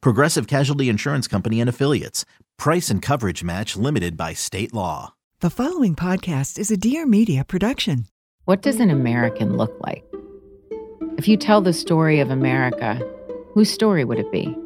Progressive 0.00 0.46
Casualty 0.46 0.88
Insurance 0.88 1.28
Company 1.28 1.60
and 1.60 1.68
Affiliates. 1.68 2.24
Price 2.58 2.90
and 2.90 3.02
coverage 3.02 3.44
match 3.44 3.76
limited 3.76 4.16
by 4.16 4.32
state 4.32 4.72
law. 4.72 5.14
The 5.40 5.50
following 5.50 5.94
podcast 5.94 6.58
is 6.58 6.70
a 6.70 6.76
Dear 6.76 7.06
Media 7.06 7.44
production. 7.44 8.06
What 8.46 8.62
does 8.62 8.80
an 8.80 8.90
American 8.90 9.56
look 9.56 9.76
like? 9.80 10.04
If 11.18 11.28
you 11.28 11.36
tell 11.36 11.60
the 11.60 11.72
story 11.72 12.20
of 12.20 12.30
America, 12.30 13.00
whose 13.52 13.70
story 13.70 14.04
would 14.04 14.18
it 14.18 14.30
be? 14.32 14.56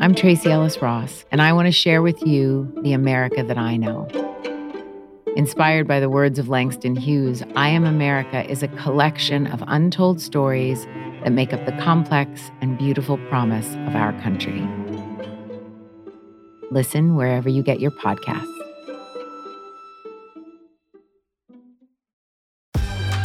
I'm 0.00 0.14
Tracee 0.14 0.50
Ellis 0.50 0.80
Ross, 0.80 1.24
and 1.30 1.42
I 1.42 1.52
want 1.52 1.66
to 1.66 1.72
share 1.72 2.02
with 2.02 2.22
you 2.26 2.72
the 2.82 2.92
America 2.92 3.42
that 3.42 3.58
I 3.58 3.76
know. 3.76 4.08
Inspired 5.36 5.86
by 5.86 6.00
the 6.00 6.08
words 6.08 6.38
of 6.38 6.48
Langston 6.48 6.96
Hughes, 6.96 7.42
I 7.54 7.68
Am 7.68 7.84
America 7.84 8.44
is 8.50 8.62
a 8.62 8.68
collection 8.68 9.46
of 9.46 9.62
untold 9.66 10.20
stories 10.20 10.86
that 11.22 11.32
make 11.32 11.52
up 11.52 11.64
the 11.66 11.72
complex 11.72 12.50
and 12.60 12.78
beautiful 12.78 13.18
promise 13.28 13.74
of 13.86 13.94
our 13.94 14.12
country. 14.20 14.66
Listen 16.70 17.16
wherever 17.16 17.48
you 17.48 17.62
get 17.62 17.80
your 17.80 17.90
podcasts. 17.90 18.46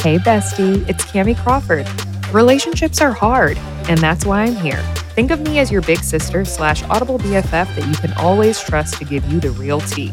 Hey, 0.00 0.18
bestie, 0.18 0.88
it's 0.88 1.04
Kamie 1.04 1.36
Crawford. 1.36 1.88
Relationships 2.32 3.00
are 3.00 3.12
hard, 3.12 3.56
and 3.88 3.98
that's 3.98 4.24
why 4.24 4.42
I'm 4.42 4.54
here. 4.54 4.82
Think 5.14 5.30
of 5.30 5.40
me 5.40 5.58
as 5.58 5.70
your 5.70 5.80
big 5.82 5.98
sister 5.98 6.44
slash 6.44 6.82
audible 6.84 7.18
BFF 7.18 7.74
that 7.74 7.86
you 7.88 7.94
can 7.94 8.12
always 8.12 8.60
trust 8.60 8.98
to 8.98 9.04
give 9.04 9.24
you 9.32 9.40
the 9.40 9.50
real 9.50 9.80
tea. 9.80 10.12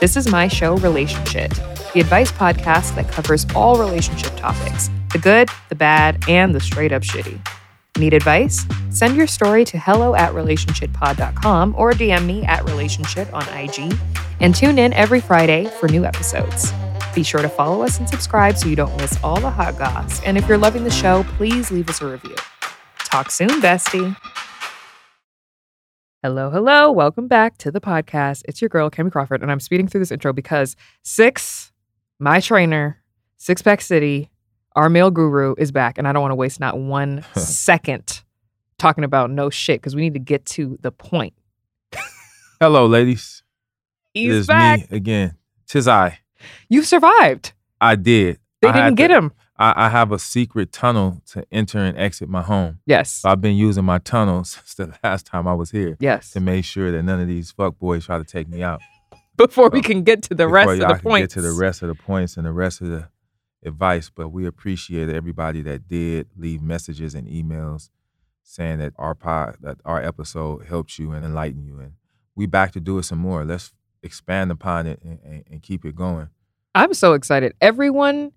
This 0.00 0.16
is 0.16 0.30
my 0.30 0.46
show, 0.46 0.76
Relationshit, 0.76 1.54
the 1.92 2.00
advice 2.00 2.30
podcast 2.30 2.94
that 2.94 3.10
covers 3.10 3.46
all 3.54 3.78
relationship 3.78 4.36
topics 4.36 4.90
the 5.12 5.18
good, 5.18 5.48
the 5.68 5.74
bad, 5.74 6.24
and 6.28 6.54
the 6.54 6.60
straight 6.60 6.92
up 6.92 7.02
shitty. 7.02 7.40
Need 7.98 8.14
advice? 8.14 8.64
Send 8.90 9.16
your 9.16 9.26
story 9.26 9.64
to 9.66 9.78
hello 9.78 10.14
at 10.14 10.32
relationshitpod.com 10.32 11.74
or 11.76 11.92
DM 11.92 12.26
me 12.26 12.42
at 12.44 12.60
relationshit 12.64 13.32
on 13.32 13.42
IG 13.56 13.94
and 14.40 14.54
tune 14.54 14.78
in 14.78 14.92
every 14.94 15.20
Friday 15.20 15.66
for 15.78 15.88
new 15.88 16.04
episodes. 16.04 16.72
Be 17.14 17.22
sure 17.22 17.42
to 17.42 17.48
follow 17.48 17.82
us 17.82 17.98
and 17.98 18.08
subscribe 18.08 18.56
so 18.56 18.68
you 18.68 18.76
don't 18.76 18.96
miss 18.96 19.22
all 19.22 19.38
the 19.38 19.50
hot 19.50 19.78
goss. 19.78 20.22
And 20.22 20.38
if 20.38 20.48
you're 20.48 20.56
loving 20.56 20.84
the 20.84 20.90
show, 20.90 21.24
please 21.36 21.70
leave 21.70 21.90
us 21.90 22.00
a 22.00 22.06
review. 22.06 22.34
Talk 22.98 23.30
soon, 23.30 23.60
bestie. 23.60 24.16
Hello, 26.22 26.50
hello. 26.50 26.90
Welcome 26.90 27.28
back 27.28 27.58
to 27.58 27.70
the 27.70 27.80
podcast. 27.80 28.42
It's 28.48 28.62
your 28.62 28.70
girl, 28.70 28.88
Kamie 28.88 29.12
Crawford, 29.12 29.42
and 29.42 29.52
I'm 29.52 29.60
speeding 29.60 29.86
through 29.86 30.00
this 30.00 30.12
intro 30.12 30.32
because 30.32 30.76
Six, 31.02 31.72
my 32.18 32.40
trainer, 32.40 33.02
Six 33.36 33.60
Pack 33.60 33.82
City, 33.82 34.30
our 34.76 34.88
male 34.88 35.10
guru, 35.10 35.54
is 35.58 35.70
back, 35.72 35.98
and 35.98 36.06
I 36.08 36.12
don't 36.12 36.22
want 36.22 36.32
to 36.32 36.36
waste 36.36 36.60
not 36.60 36.78
one 36.78 37.24
second 37.36 38.22
talking 38.78 39.04
about 39.04 39.30
no 39.30 39.50
shit 39.50 39.80
because 39.80 39.94
we 39.94 40.02
need 40.02 40.14
to 40.14 40.20
get 40.20 40.44
to 40.46 40.78
the 40.82 40.90
point. 40.92 41.34
Hello, 42.60 42.86
ladies. 42.86 43.42
He's 44.14 44.30
it 44.34 44.36
is 44.38 44.46
back. 44.46 44.90
me 44.90 44.96
again. 44.96 45.36
Tis 45.66 45.88
I. 45.88 46.18
You 46.68 46.82
survived. 46.82 47.52
I 47.80 47.96
did. 47.96 48.38
They 48.60 48.68
I 48.68 48.72
didn't 48.72 48.94
get 48.96 49.08
to- 49.08 49.14
him. 49.14 49.32
I, 49.58 49.86
I 49.86 49.88
have 49.90 50.10
a 50.12 50.18
secret 50.18 50.72
tunnel 50.72 51.22
to 51.32 51.44
enter 51.52 51.78
and 51.78 51.96
exit 51.96 52.28
my 52.28 52.42
home. 52.42 52.78
Yes. 52.86 53.12
So 53.12 53.28
I've 53.28 53.40
been 53.40 53.54
using 53.54 53.84
my 53.84 53.98
tunnel 53.98 54.42
since 54.44 54.74
the 54.74 54.92
last 55.04 55.26
time 55.26 55.46
I 55.46 55.54
was 55.54 55.70
here 55.70 55.96
Yes. 56.00 56.30
to 56.32 56.40
make 56.40 56.64
sure 56.64 56.90
that 56.90 57.02
none 57.02 57.20
of 57.20 57.28
these 57.28 57.50
fuck 57.52 57.78
boys 57.78 58.06
try 58.06 58.18
to 58.18 58.24
take 58.24 58.48
me 58.48 58.62
out. 58.62 58.80
Before 59.36 59.68
we 59.70 59.80
can 59.82 60.02
get 60.02 60.22
to 60.24 60.34
the 60.34 60.48
rest 60.48 60.70
of 60.70 60.78
the 60.88 60.94
points. 61.02 61.34
Get 61.34 61.40
to 61.42 61.46
the 61.48 61.52
rest 61.58 61.82
of 61.82 61.88
the 61.88 61.94
points 61.94 62.36
and 62.36 62.46
the 62.46 62.52
rest 62.52 62.80
of 62.80 62.88
the 62.88 63.08
advice. 63.64 64.10
But 64.10 64.28
we 64.28 64.46
appreciate 64.46 65.08
everybody 65.08 65.62
that 65.62 65.88
did 65.88 66.28
leave 66.36 66.62
messages 66.62 67.14
and 67.14 67.26
emails 67.28 67.90
saying 68.42 68.78
that 68.78 68.92
our 68.98 69.14
pod, 69.14 69.56
that 69.60 69.78
our 69.84 70.02
episode 70.02 70.66
helped 70.66 70.98
you 70.98 71.12
and 71.12 71.24
enlightened 71.24 71.64
you. 71.64 71.78
And 71.78 71.92
we 72.34 72.46
back 72.46 72.72
to 72.72 72.80
do 72.80 72.98
it 72.98 73.04
some 73.04 73.18
more. 73.18 73.44
Let's 73.44 73.72
expand 74.02 74.50
upon 74.50 74.86
it 74.86 75.00
and, 75.02 75.18
and, 75.24 75.44
and 75.50 75.62
keep 75.62 75.84
it 75.84 75.94
going. 75.94 76.28
I'm 76.74 76.94
so 76.94 77.12
excited. 77.12 77.54
Everyone 77.60 78.32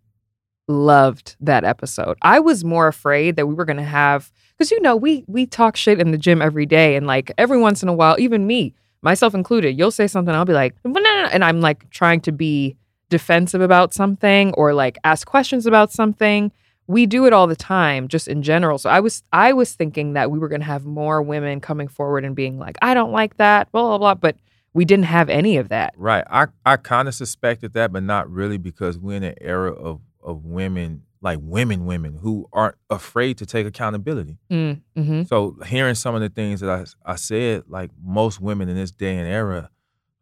loved 0.68 1.36
that 1.40 1.64
episode. 1.64 2.18
I 2.22 2.40
was 2.40 2.64
more 2.64 2.88
afraid 2.88 3.36
that 3.36 3.48
we 3.48 3.54
were 3.54 3.66
going 3.66 3.78
to 3.78 3.84
have 3.84 4.32
cuz 4.58 4.72
you 4.72 4.82
know, 4.82 4.96
we 4.96 5.24
we 5.28 5.46
talk 5.46 5.76
shit 5.76 6.00
in 6.00 6.12
the 6.12 6.18
gym 6.18 6.42
every 6.42 6.66
day 6.66 6.96
and 6.96 7.06
like 7.06 7.32
every 7.38 7.58
once 7.58 7.84
in 7.84 7.90
a 7.90 7.94
while, 7.94 8.16
even 8.20 8.48
me, 8.48 8.74
myself 9.02 9.36
included, 9.36 9.78
you'll 9.78 9.92
say 9.92 10.08
something 10.08 10.34
I'll 10.34 10.46
be 10.46 10.54
like, 10.54 10.76
and 10.84 11.44
I'm 11.44 11.62
like 11.62 11.90
trying 11.92 12.22
to 12.22 12.32
be 12.32 12.76
defensive 13.10 13.62
about 13.62 13.94
something 13.94 14.54
or 14.54 14.74
like 14.74 14.98
ask 15.04 15.28
questions 15.28 15.66
about 15.66 15.92
something. 15.92 16.52
We 16.88 17.06
do 17.08 17.26
it 17.26 17.34
all 17.34 17.48
the 17.48 17.56
time 17.56 18.08
just 18.08 18.28
in 18.28 18.44
general. 18.44 18.78
So 18.78 18.90
I 18.90 19.00
was 19.00 19.24
I 19.34 19.54
was 19.54 19.74
thinking 19.74 20.14
that 20.14 20.30
we 20.30 20.38
were 20.38 20.48
going 20.48 20.62
to 20.62 20.68
have 20.68 20.86
more 20.86 21.22
women 21.22 21.60
coming 21.60 21.88
forward 21.88 22.24
and 22.24 22.36
being 22.36 22.60
like, 22.60 22.78
"I 22.82 22.94
don't 22.94 23.12
like 23.12 23.38
that," 23.38 23.72
blah 23.72 23.82
blah 23.82 23.98
blah, 23.98 24.14
but 24.16 24.36
we 24.76 24.84
didn't 24.84 25.06
have 25.06 25.30
any 25.30 25.56
of 25.56 25.70
that. 25.70 25.94
Right. 25.96 26.26
I, 26.30 26.48
I 26.66 26.76
kind 26.76 27.08
of 27.08 27.16
suspected 27.16 27.72
that, 27.74 27.94
but 27.94 28.04
not 28.04 28.30
really 28.30 28.58
because 28.58 29.00
we're 29.00 29.16
in 29.16 29.24
an 29.24 29.36
era 29.40 29.72
of, 29.72 30.02
of 30.22 30.44
women, 30.44 31.04
like 31.22 31.40
women, 31.42 31.86
women 31.86 32.20
who 32.22 32.50
aren't 32.52 32.76
afraid 32.90 33.38
to 33.38 33.46
take 33.46 33.66
accountability. 33.66 34.38
Mm, 34.52 34.82
hmm 34.94 35.24
So 35.24 35.56
hearing 35.66 35.96
some 35.96 36.14
of 36.14 36.20
the 36.20 36.28
things 36.28 36.60
that 36.60 36.70
I, 36.70 37.14
I 37.14 37.16
said, 37.16 37.64
like 37.70 37.92
most 38.04 38.42
women 38.42 38.68
in 38.68 38.76
this 38.76 38.92
day 38.92 39.18
and 39.18 39.26
era, 39.26 39.70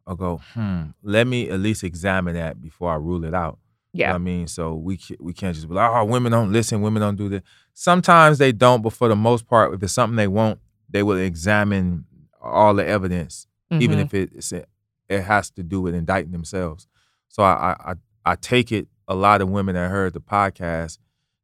I'll 0.06 0.16
go, 0.16 0.42
hmm, 0.54 0.84
let 1.02 1.28
me 1.28 1.50
at 1.50 1.60
least 1.60 1.84
examine 1.84 2.36
that 2.36 2.62
before 2.62 2.92
I 2.92 2.96
rule 2.96 3.24
it 3.24 3.34
out. 3.34 3.60
You 3.94 4.00
know 4.00 4.06
Yeah. 4.06 4.10
what 4.12 4.16
I 4.16 4.20
mean? 4.20 4.48
So 4.48 4.76
we, 4.76 5.00
we 5.20 5.34
can't 5.34 5.56
just 5.56 5.68
be 5.70 5.76
like, 5.76 5.90
oh, 5.90 6.04
women 6.06 6.32
don't 6.32 6.52
listen, 6.52 6.82
women 6.82 7.02
don't 7.02 7.16
do 7.16 7.30
this. 7.30 7.42
Sometimes 7.74 8.38
they 8.38 8.52
don't, 8.52 8.82
but 8.82 8.94
for 8.94 9.08
the 9.08 9.16
most 9.16 9.48
part, 9.48 9.74
if 9.74 9.82
it's 9.84 9.94
something 9.94 10.16
they 10.18 10.28
want, 10.28 10.60
they 10.90 11.04
will 11.04 11.18
examine 11.18 12.06
all 12.42 12.74
the 12.74 12.86
evidence 12.86 13.48
even 13.80 13.98
Mhm. 13.98 14.02
if 14.04 14.14
it 14.14 14.30
it's 14.36 14.52
it 14.52 15.22
has 15.24 15.50
to 15.52 15.64
do 15.64 15.82
with 15.82 15.96
indicting 15.96 16.32
themselves. 16.32 16.88
So 17.30 17.42
I, 17.44 17.54
I 17.72 17.92
I 17.92 18.32
I 18.32 18.36
take 18.36 18.72
it 18.72 18.88
a 19.08 19.16
lot 19.16 19.42
of 19.42 19.50
women 19.50 19.74
that 19.76 19.90
heard 19.90 20.14
the 20.14 20.20
podcast 20.22 21.00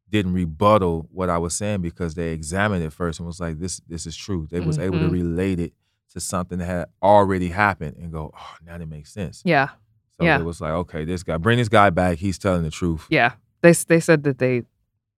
didn't 0.10 0.34
rebuttal 0.34 1.08
what 1.12 1.30
I 1.30 1.38
was 1.38 1.56
saying 1.56 1.82
because 1.82 2.14
they 2.16 2.32
examined 2.34 2.84
it 2.84 2.92
first 2.94 3.20
and 3.20 3.26
was 3.28 3.40
like, 3.40 3.60
this 3.60 3.80
this 3.88 4.06
is 4.06 4.16
true. 4.16 4.48
They 4.52 4.60
was 4.60 4.78
able 4.78 5.00
to 5.00 5.06
Mhm. 5.06 5.12
relate 5.12 5.60
it 5.60 5.74
to 6.14 6.20
something 6.20 6.60
that 6.60 6.66
had 6.66 6.86
already 7.02 7.50
happened 7.50 7.98
and 7.98 8.12
go, 8.12 8.32
oh, 8.36 8.56
now 8.66 8.78
that 8.78 8.88
makes 8.88 9.12
sense. 9.12 9.42
Yeah. 9.46 9.70
So 10.18 10.26
yeah. 10.26 10.40
it 10.40 10.44
was 10.44 10.60
like, 10.60 10.72
okay, 10.72 11.06
this 11.06 11.24
guy, 11.24 11.38
bring 11.38 11.58
this 11.58 11.70
guy 11.70 11.90
back. 11.90 12.18
He's 12.18 12.38
telling 12.38 12.64
the 12.64 12.72
truth. 12.72 13.06
Yeah. 13.10 13.34
They 13.62 13.74
they 13.74 14.00
said 14.00 14.24
that 14.24 14.38
they 14.38 14.64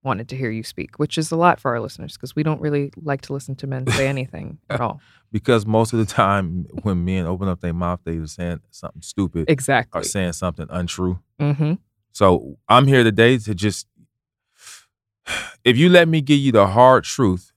wanted 0.02 0.28
to 0.28 0.36
hear 0.36 0.50
you 0.50 0.62
speak, 0.62 0.98
which 0.98 1.16
is 1.16 1.30
a 1.30 1.36
lot 1.36 1.60
for 1.60 1.72
our 1.72 1.80
listeners 1.80 2.14
because 2.14 2.34
we 2.34 2.42
don't 2.42 2.60
really 2.60 2.92
like 2.96 3.20
to 3.22 3.32
listen 3.32 3.54
to 3.56 3.66
men 3.66 3.86
say 3.86 4.08
anything 4.08 4.58
at 4.70 4.80
all. 4.80 5.00
Because 5.30 5.64
most 5.64 5.92
of 5.92 5.98
the 5.98 6.04
time 6.04 6.66
when 6.82 7.04
men 7.04 7.26
open 7.26 7.48
up 7.48 7.60
their 7.60 7.72
mouth, 7.72 8.00
they 8.04 8.18
were 8.18 8.26
saying 8.26 8.60
something 8.70 9.02
stupid 9.02 9.48
Exactly. 9.48 10.00
or 10.00 10.02
saying 10.04 10.32
something 10.32 10.66
untrue. 10.70 11.20
Mm-hmm. 11.40 11.74
So 12.12 12.58
I'm 12.68 12.86
here 12.86 13.04
today 13.04 13.38
to 13.38 13.54
just, 13.54 13.86
if 15.64 15.76
you 15.76 15.88
let 15.88 16.08
me 16.08 16.20
give 16.20 16.38
you 16.38 16.52
the 16.52 16.66
hard 16.66 17.04
truth, 17.04 17.52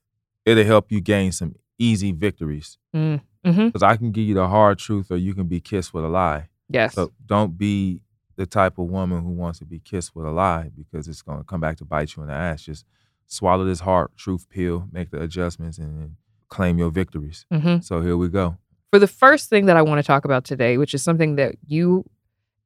it'll 0.46 0.64
help 0.64 0.92
you 0.92 1.02
gain 1.02 1.31
some 1.31 1.56
easy 1.77 2.12
victories. 2.12 2.77
Mm-hmm. 2.95 3.68
Because 3.68 3.83
I 3.83 3.95
can 3.95 4.12
give 4.12 4.25
you 4.25 4.33
the 4.33 4.48
hard 4.48 4.80
truth, 4.80 5.12
or 5.12 5.18
you 5.18 5.36
can 5.36 5.48
be 5.48 5.60
kissed 5.60 5.94
with 5.94 6.04
a 6.04 6.07
lie. 6.07 6.50
Yes. 6.68 6.95
So 6.95 7.12
don't 7.25 7.57
be 7.57 8.01
the 8.38 8.45
type 8.45 8.77
of 8.77 8.88
woman 8.88 9.24
who 9.24 9.31
wants 9.31 9.60
to 9.60 9.66
be 9.66 9.80
kissed 9.80 10.16
with 10.16 10.25
a 10.25 10.31
lie 10.31 10.72
because 10.75 11.07
it's 11.07 11.22
going 11.22 11.38
to 11.38 11.44
come 11.44 11.62
back 11.62 11.77
to 11.77 11.86
bite 11.86 12.16
you 12.16 12.24
in 12.24 12.30
the 12.30 12.33
ass. 12.33 12.63
Just 12.63 12.86
swallow 13.27 13.66
this 13.66 13.81
hard 13.81 14.10
truth 14.18 14.50
pill, 14.50 14.88
make 14.92 15.12
the 15.12 15.22
adjustments, 15.22 15.77
and 15.77 16.16
claim 16.50 16.77
your 16.77 16.89
victories. 16.89 17.45
mm-hmm. 17.51 17.80
So 17.81 18.01
here 18.01 18.18
we 18.18 18.30
go. 18.30 18.57
For 18.92 19.00
the 19.00 19.07
first 19.07 19.50
thing 19.50 19.66
that 19.66 19.78
I 19.78 19.81
want 19.81 20.00
to 20.00 20.04
talk 20.04 20.25
about 20.25 20.44
today, 20.44 20.78
which 20.78 20.94
is 20.94 21.04
something 21.04 21.36
that 21.36 21.56
you 21.68 22.06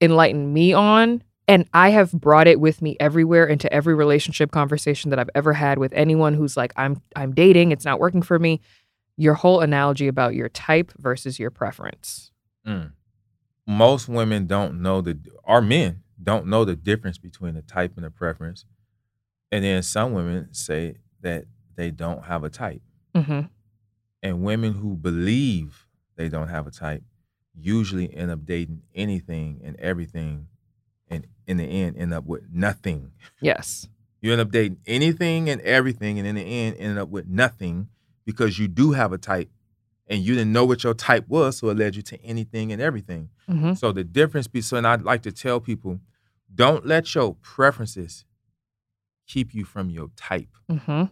enlightened 0.02 0.54
me 0.54 0.74
on, 0.74 1.24
and 1.48 1.68
I 1.74 1.90
have 1.90 2.12
brought 2.12 2.48
it 2.48 2.60
with 2.60 2.82
me 2.82 2.96
everywhere 3.00 3.48
into 3.48 3.72
every 3.74 3.96
relationship 3.96 4.52
conversation 4.52 5.10
that 5.10 5.18
I've 5.18 5.32
ever 5.34 5.54
had 5.54 5.80
with 5.80 5.92
anyone 5.94 6.36
who's 6.36 6.56
like, 6.56 6.72
I'm 6.76 7.02
I'm 7.16 7.34
dating, 7.34 7.72
it's 7.72 7.86
not 7.86 8.00
working 8.00 8.22
for 8.22 8.38
me. 8.38 8.62
Your 9.20 9.34
whole 9.34 9.60
analogy 9.60 10.08
about 10.08 10.34
your 10.34 10.48
type 10.48 10.94
versus 10.98 11.38
your 11.38 11.52
preference. 11.52 12.32
Mm. 12.66 12.94
Most 13.68 14.08
women 14.08 14.48
don't 14.48 14.82
know 14.82 15.02
the, 15.02 15.20
our 15.44 15.62
men 15.62 16.04
don't 16.24 16.48
know 16.48 16.64
the 16.64 16.78
difference 16.78 17.18
between 17.18 17.58
a 17.58 17.62
type 17.62 17.94
and 17.98 18.06
a 18.06 18.10
preference. 18.10 18.64
And 19.52 19.66
then 19.66 19.84
some 19.84 20.14
women 20.14 20.54
say 20.54 20.96
that 21.22 21.46
they 21.76 21.92
don't 21.92 22.24
have 22.24 22.46
a 22.46 22.50
type. 22.50 22.82
Mm-hmm. 23.14 23.42
And 24.24 24.44
women 24.44 24.74
who 24.74 24.96
believe 24.96 25.86
they 26.16 26.30
don't 26.30 26.48
have 26.48 26.66
a 26.66 26.72
type 26.72 27.04
usually 27.54 28.14
end 28.16 28.32
up 28.32 28.46
dating 28.46 28.84
anything 28.96 29.60
and 29.64 29.76
everything 29.80 30.48
and 31.10 31.28
in 31.46 31.58
the 31.58 31.66
end 31.66 31.98
end 31.98 32.14
up 32.14 32.26
with 32.26 32.44
nothing. 32.52 33.12
Yes. 33.42 33.90
You 34.22 34.32
end 34.32 34.42
up 34.42 34.52
dating 34.52 34.78
anything 34.86 35.50
and 35.50 35.60
everything 35.62 36.20
and 36.20 36.28
in 36.28 36.36
the 36.36 36.42
end 36.42 36.78
end 36.78 37.00
up 37.00 37.10
with 37.10 37.28
nothing 37.28 37.90
because 38.30 38.60
you 38.60 38.68
do 38.68 38.92
have 38.92 39.12
a 39.12 39.18
type 39.18 39.50
and 40.06 40.22
you 40.22 40.36
didn't 40.36 40.54
know 40.54 40.64
what 40.64 40.84
your 40.84 40.94
type 40.94 41.28
was, 41.28 41.58
so 41.58 41.70
it 41.70 41.78
led 41.78 41.96
you 41.96 42.04
to 42.04 42.24
anything 42.24 42.72
and 42.72 42.80
everything. 42.80 43.30
Mm-hmm. 43.50 43.74
So 43.74 43.92
the 43.92 44.04
difference 44.04 44.46
be 44.46 44.62
so 44.62 44.78
and 44.78 44.86
I'd 44.86 45.02
like 45.02 45.24
to 45.24 45.32
tell 45.32 45.60
people, 45.60 46.00
don't 46.54 46.86
let 46.86 47.16
your 47.16 47.34
preferences 47.42 48.26
keep 49.26 49.56
you 49.56 49.66
from 49.66 49.90
your 49.90 50.10
type. 50.16 50.50
Mm-hmm. 50.72 51.06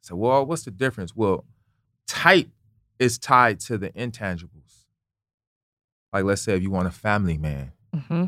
So, 0.00 0.16
well, 0.16 0.44
what's 0.44 0.64
the 0.64 0.72
difference? 0.72 1.14
Well, 1.14 1.44
type 2.08 2.48
is 2.98 3.18
tied 3.20 3.60
to 3.60 3.78
the 3.78 3.90
intangibles. 3.90 4.86
Like, 6.12 6.24
let's 6.24 6.42
say 6.42 6.56
if 6.56 6.62
you 6.62 6.72
want 6.72 6.88
a 6.88 6.92
family 6.92 7.38
man, 7.38 7.70
Mm-hmm. 7.96 8.24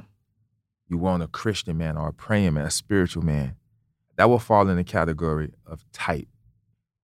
you 0.88 0.96
want 0.98 1.22
a 1.22 1.26
Christian 1.26 1.76
man 1.78 1.96
or 1.96 2.08
a 2.08 2.12
praying 2.12 2.54
man, 2.54 2.64
a 2.64 2.70
spiritual 2.70 3.24
man, 3.24 3.56
that 4.16 4.28
will 4.30 4.38
fall 4.38 4.68
in 4.68 4.76
the 4.76 4.84
category 4.84 5.52
of 5.66 5.84
type. 5.92 6.28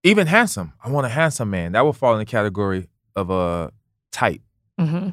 Even 0.07 0.27
handsome, 0.29 0.73
I 0.83 0.89
want 0.91 1.05
a 1.07 1.09
handsome 1.11 1.51
man. 1.51 1.73
That 1.73 1.85
will 1.85 1.93
fall 1.93 2.13
in 2.13 2.19
the 2.21 2.25
category 2.25 2.89
of 3.17 3.29
a 3.31 3.73
type. 4.13 4.41
Mm-hmm. 4.81 5.11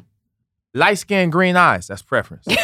Light 0.74 0.98
skin, 0.98 1.30
green 1.30 1.56
eyes, 1.56 1.86
that's 1.88 2.02
preference. 2.02 2.46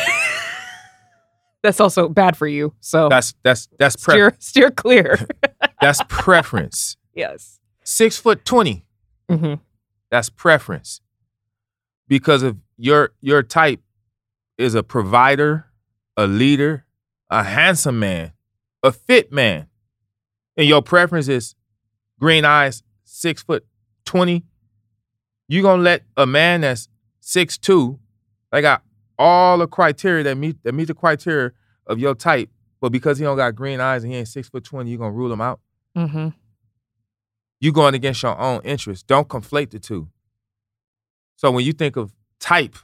That's 1.62 1.78
also 1.78 2.08
bad 2.08 2.38
for 2.38 2.46
you. 2.46 2.72
So 2.80 3.10
That's 3.10 3.34
that's 3.42 3.68
that's 3.78 4.00
steer 4.00 4.14
preference. 4.30 4.46
steer 4.46 4.70
clear. 4.70 5.18
That's 5.82 6.00
preference. 6.08 6.96
yes. 7.14 7.60
Six 7.84 8.16
foot 8.16 8.44
twenty, 8.46 8.86
Mm-hmm. 9.30 9.54
that's 10.10 10.30
preference. 10.30 11.00
Because 12.08 12.42
if 12.42 12.56
your 12.78 13.10
your 13.20 13.42
type 13.42 13.80
is 14.56 14.74
a 14.74 14.82
provider, 14.82 15.66
a 16.16 16.26
leader, 16.26 16.86
a 17.28 17.42
handsome 17.44 17.98
man, 17.98 18.32
a 18.82 18.90
fit 18.90 19.30
man, 19.30 19.66
and 20.56 20.66
your 20.66 20.80
preference 20.82 21.28
is 21.28 21.54
green 22.20 22.44
eyes, 22.44 22.82
six 23.04 23.42
foot 23.42 23.66
twenty, 24.04 24.44
you 25.48 25.62
gonna 25.62 25.82
let 25.82 26.02
a 26.16 26.26
man 26.26 26.60
that's 26.60 26.88
six 27.20 27.58
two, 27.58 27.98
they 28.52 28.60
got 28.60 28.82
all 29.18 29.58
the 29.58 29.66
criteria 29.66 30.22
that 30.24 30.36
meet 30.36 30.62
that 30.62 30.72
meet 30.74 30.86
the 30.86 30.94
criteria 30.94 31.52
of 31.86 31.98
your 31.98 32.14
type, 32.14 32.50
but 32.80 32.92
because 32.92 33.18
he 33.18 33.24
don't 33.24 33.36
got 33.36 33.54
green 33.56 33.80
eyes 33.80 34.04
and 34.04 34.12
he 34.12 34.18
ain't 34.18 34.28
six 34.28 34.48
foot 34.48 34.62
twenty, 34.64 34.90
you 34.90 34.98
gonna 34.98 35.10
rule 35.10 35.32
him 35.32 35.40
out? 35.40 35.60
Mm-hmm. 35.96 36.28
you 37.58 37.72
going 37.72 37.94
against 37.94 38.22
your 38.22 38.38
own 38.38 38.60
interests. 38.62 39.02
Don't 39.02 39.28
conflate 39.28 39.70
the 39.70 39.80
two. 39.80 40.08
So 41.34 41.50
when 41.50 41.64
you 41.64 41.72
think 41.72 41.96
of 41.96 42.12
type, 42.38 42.76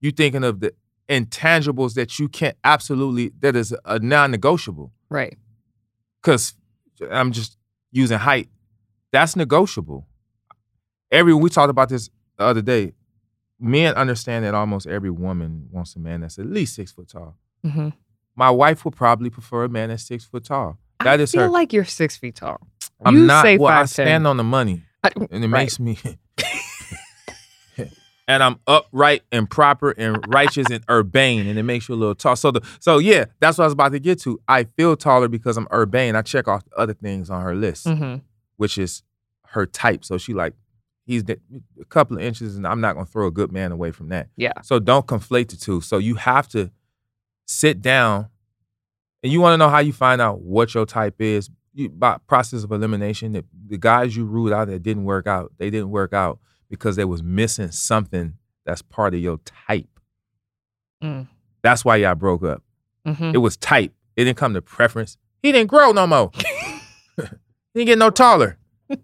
you 0.00 0.12
thinking 0.12 0.44
of 0.44 0.60
the 0.60 0.72
intangibles 1.08 1.94
that 1.94 2.18
you 2.18 2.28
can't 2.28 2.56
absolutely 2.62 3.32
that 3.40 3.56
is 3.56 3.74
a 3.84 3.98
non-negotiable. 3.98 4.92
Right. 5.10 5.36
Cause 6.22 6.54
I'm 7.10 7.32
just 7.32 7.56
using 7.90 8.18
height. 8.18 8.48
That's 9.12 9.36
negotiable. 9.36 10.06
Every 11.10 11.32
we 11.34 11.48
talked 11.50 11.70
about 11.70 11.88
this 11.88 12.10
the 12.36 12.44
other 12.44 12.62
day. 12.62 12.92
Men 13.60 13.94
understand 13.94 14.44
that 14.44 14.54
almost 14.54 14.86
every 14.86 15.10
woman 15.10 15.68
wants 15.72 15.96
a 15.96 15.98
man 15.98 16.20
that's 16.20 16.38
at 16.38 16.46
least 16.46 16.74
six 16.74 16.92
foot 16.92 17.08
tall. 17.08 17.36
Mm-hmm. 17.66 17.88
My 18.36 18.50
wife 18.50 18.84
would 18.84 18.94
probably 18.94 19.30
prefer 19.30 19.64
a 19.64 19.68
man 19.68 19.88
that's 19.88 20.04
six 20.04 20.24
foot 20.24 20.44
tall. 20.44 20.78
That 21.02 21.18
I 21.18 21.22
is 21.22 21.32
feel 21.32 21.42
her. 21.42 21.48
like 21.48 21.72
you're 21.72 21.84
six 21.84 22.16
feet 22.16 22.36
tall. 22.36 22.60
I'm 23.04 23.16
you 23.16 23.24
not. 23.26 23.42
say 23.44 23.56
well, 23.58 23.72
I 23.76 23.82
5'10". 23.84 23.88
stand 23.88 24.26
on 24.26 24.36
the 24.36 24.44
money. 24.44 24.82
I- 25.02 25.10
and 25.30 25.44
it 25.44 25.48
right. 25.48 25.50
makes 25.50 25.80
me 25.80 25.96
and 28.28 28.42
I'm 28.42 28.58
upright 28.66 29.22
and 29.32 29.48
proper 29.48 29.90
and 29.92 30.22
righteous 30.28 30.66
and 30.70 30.84
urbane 30.90 31.46
and 31.46 31.58
it 31.58 31.62
makes 31.62 31.88
you 31.88 31.94
a 31.94 31.96
little 31.96 32.14
tall. 32.14 32.36
So 32.36 32.50
the 32.50 32.60
so 32.80 32.98
yeah, 32.98 33.24
that's 33.40 33.58
what 33.58 33.64
I 33.64 33.66
was 33.66 33.72
about 33.72 33.92
to 33.92 34.00
get 34.00 34.20
to. 34.22 34.40
I 34.48 34.64
feel 34.64 34.96
taller 34.96 35.28
because 35.28 35.56
I'm 35.56 35.66
urbane. 35.72 36.14
I 36.16 36.22
check 36.22 36.46
off 36.48 36.62
other 36.76 36.94
things 36.94 37.30
on 37.30 37.42
her 37.42 37.54
list, 37.54 37.86
Mm-hmm. 37.86 38.16
Which 38.58 38.76
is 38.76 39.02
her 39.46 39.64
type. 39.64 40.04
So 40.04 40.18
she 40.18 40.34
like 40.34 40.52
he's 41.06 41.24
a 41.28 41.84
couple 41.88 42.18
of 42.18 42.22
inches 42.22 42.56
and 42.56 42.66
I'm 42.66 42.82
not 42.82 42.92
gonna 42.92 43.06
throw 43.06 43.26
a 43.26 43.30
good 43.30 43.50
man 43.50 43.72
away 43.72 43.90
from 43.90 44.10
that. 44.10 44.28
Yeah. 44.36 44.60
So 44.62 44.78
don't 44.78 45.06
conflate 45.06 45.48
the 45.48 45.56
two. 45.56 45.80
So 45.80 45.96
you 45.96 46.16
have 46.16 46.46
to 46.50 46.70
sit 47.46 47.80
down 47.80 48.28
and 49.22 49.32
you 49.32 49.40
want 49.40 49.54
to 49.54 49.56
know 49.56 49.70
how 49.70 49.78
you 49.78 49.92
find 49.92 50.20
out 50.20 50.42
what 50.42 50.74
your 50.74 50.84
type 50.84 51.20
is 51.20 51.50
you, 51.72 51.88
by 51.88 52.18
process 52.26 52.62
of 52.62 52.72
elimination. 52.72 53.32
The, 53.32 53.44
the 53.68 53.78
guys 53.78 54.16
you 54.16 54.24
ruled 54.26 54.52
out 54.52 54.68
that 54.68 54.82
didn't 54.82 55.04
work 55.04 55.26
out, 55.26 55.52
they 55.58 55.70
didn't 55.70 55.90
work 55.90 56.12
out 56.12 56.38
because 56.68 56.96
they 56.96 57.04
was 57.04 57.22
missing 57.22 57.70
something 57.70 58.34
that's 58.66 58.82
part 58.82 59.14
of 59.14 59.20
your 59.20 59.38
type. 59.66 59.88
Mm. 61.02 61.28
That's 61.62 61.84
why 61.84 61.96
y'all 61.96 62.14
broke 62.14 62.44
up. 62.44 62.62
Mm-hmm. 63.06 63.32
It 63.34 63.38
was 63.38 63.56
type. 63.56 63.92
It 64.16 64.24
didn't 64.24 64.36
come 64.36 64.54
to 64.54 64.62
preference. 64.62 65.16
He 65.42 65.52
didn't 65.52 65.68
grow 65.68 65.92
no 65.92 66.06
more. 66.06 66.30
he 67.78 67.84
didn't 67.84 67.86
get 67.86 67.98
no 67.98 68.10
taller. 68.10 68.58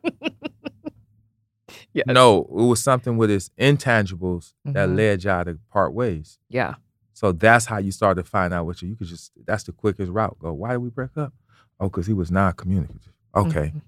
Yes. 1.93 2.06
No, 2.09 2.41
it 2.41 2.50
was 2.50 2.82
something 2.82 3.17
with 3.17 3.31
his 3.31 3.50
intangibles 3.59 4.53
that 4.65 4.88
Mhm. 4.88 4.97
led 4.97 5.25
y'all 5.25 5.44
to 5.44 5.59
part 5.71 5.94
ways. 5.94 6.38
Yeah. 6.49 6.75
So 7.12 7.31
that's 7.31 7.67
how 7.67 7.79
you 7.79 7.93
start 7.93 8.17
to 8.17 8.25
find 8.25 8.53
out 8.53 8.67
what 8.67 8.82
you. 8.82 8.88
You 8.88 8.97
could 8.97 9.06
just. 9.06 9.31
That's 9.47 9.62
the 9.62 9.73
quickest 9.73 10.11
route. 10.11 10.37
Go. 10.41 10.53
Why 10.53 10.71
did 10.73 10.79
we 10.79 10.91
break 10.91 11.17
up? 11.17 11.32
Oh, 11.79 11.88
because 11.88 12.06
he 12.06 12.12
was 12.12 12.31
non-communicative. 12.32 13.12
Okay. 13.37 13.73
Mhm. 13.76 13.82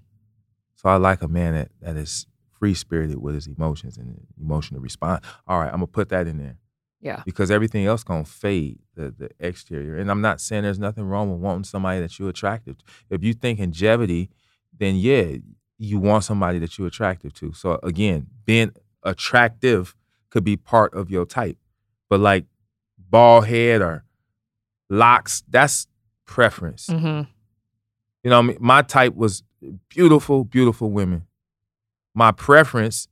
So 0.75 0.87
I 0.89 0.95
like 0.95 1.21
a 1.21 1.27
man 1.27 1.53
that 1.53 1.71
that 1.81 1.97
is 1.97 2.25
free 2.57 2.73
spirited 2.73 3.17
with 3.21 3.35
his 3.35 3.45
emotions 3.47 3.97
and 3.97 4.25
emotional 4.39 4.79
response. 4.81 5.25
All 5.45 5.59
right, 5.59 5.67
I'm 5.67 5.75
gonna 5.79 5.87
put 5.87 6.07
that 6.09 6.27
in 6.27 6.37
there 6.37 6.57
Yeah. 7.01 7.21
because 7.25 7.51
everything 7.51 7.85
else 7.85 8.03
gonna 8.05 8.23
fade 8.25 8.79
the 8.95 9.11
the 9.11 9.29
exterior. 9.39 9.97
And 9.97 10.09
I'm 10.09 10.21
not 10.21 10.39
saying 10.39 10.63
there's 10.63 10.79
nothing 10.79 11.03
wrong 11.03 11.29
with 11.29 11.39
wanting 11.41 11.65
somebody 11.65 11.99
that 11.99 12.17
you're 12.17 12.29
attractive. 12.29 12.77
to. 12.77 12.83
If 13.09 13.23
you 13.23 13.33
think 13.33 13.59
longevity, 13.59 14.29
then 14.77 14.95
yeah, 14.95 15.37
you 15.77 15.99
want 15.99 16.23
somebody 16.23 16.59
that 16.59 16.77
you're 16.77 16.87
attractive 16.87 17.33
to. 17.35 17.53
So 17.53 17.79
again, 17.83 18.27
being 18.45 18.71
attractive 19.03 19.95
could 20.29 20.43
be 20.43 20.57
part 20.57 20.93
of 20.93 21.09
your 21.09 21.25
type, 21.25 21.57
but 22.09 22.19
like 22.19 22.45
bald 22.97 23.47
head 23.47 23.81
or 23.81 24.03
locks, 24.89 25.43
that's 25.49 25.87
preference. 26.25 26.87
Mm-hmm. 26.87 27.29
You 28.23 28.29
know, 28.29 28.39
I 28.39 28.41
mean? 28.41 28.57
my 28.59 28.81
type 28.81 29.15
was 29.15 29.43
beautiful, 29.89 30.43
beautiful 30.43 30.91
women. 30.91 31.25
My 32.13 32.31
preference 32.31 33.07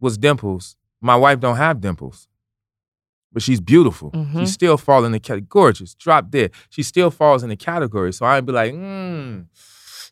was 0.00 0.18
dimples. 0.18 0.76
My 1.00 1.16
wife 1.16 1.40
don't 1.40 1.56
have 1.56 1.80
dimples, 1.80 2.28
but 3.32 3.42
she's 3.42 3.60
beautiful. 3.60 4.10
Mhm. 4.10 4.40
She 4.40 4.46
still 4.46 4.76
falls 4.76 5.04
in 5.04 5.12
the 5.12 5.20
category. 5.20 5.46
Gorgeous, 5.48 5.94
drop 5.94 6.30
dead. 6.30 6.52
She 6.70 6.82
still 6.82 7.10
falls 7.10 7.42
in 7.42 7.48
the 7.48 7.56
category. 7.56 8.12
So 8.12 8.26
I'd 8.26 8.44
be 8.46 8.52
like, 8.52 8.72
mm, 8.72 9.46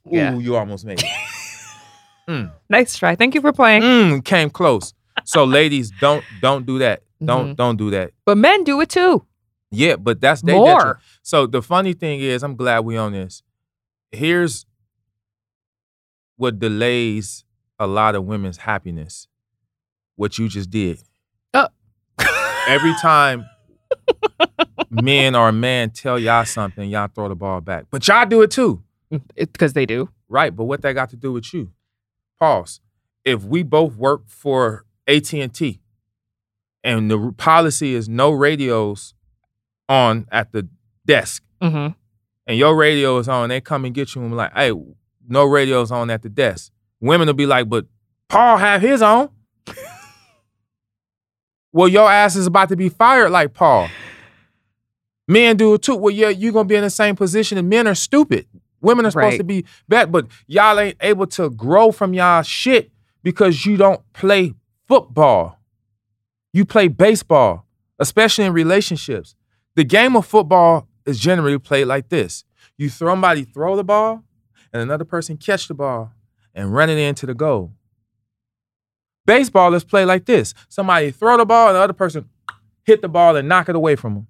ooh, 0.07 0.11
Yeah. 0.17 0.37
you 0.37 0.57
almost 0.57 0.85
made 0.85 1.01
it. 1.03 1.07
mm, 2.29 2.53
Nice 2.69 2.97
try. 2.99 3.15
Thank 3.17 3.35
you 3.35 3.41
for 3.41 3.53
playing. 3.53 3.83
mm, 3.83 4.25
came 4.25 4.51
close. 4.51 4.93
So 5.25 5.45
ladies, 5.59 5.91
don't 6.01 6.25
don't 6.41 6.67
do 6.67 6.79
that. 6.81 7.03
Don't 7.25 7.53
Mhm. 7.53 7.57
don't 7.57 7.77
do 7.77 7.91
that. 7.91 8.13
But 8.25 8.39
men 8.39 8.65
do 8.65 8.81
it 8.81 8.89
too. 8.89 9.27
Yeah, 9.71 9.97
but 9.97 10.21
that's 10.21 10.43
they 10.43 10.55
More. 10.55 11.01
So 11.23 11.47
the 11.47 11.63
funny 11.63 11.93
thing 11.93 12.21
is, 12.21 12.43
I'm 12.43 12.57
glad 12.57 12.81
we 12.81 12.97
on 12.97 13.13
this. 13.13 13.43
Here's 14.11 14.67
what 16.37 16.59
delays 16.59 17.45
a 17.79 17.87
lot 17.87 18.15
of 18.15 18.25
women's 18.25 18.57
happiness. 18.57 19.29
What 20.17 20.39
you 20.39 20.49
just 20.49 20.71
did. 20.71 20.99
Oh. 21.55 21.69
Every 22.67 22.95
time 23.01 23.45
men 24.91 25.35
or 25.35 25.49
a 25.49 25.53
man 25.53 25.91
tell 25.91 26.19
y'all 26.19 26.45
something, 26.45 26.89
y'all 26.91 27.09
throw 27.15 27.29
the 27.29 27.35
ball 27.37 27.61
back. 27.61 27.85
But 27.91 28.07
y'all 28.09 28.27
do 28.27 28.43
it 28.43 28.51
too. 28.51 28.83
Because 29.37 29.73
they 29.73 29.87
do. 29.87 30.09
Right, 30.29 30.55
but 30.55 30.65
what 30.65 30.83
that 30.83 30.93
got 30.93 31.11
to 31.11 31.17
do 31.17 31.33
with 31.33 31.53
you? 31.53 31.73
Pause. 32.39 32.81
If 33.25 33.45
we 33.45 33.63
both 33.63 33.97
work 33.97 34.23
for 34.29 34.85
AT&T 35.07 35.81
and 36.85 37.11
the 37.11 37.35
policy 37.37 37.95
is 37.95 38.09
no 38.09 38.31
radios 38.31 39.15
on 39.89 40.27
at 40.31 40.53
the 40.53 40.69
desk 41.07 41.43
Mm-hmm. 41.61 41.93
and 42.47 42.59
your 42.59 42.75
radio 42.75 43.19
is 43.19 43.29
on, 43.29 43.49
they 43.51 43.61
come 43.61 43.85
and 43.85 43.95
get 43.95 44.15
you 44.15 44.23
and 44.23 44.31
be 44.31 44.37
like, 44.37 44.53
hey, 44.55 44.73
no 45.29 45.45
radios 45.45 45.91
on 45.93 46.09
at 46.11 46.23
the 46.23 46.29
desk. 46.31 46.73
Women 47.01 47.27
will 47.27 47.35
be 47.35 47.45
like, 47.47 47.69
but 47.69 47.85
Paul 48.29 48.57
have 48.59 48.81
his 48.83 49.03
on. 49.03 49.29
Well, 51.73 51.89
your 51.89 52.11
ass 52.11 52.35
is 52.35 52.47
about 52.47 52.69
to 52.71 52.77
be 52.77 52.89
fired 52.89 53.31
like 53.31 53.55
Paul. 53.55 53.89
Men 55.29 55.57
do 55.57 55.75
it 55.75 55.83
too. 55.83 55.95
Well, 55.95 56.13
yeah, 56.13 56.29
you're 56.29 56.53
gonna 56.53 56.65
be 56.65 56.75
in 56.75 56.83
the 56.83 56.91
same 56.91 57.15
position, 57.15 57.59
and 57.59 57.69
men 57.69 57.87
are 57.87 57.95
stupid. 57.95 58.47
Women 58.81 59.05
are 59.07 59.11
supposed 59.11 59.33
Right. 59.33 59.39
to 59.39 59.45
be 59.45 59.65
bad, 59.89 60.11
but 60.11 60.27
y'all 60.47 60.79
ain't 60.79 60.97
able 61.01 61.27
to 61.29 61.51
grow 61.51 61.93
from 61.93 62.15
y'all 62.15 62.43
shit 62.43 62.91
because 63.23 63.67
you 63.67 63.77
don't 63.77 64.01
play 64.13 64.55
football. 64.89 65.59
You 66.53 66.65
play 66.65 66.89
baseball, 66.89 67.67
especially 67.99 68.45
in 68.47 68.53
relationships. 68.53 69.35
The 69.77 69.85
game 69.85 70.17
of 70.17 70.27
football 70.27 70.89
is 71.07 71.21
generally 71.21 71.59
played 71.59 71.85
like 71.85 72.09
this. 72.09 72.45
You 72.77 72.89
throw 72.89 73.13
somebody 73.13 73.45
throw 73.45 73.77
the 73.77 73.85
ball, 73.85 74.25
and 74.73 74.83
another 74.83 75.05
person 75.05 75.37
catch 75.37 75.69
the 75.69 75.75
ball 75.75 76.13
and 76.55 76.73
run 76.75 76.89
it 76.91 76.99
into 76.99 77.27
the 77.27 77.35
goal. 77.35 77.73
Baseball 79.27 79.75
is 79.75 79.85
played 79.85 80.07
like 80.07 80.25
this. 80.25 80.55
Somebody 80.69 81.11
throw 81.11 81.37
the 81.37 81.45
ball, 81.45 81.69
and 81.69 81.77
the 81.77 81.81
other 81.81 81.93
person 81.93 82.29
hit 82.85 83.03
the 83.03 83.09
ball 83.09 83.37
and 83.37 83.49
knock 83.49 83.69
it 83.69 83.77
away 83.77 83.95
from 83.97 84.15
them. 84.15 84.27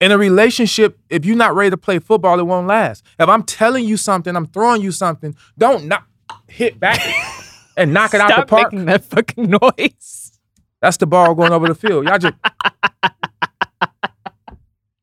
In 0.00 0.12
a 0.12 0.18
relationship, 0.18 0.98
if 1.08 1.24
you're 1.24 1.36
not 1.36 1.54
ready 1.54 1.70
to 1.70 1.76
play 1.78 1.98
football, 1.98 2.38
it 2.38 2.42
won't 2.46 2.66
last. 2.66 3.02
If 3.18 3.28
I'm 3.28 3.42
telling 3.42 3.84
you 3.86 3.96
something, 3.96 4.36
I'm 4.36 4.46
throwing 4.46 4.82
you 4.82 4.92
something, 4.92 5.34
don't 5.56 5.86
knock, 5.86 6.06
hit 6.48 6.78
back 6.78 7.00
and 7.76 7.94
knock 7.94 8.12
it 8.12 8.20
out 8.20 8.28
the 8.28 8.34
Stop 8.34 8.48
park. 8.48 8.72
making 8.72 8.86
that 8.86 9.04
fucking 9.04 9.50
noise. 9.62 10.32
That's 10.82 10.98
the 10.98 11.06
ball 11.06 11.34
going 11.34 11.52
over 11.52 11.66
the 11.68 11.74
field. 11.74 12.06
Y'all 12.06 12.18
just 12.18 12.34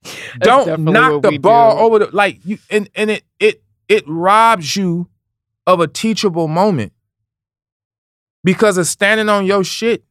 don't 0.39 0.81
knock 0.83 1.23
the 1.23 1.37
ball 1.39 1.75
do. 1.77 1.81
over 1.83 1.99
the 1.99 2.15
like 2.15 2.39
you 2.45 2.59
and, 2.69 2.89
and 2.95 3.09
it 3.09 3.23
it 3.39 3.63
it 3.87 4.03
robs 4.07 4.75
you 4.75 5.09
of 5.65 5.79
a 5.79 5.87
teachable 5.87 6.47
moment 6.47 6.93
because 8.43 8.77
of 8.77 8.85
standing 8.87 9.29
on 9.29 9.45
your 9.45 9.63
shit 9.63 10.03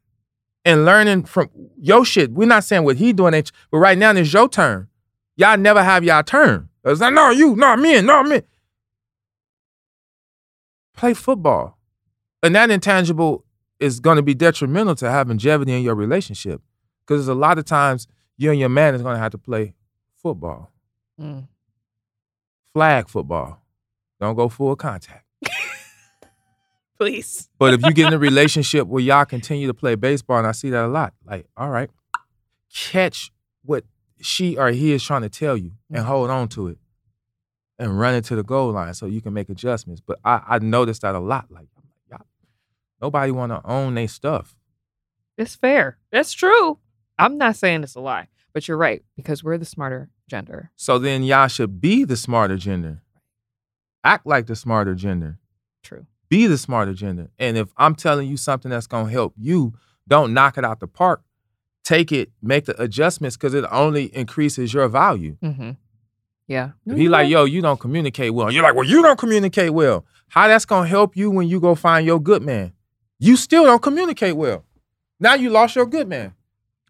and 0.65 0.85
learning 0.85 1.25
from 1.25 1.51
your 1.77 2.05
shit. 2.05 2.33
We're 2.33 2.47
not 2.49 2.65
saying 2.65 2.85
what 2.85 2.97
he 2.97 3.13
doing, 3.13 3.43
but 3.71 3.79
right 3.79 3.99
now 3.99 4.13
it's 4.13 4.33
your 4.33 4.49
turn. 4.49 4.89
Y'all 5.37 5.57
never 5.57 5.83
have 5.83 6.05
y'all 6.05 6.23
turn. 6.23 6.69
It's 6.85 7.01
like, 7.01 7.15
no, 7.15 7.31
you, 7.31 7.57
not 7.57 7.79
me, 7.79 8.01
not 8.03 8.27
me. 8.27 8.43
Play 10.97 11.15
football. 11.15 11.79
And 12.43 12.55
that 12.55 12.71
intangible 12.71 13.45
is 13.81 14.01
going 14.01 14.17
to 14.17 14.23
be 14.23 14.35
detrimental 14.35 14.95
to 14.97 15.11
having 15.11 15.33
longevity 15.33 15.73
in 15.73 15.83
your 15.83 15.95
relationship. 15.95 16.61
Because 17.01 17.27
there's 17.27 17.37
a 17.37 17.39
lot 17.39 17.59
of 17.59 17.65
times 17.65 18.07
you 18.37 18.51
and 18.51 18.61
your 18.61 18.69
man 18.69 18.95
is 18.95 19.03
going 19.03 19.15
to 19.15 19.21
have 19.21 19.33
to 19.33 19.39
play 19.39 19.75
football, 20.17 20.71
Mm. 21.21 21.47
flag 22.73 23.09
football. 23.09 23.63
Don't 24.21 24.35
go 24.37 24.49
full 24.49 24.77
contact. 24.77 25.25
Please. 27.03 27.49
But 27.59 27.75
if 27.75 27.83
you 27.85 27.93
get 27.93 28.09
in 28.09 28.15
a 28.15 28.19
relationship 28.19 28.89
where 28.89 29.01
y'all 29.01 29.25
continue 29.25 29.69
to 29.69 29.75
play 29.75 29.95
baseball, 29.95 30.39
and 30.39 30.47
I 30.47 30.53
see 30.53 30.71
that 30.71 30.85
a 30.85 30.89
lot, 30.89 31.15
like, 31.25 31.47
all 31.57 31.71
right, 31.71 31.89
catch 32.75 33.31
what 33.65 33.85
she 34.21 34.57
or 34.57 34.71
he 34.71 34.93
is 34.93 35.03
trying 35.05 35.23
to 35.23 35.29
tell 35.29 35.57
you 35.57 35.73
and 35.89 35.99
mm-hmm. 35.99 36.09
hold 36.09 36.31
on 36.31 36.49
to 36.49 36.69
it 36.69 36.79
and 37.79 37.99
run 37.99 38.15
it 38.15 38.25
to 38.27 38.37
the 38.37 38.43
goal 38.43 38.73
line 38.73 38.95
so 38.95 39.07
you 39.07 39.21
can 39.21 39.33
make 39.33 39.49
adjustments. 39.49 40.03
But 40.05 40.19
I, 40.25 40.43
I 40.47 40.59
noticed 40.59 41.03
that 41.03 41.15
a 41.15 41.21
lot. 41.21 41.47
Like, 41.51 41.69
like, 41.77 41.87
y'all, 42.11 42.27
nobody 43.01 43.31
want 43.31 43.53
to 43.53 43.61
own 43.65 43.95
their 43.95 44.09
stuff. 44.09 44.57
It's 45.39 45.55
fair. 45.55 45.99
That's 46.11 46.33
true. 46.33 46.79
I'm 47.19 47.39
not 47.39 47.55
saying 47.55 47.85
it's 47.85 47.95
a 47.95 48.01
lie, 48.01 48.29
but 48.53 48.67
you're 48.67 48.77
right 48.77 49.05
because 49.17 49.45
we're 49.45 49.59
the 49.59 49.65
smarter 49.65 50.11
gender. 50.29 50.73
So 50.75 50.99
then 50.99 51.23
y'all 51.23 51.49
should 51.49 51.81
be 51.81 52.05
the 52.05 52.17
smarter 52.17 52.57
gender. 52.57 53.03
Act 54.03 54.27
like 54.27 54.47
the 54.47 54.57
smarter 54.57 54.97
gender. 54.97 55.39
True. 55.85 56.07
Be 56.33 56.47
the 56.47 56.57
smart 56.57 56.89
agenda. 56.89 57.29
And 57.39 57.59
if 57.59 57.69
I'm 57.77 57.95
telling 57.95 58.27
you 58.27 58.39
something 58.39 58.71
that's 58.71 58.87
gonna 58.87 59.11
help 59.11 59.35
you, 59.37 59.75
don't 60.09 60.33
knock 60.33 60.57
it 60.57 60.65
out 60.65 60.81
the 60.81 60.87
park. 60.87 61.21
Take 61.85 62.11
it, 62.11 62.31
make 62.41 62.65
the 62.65 62.83
adjustments 62.83 63.37
because 63.37 63.53
it 63.53 63.67
only 63.71 64.05
increases 64.17 64.73
your 64.73 64.89
value. 64.89 65.37
Mm-hmm. 65.43 65.73
Yeah. 66.47 66.71
If 66.87 66.97
he 66.97 67.11
like, 67.11 67.29
yo, 67.29 67.45
you 67.45 67.61
don't 67.61 67.79
communicate 67.79 68.33
well. 68.33 68.51
You're 68.51 68.63
like, 68.63 68.75
well, 68.75 68.89
you 68.89 69.03
don't 69.03 69.19
communicate 69.19 69.75
well. 69.75 70.07
How 70.29 70.49
that's 70.49 70.65
gonna 70.65 70.89
help 70.89 71.19
you 71.19 71.31
when 71.31 71.49
you 71.49 71.61
go 71.61 71.75
find 71.75 72.07
your 72.07 72.19
good 72.19 72.41
man? 72.41 72.73
You 73.19 73.37
still 73.37 73.65
don't 73.65 73.83
communicate 73.83 74.35
well. 74.35 74.65
Now 75.21 75.35
you 75.35 75.51
lost 75.51 75.77
your 75.77 75.85
good 75.85 76.09
man 76.09 76.33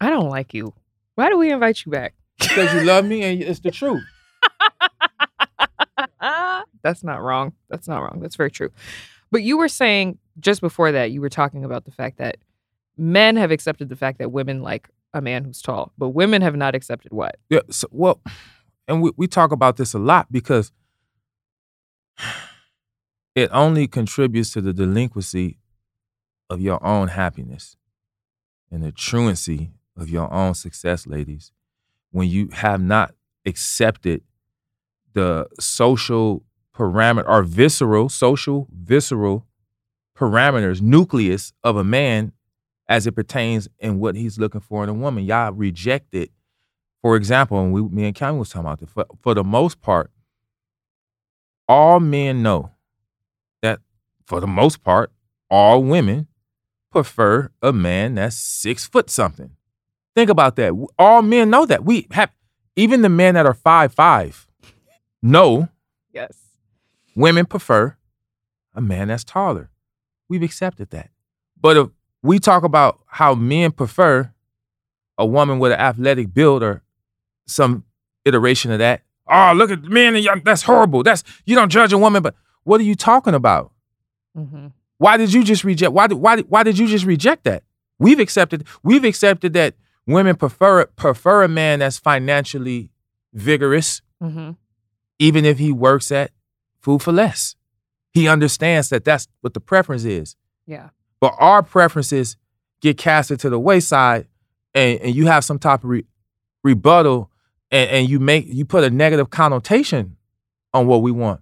I 0.01 0.09
don't 0.09 0.29
like 0.29 0.55
you. 0.55 0.73
Why 1.17 1.31
do 1.31 1.37
we 1.37 1.51
invite 1.51 1.85
you 1.85 1.91
back? 1.91 2.15
because 2.39 2.73
you 2.75 2.85
love 2.85 3.05
me 3.05 3.25
and 3.25 3.43
it's 3.43 3.59
the 3.59 3.73
truth. 3.73 4.05
That's 6.85 7.03
not 7.03 7.21
wrong. 7.21 7.55
That's 7.69 7.89
not 7.89 8.03
wrong. 8.03 8.21
That's 8.21 8.37
very 8.37 8.53
true. 8.53 8.71
But 9.33 9.43
you 9.43 9.57
were 9.57 9.69
saying 9.69 10.19
just 10.39 10.61
before 10.61 10.93
that, 10.93 11.11
you 11.11 11.21
were 11.21 11.31
talking 11.31 11.65
about 11.65 11.87
the 11.87 11.91
fact 11.91 12.19
that 12.19 12.37
men 12.97 13.37
have 13.37 13.51
accepted 13.51 13.89
the 13.89 13.97
fact 13.97 14.19
that 14.19 14.31
women 14.31 14.63
like 14.63 14.89
a 15.15 15.23
man 15.23 15.45
who's 15.45 15.61
tall, 15.61 15.93
but 15.99 16.11
women 16.11 16.43
have 16.43 16.55
not 16.55 16.75
accepted 16.75 17.13
what? 17.13 17.37
Yeah. 17.49 17.61
So, 17.71 17.89
well, 17.91 18.21
and 18.87 19.03
we, 19.03 19.11
we 19.17 19.27
talk 19.27 19.51
about 19.51 19.79
this 19.79 19.95
a 19.95 19.99
lot 19.99 20.31
because 20.31 20.71
it 23.35 23.49
only 23.53 23.89
contributes 23.89 24.51
to 24.51 24.61
the 24.61 24.75
delinquency 24.75 25.59
of 26.51 26.61
your 26.61 26.85
own 26.85 27.09
happiness 27.09 27.77
and 28.71 28.83
the 28.83 28.93
truancy 28.93 29.73
of 29.97 30.11
your 30.11 30.33
own 30.33 30.55
success, 30.55 31.07
ladies, 31.07 31.53
when 32.11 32.29
you 32.29 32.49
have 32.53 32.83
not 32.83 33.15
accepted 33.47 34.23
the 35.15 35.47
social 35.59 36.43
parameter 36.77 37.29
or 37.29 37.43
visceral, 37.43 38.09
social, 38.09 38.69
visceral 38.73 39.47
parameters, 40.17 40.81
nucleus 40.81 41.53
of 41.63 41.77
a 41.77 41.85
man 41.85 42.33
as 42.89 43.07
it 43.07 43.13
pertains 43.13 43.69
in 43.79 43.99
what 43.99 44.15
he's 44.15 44.39
looking 44.39 44.61
for 44.61 44.83
in 44.83 44.89
a 44.89 44.95
woman. 44.95 45.25
Y'all 45.25 45.53
reject 45.53 46.15
it 46.15 46.31
for 47.03 47.17
example, 47.17 47.61
and 47.61 47.73
we, 47.73 47.83
me 47.83 48.05
and 48.07 48.15
Cameron 48.15 48.39
was 48.39 48.51
talking 48.51 48.67
about 48.67 48.79
this, 48.79 48.89
for, 48.89 49.05
for 49.21 49.35
the 49.35 49.43
most 49.43 49.81
part, 49.81 50.11
all 51.69 51.99
men 51.99 52.43
know 52.43 52.71
that 53.61 53.81
for 54.25 54.41
the 54.41 54.47
most 54.47 54.85
part, 54.85 55.11
all 55.51 55.83
women 55.83 56.29
prefer 56.91 57.51
a 57.61 57.73
man 57.73 58.15
that's 58.15 58.37
six 58.37 58.87
foot 58.87 59.11
something. 59.11 59.51
Think 60.15 60.31
about 60.31 60.57
that. 60.57 60.73
All 60.99 61.23
men 61.23 61.51
know 61.51 61.67
that. 61.67 61.85
We 61.85 62.07
have 62.13 62.31
even 62.77 63.03
the 63.03 63.09
men 63.09 63.35
that 63.35 63.47
are 63.47 63.55
five 63.55 63.93
five 63.93 64.47
know 65.23 65.69
Yes. 66.13 66.42
Women 67.15 67.47
prefer 67.47 67.97
a 68.75 68.81
man 68.81 69.09
that's 69.09 69.25
taller. 69.25 69.71
We've 70.29 70.43
accepted 70.43 70.91
that. 70.91 71.11
But 71.61 71.77
if 71.77 71.89
we 72.23 72.39
talk 72.39 72.63
about 72.65 73.01
how 73.07 73.35
men 73.35 73.73
prefer 73.73 74.33
a 75.19 75.27
woman 75.27 75.59
with 75.59 75.73
an 75.73 75.79
athletic 75.79 76.33
build 76.33 76.63
or 76.63 76.83
some 77.47 77.85
iteration 78.25 78.71
of 78.73 78.79
that. 78.79 79.03
Oh, 79.29 79.53
look 79.55 79.71
at 79.71 79.83
men 79.83 80.17
and. 80.17 80.45
That's 80.45 80.63
horrible. 80.63 81.03
That's 81.03 81.23
you 81.45 81.55
don't 81.55 81.71
judge 81.71 81.93
a 81.93 81.99
woman, 81.99 82.23
but 82.23 82.35
what 82.65 82.81
are 82.81 82.85
you 82.85 82.95
talking 82.95 83.35
about? 83.35 83.73
Mm-hmm. 84.37 84.69
Why 84.99 85.17
did 85.17 85.33
you 85.33 85.45
just 85.45 85.65
reject? 85.65 85.93
Why 85.93 86.07
did 86.07 86.17
why 86.19 86.37
did, 86.37 86.49
why 86.49 86.63
did 86.63 86.79
you 86.79 86.87
just 86.87 87.05
reject 87.05 87.45
that? 87.45 87.63
We've 87.99 88.21
accepted. 88.21 88.67
We've 88.83 89.05
accepted 89.05 89.53
that 89.53 89.75
women 90.07 90.37
prefer 90.37 90.87
prefer 90.87 91.45
a 91.45 91.49
man 91.49 91.81
that's 91.81 91.99
financially 91.99 92.91
vigorous, 93.33 94.01
Mm-hmm. 94.23 94.53
even 95.19 95.45
if 95.45 95.59
he 95.59 95.73
works 95.73 96.13
at 96.13 96.31
Food 96.83 97.03
4 97.03 97.15
Less. 97.15 97.57
He 98.13 98.29
understands 98.29 98.91
that 98.91 99.05
that's 99.05 99.29
what 99.41 99.55
the 99.55 99.61
preference 99.61 100.05
is. 100.05 100.37
Yeah. 100.67 100.91
But 101.21 101.35
our 101.39 101.63
preferences 101.63 102.37
get 102.81 102.99
casted 102.99 103.41
to 103.41 103.51
the 103.51 103.59
wayside, 103.59 104.27
and, 104.75 105.01
and 105.01 105.15
you 105.15 105.27
have 105.27 105.45
some 105.45 105.59
type 105.59 105.85
of 105.85 105.91
re- 105.91 106.05
rebuttal, 106.63 107.31
and, 107.71 107.91
and 107.91 108.09
you 108.11 108.21
make 108.21 108.47
you 108.49 108.65
put 108.65 108.85
a 108.85 108.91
negative 108.91 109.31
connotation 109.31 110.17
on 110.75 110.87
what 110.87 111.03
we 111.03 111.13
want, 111.13 111.41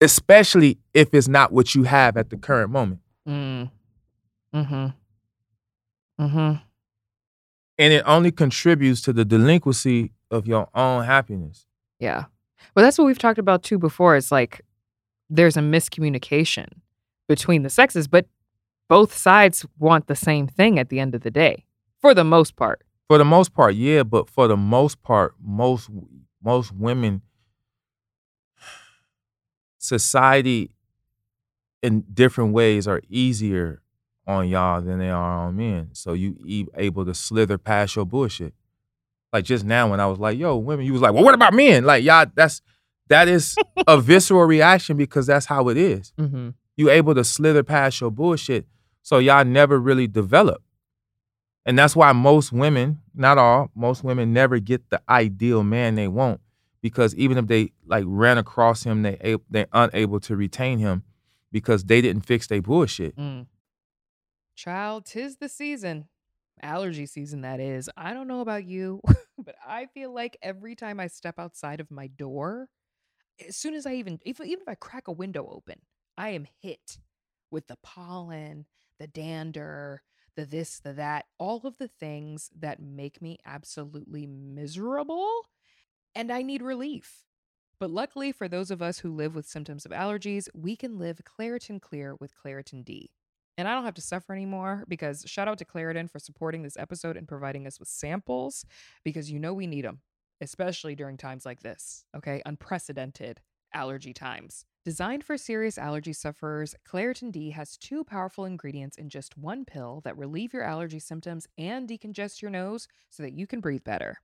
especially 0.00 0.78
if 0.92 1.14
it's 1.14 1.28
not 1.28 1.52
what 1.52 1.74
you 1.74 1.84
have 1.84 2.16
at 2.16 2.30
the 2.30 2.36
current 2.36 2.70
moment. 2.70 3.00
Mm. 3.26 3.70
Hmm. 4.52 4.58
Mm-hmm. 4.58 4.86
Mm-hmm. 6.24 6.62
And 7.78 7.92
it 7.92 8.02
only 8.06 8.32
contributes 8.32 9.02
to 9.02 9.12
the 9.12 9.24
delinquency 9.24 10.12
of 10.30 10.46
your 10.46 10.68
own 10.74 11.04
happiness. 11.04 11.66
Yeah. 12.00 12.24
Well, 12.74 12.84
that's 12.84 12.98
what 12.98 13.04
we've 13.06 13.18
talked 13.18 13.38
about 13.38 13.62
too 13.62 13.78
before. 13.78 14.16
It's 14.16 14.32
like 14.32 14.62
there's 15.28 15.56
a 15.56 15.60
miscommunication 15.60 16.66
between 17.28 17.62
the 17.62 17.70
sexes, 17.70 18.06
but 18.08 18.26
both 18.88 19.16
sides 19.16 19.66
want 19.78 20.06
the 20.06 20.16
same 20.16 20.46
thing 20.46 20.78
at 20.78 20.88
the 20.88 21.00
end 21.00 21.14
of 21.14 21.22
the 21.22 21.30
day, 21.30 21.64
for 22.00 22.14
the 22.14 22.24
most 22.24 22.56
part. 22.56 22.82
For 23.08 23.18
the 23.18 23.24
most 23.24 23.52
part, 23.52 23.74
yeah, 23.74 24.02
but 24.02 24.28
for 24.28 24.48
the 24.48 24.56
most 24.56 25.02
part, 25.02 25.34
most 25.40 25.88
most 26.42 26.72
women 26.72 27.22
society 29.78 30.70
in 31.82 32.04
different 32.12 32.52
ways 32.52 32.88
are 32.88 33.00
easier 33.08 33.80
on 34.26 34.48
y'all 34.48 34.80
than 34.80 34.98
they 34.98 35.10
are 35.10 35.46
on 35.46 35.56
men. 35.56 35.90
So 35.92 36.12
you 36.12 36.36
e- 36.44 36.66
able 36.74 37.04
to 37.04 37.14
slither 37.14 37.58
past 37.58 37.94
your 37.96 38.04
bullshit. 38.04 38.54
Like 39.36 39.44
just 39.44 39.66
now 39.66 39.90
when 39.90 40.00
I 40.00 40.06
was 40.06 40.18
like, 40.18 40.38
yo, 40.38 40.56
women, 40.56 40.86
you 40.86 40.94
was 40.94 41.02
like, 41.02 41.12
well, 41.12 41.22
what 41.22 41.34
about 41.34 41.52
men? 41.52 41.84
Like, 41.84 42.02
y'all, 42.02 42.24
that's 42.34 42.62
that 43.08 43.28
is 43.28 43.54
a 43.86 44.00
visceral 44.00 44.46
reaction 44.46 44.96
because 44.96 45.26
that's 45.26 45.44
how 45.44 45.68
it 45.68 45.76
is. 45.76 46.14
Mm-hmm. 46.18 46.50
You 46.78 46.88
able 46.88 47.14
to 47.14 47.22
slither 47.22 47.62
past 47.62 48.00
your 48.00 48.10
bullshit. 48.10 48.64
So 49.02 49.18
y'all 49.18 49.44
never 49.44 49.78
really 49.78 50.06
develop. 50.06 50.62
And 51.66 51.78
that's 51.78 51.94
why 51.94 52.12
most 52.12 52.50
women, 52.50 53.02
not 53.14 53.36
all, 53.36 53.70
most 53.74 54.02
women 54.02 54.32
never 54.32 54.58
get 54.58 54.88
the 54.88 55.02
ideal 55.06 55.62
man 55.62 55.96
they 55.96 56.08
want 56.08 56.40
because 56.80 57.14
even 57.16 57.36
if 57.36 57.46
they 57.46 57.72
like 57.84 58.04
ran 58.06 58.38
across 58.38 58.84
him, 58.84 59.02
they 59.02 59.36
they're 59.50 59.68
unable 59.70 60.18
to 60.20 60.34
retain 60.34 60.78
him 60.78 61.02
because 61.52 61.84
they 61.84 62.00
didn't 62.00 62.22
fix 62.22 62.46
their 62.46 62.62
bullshit. 62.62 63.14
Mm. 63.18 63.48
Child, 64.54 65.04
tis 65.04 65.36
the 65.36 65.50
season. 65.50 66.06
Allergy 66.62 67.06
season, 67.06 67.42
that 67.42 67.60
is. 67.60 67.90
I 67.96 68.14
don't 68.14 68.28
know 68.28 68.40
about 68.40 68.64
you, 68.64 69.00
but 69.38 69.56
I 69.66 69.86
feel 69.86 70.12
like 70.12 70.36
every 70.42 70.74
time 70.74 71.00
I 71.00 71.06
step 71.08 71.38
outside 71.38 71.80
of 71.80 71.90
my 71.90 72.06
door, 72.06 72.68
as 73.46 73.56
soon 73.56 73.74
as 73.74 73.86
I 73.86 73.94
even, 73.94 74.18
if, 74.24 74.40
even 74.40 74.62
if 74.62 74.68
I 74.68 74.74
crack 74.74 75.08
a 75.08 75.12
window 75.12 75.48
open, 75.50 75.80
I 76.16 76.30
am 76.30 76.46
hit 76.62 76.98
with 77.50 77.66
the 77.66 77.76
pollen, 77.82 78.66
the 78.98 79.06
dander, 79.06 80.02
the 80.36 80.44
this, 80.44 80.80
the 80.80 80.92
that, 80.94 81.26
all 81.38 81.60
of 81.64 81.78
the 81.78 81.88
things 81.88 82.50
that 82.58 82.80
make 82.80 83.20
me 83.20 83.38
absolutely 83.44 84.26
miserable. 84.26 85.42
And 86.14 86.32
I 86.32 86.42
need 86.42 86.62
relief. 86.62 87.24
But 87.78 87.90
luckily 87.90 88.32
for 88.32 88.48
those 88.48 88.70
of 88.70 88.80
us 88.80 88.98
who 89.00 89.14
live 89.14 89.34
with 89.34 89.46
symptoms 89.46 89.84
of 89.84 89.92
allergies, 89.92 90.48
we 90.54 90.76
can 90.76 90.98
live 90.98 91.20
Claritin 91.24 91.80
Clear 91.80 92.16
with 92.16 92.32
Claritin 92.34 92.84
D. 92.84 93.10
And 93.58 93.66
I 93.66 93.74
don't 93.74 93.84
have 93.84 93.94
to 93.94 94.02
suffer 94.02 94.32
anymore 94.32 94.84
because 94.88 95.24
shout 95.26 95.48
out 95.48 95.58
to 95.58 95.64
Claritin 95.64 96.10
for 96.10 96.18
supporting 96.18 96.62
this 96.62 96.76
episode 96.76 97.16
and 97.16 97.26
providing 97.26 97.66
us 97.66 97.78
with 97.78 97.88
samples 97.88 98.64
because 99.04 99.30
you 99.30 99.38
know 99.38 99.54
we 99.54 99.66
need 99.66 99.84
them, 99.84 100.00
especially 100.40 100.94
during 100.94 101.16
times 101.16 101.46
like 101.46 101.60
this, 101.60 102.04
okay? 102.14 102.42
Unprecedented 102.44 103.40
allergy 103.72 104.12
times. 104.12 104.64
Designed 104.84 105.24
for 105.24 105.36
serious 105.36 105.78
allergy 105.78 106.12
sufferers, 106.12 106.74
Claritin 106.88 107.32
D 107.32 107.50
has 107.50 107.76
two 107.76 108.04
powerful 108.04 108.44
ingredients 108.44 108.98
in 108.98 109.08
just 109.08 109.36
one 109.36 109.64
pill 109.64 110.00
that 110.04 110.16
relieve 110.16 110.52
your 110.52 110.62
allergy 110.62 111.00
symptoms 111.00 111.48
and 111.58 111.88
decongest 111.88 112.40
your 112.40 112.50
nose 112.50 112.86
so 113.10 113.22
that 113.22 113.32
you 113.34 113.46
can 113.46 113.60
breathe 113.60 113.84
better. 113.84 114.18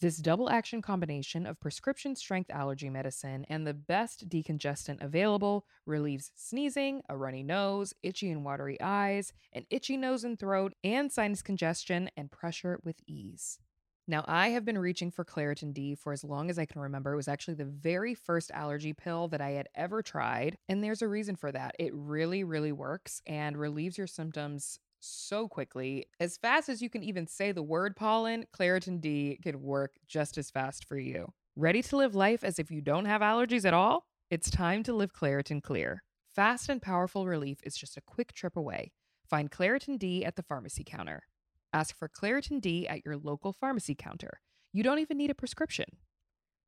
This 0.00 0.18
double 0.18 0.48
action 0.48 0.80
combination 0.80 1.44
of 1.44 1.58
prescription 1.58 2.14
strength 2.14 2.50
allergy 2.50 2.88
medicine 2.88 3.44
and 3.48 3.66
the 3.66 3.74
best 3.74 4.28
decongestant 4.28 5.02
available 5.02 5.66
relieves 5.86 6.30
sneezing, 6.36 7.02
a 7.08 7.16
runny 7.16 7.42
nose, 7.42 7.92
itchy 8.04 8.30
and 8.30 8.44
watery 8.44 8.80
eyes, 8.80 9.32
an 9.52 9.66
itchy 9.70 9.96
nose 9.96 10.22
and 10.22 10.38
throat, 10.38 10.74
and 10.84 11.10
sinus 11.10 11.42
congestion 11.42 12.10
and 12.16 12.30
pressure 12.30 12.78
with 12.84 13.00
ease. 13.08 13.58
Now, 14.06 14.24
I 14.28 14.50
have 14.50 14.64
been 14.64 14.78
reaching 14.78 15.10
for 15.10 15.24
Claritin 15.24 15.74
D 15.74 15.96
for 15.96 16.12
as 16.12 16.22
long 16.22 16.48
as 16.48 16.60
I 16.60 16.64
can 16.64 16.80
remember. 16.80 17.12
It 17.12 17.16
was 17.16 17.26
actually 17.26 17.54
the 17.54 17.64
very 17.64 18.14
first 18.14 18.52
allergy 18.52 18.92
pill 18.92 19.26
that 19.28 19.40
I 19.40 19.50
had 19.50 19.68
ever 19.74 20.00
tried. 20.00 20.58
And 20.68 20.82
there's 20.82 21.02
a 21.02 21.08
reason 21.08 21.34
for 21.34 21.50
that. 21.50 21.74
It 21.76 21.92
really, 21.92 22.44
really 22.44 22.72
works 22.72 23.20
and 23.26 23.56
relieves 23.56 23.98
your 23.98 24.06
symptoms 24.06 24.78
so 25.00 25.48
quickly. 25.48 26.06
As 26.20 26.36
fast 26.36 26.68
as 26.68 26.82
you 26.82 26.90
can 26.90 27.02
even 27.02 27.26
say 27.26 27.52
the 27.52 27.62
word 27.62 27.96
pollen, 27.96 28.44
Claritin 28.52 29.00
D 29.00 29.38
can 29.42 29.62
work 29.62 29.94
just 30.06 30.38
as 30.38 30.50
fast 30.50 30.84
for 30.84 30.98
you. 30.98 31.32
Ready 31.56 31.82
to 31.82 31.96
live 31.96 32.14
life 32.14 32.44
as 32.44 32.58
if 32.58 32.70
you 32.70 32.80
don't 32.80 33.06
have 33.06 33.20
allergies 33.20 33.64
at 33.64 33.74
all? 33.74 34.06
It's 34.30 34.50
time 34.50 34.82
to 34.84 34.92
live 34.92 35.12
Claritin 35.12 35.62
Clear. 35.62 36.02
Fast 36.34 36.68
and 36.68 36.80
powerful 36.80 37.26
relief 37.26 37.58
is 37.64 37.76
just 37.76 37.96
a 37.96 38.02
quick 38.02 38.32
trip 38.32 38.56
away. 38.56 38.92
Find 39.28 39.50
Claritin 39.50 39.98
D 39.98 40.24
at 40.24 40.36
the 40.36 40.42
pharmacy 40.42 40.84
counter. 40.84 41.24
Ask 41.72 41.96
for 41.96 42.08
Claritin 42.08 42.60
D 42.60 42.86
at 42.86 43.04
your 43.04 43.16
local 43.16 43.52
pharmacy 43.52 43.94
counter. 43.94 44.40
You 44.72 44.82
don't 44.82 45.00
even 45.00 45.18
need 45.18 45.30
a 45.30 45.34
prescription. 45.34 45.86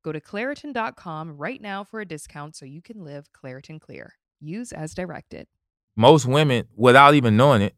Go 0.02 0.12
to 0.12 0.20
Claritin.com 0.20 1.36
right 1.36 1.60
now 1.60 1.84
for 1.84 2.00
a 2.00 2.06
discount 2.06 2.56
so 2.56 2.64
you 2.64 2.82
can 2.82 3.04
live 3.04 3.28
Claritin 3.32 3.80
Clear. 3.80 4.14
Use 4.40 4.72
as 4.72 4.94
directed. 4.94 5.46
Most 5.94 6.24
women, 6.24 6.66
without 6.74 7.14
even 7.14 7.36
knowing 7.36 7.60
it, 7.62 7.74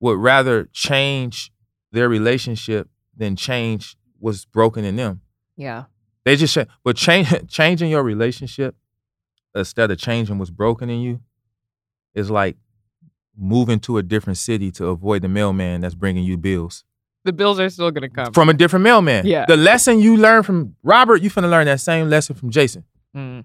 would 0.00 0.18
rather 0.18 0.68
change 0.72 1.50
their 1.92 2.08
relationship 2.08 2.88
than 3.16 3.36
change 3.36 3.96
what's 4.18 4.44
broken 4.44 4.84
in 4.84 4.96
them. 4.96 5.20
Yeah. 5.56 5.84
They 6.24 6.36
just 6.36 6.56
but 6.84 6.96
change 6.96 7.32
changing 7.48 7.90
your 7.90 8.02
relationship 8.02 8.76
instead 9.54 9.90
of 9.90 9.98
changing 9.98 10.38
what's 10.38 10.50
broken 10.50 10.90
in 10.90 11.00
you 11.00 11.20
is 12.14 12.30
like 12.30 12.56
moving 13.36 13.78
to 13.80 13.98
a 13.98 14.02
different 14.02 14.36
city 14.36 14.70
to 14.72 14.86
avoid 14.88 15.22
the 15.22 15.28
mailman 15.28 15.80
that's 15.80 15.94
bringing 15.94 16.24
you 16.24 16.36
bills 16.36 16.84
The 17.24 17.32
bills 17.32 17.58
are 17.60 17.68
still 17.70 17.90
to 17.92 18.08
come. 18.08 18.32
from 18.32 18.48
a 18.48 18.54
different 18.54 18.82
mailman. 18.82 19.26
Yeah. 19.26 19.46
The 19.46 19.56
lesson 19.56 20.00
you 20.00 20.16
learned 20.16 20.44
from 20.46 20.74
Robert, 20.82 21.22
you 21.22 21.30
finna 21.30 21.48
learn 21.50 21.66
that 21.66 21.80
same 21.80 22.08
lesson 22.08 22.36
from 22.36 22.50
Jason 22.50 22.84
Mm. 23.16 23.44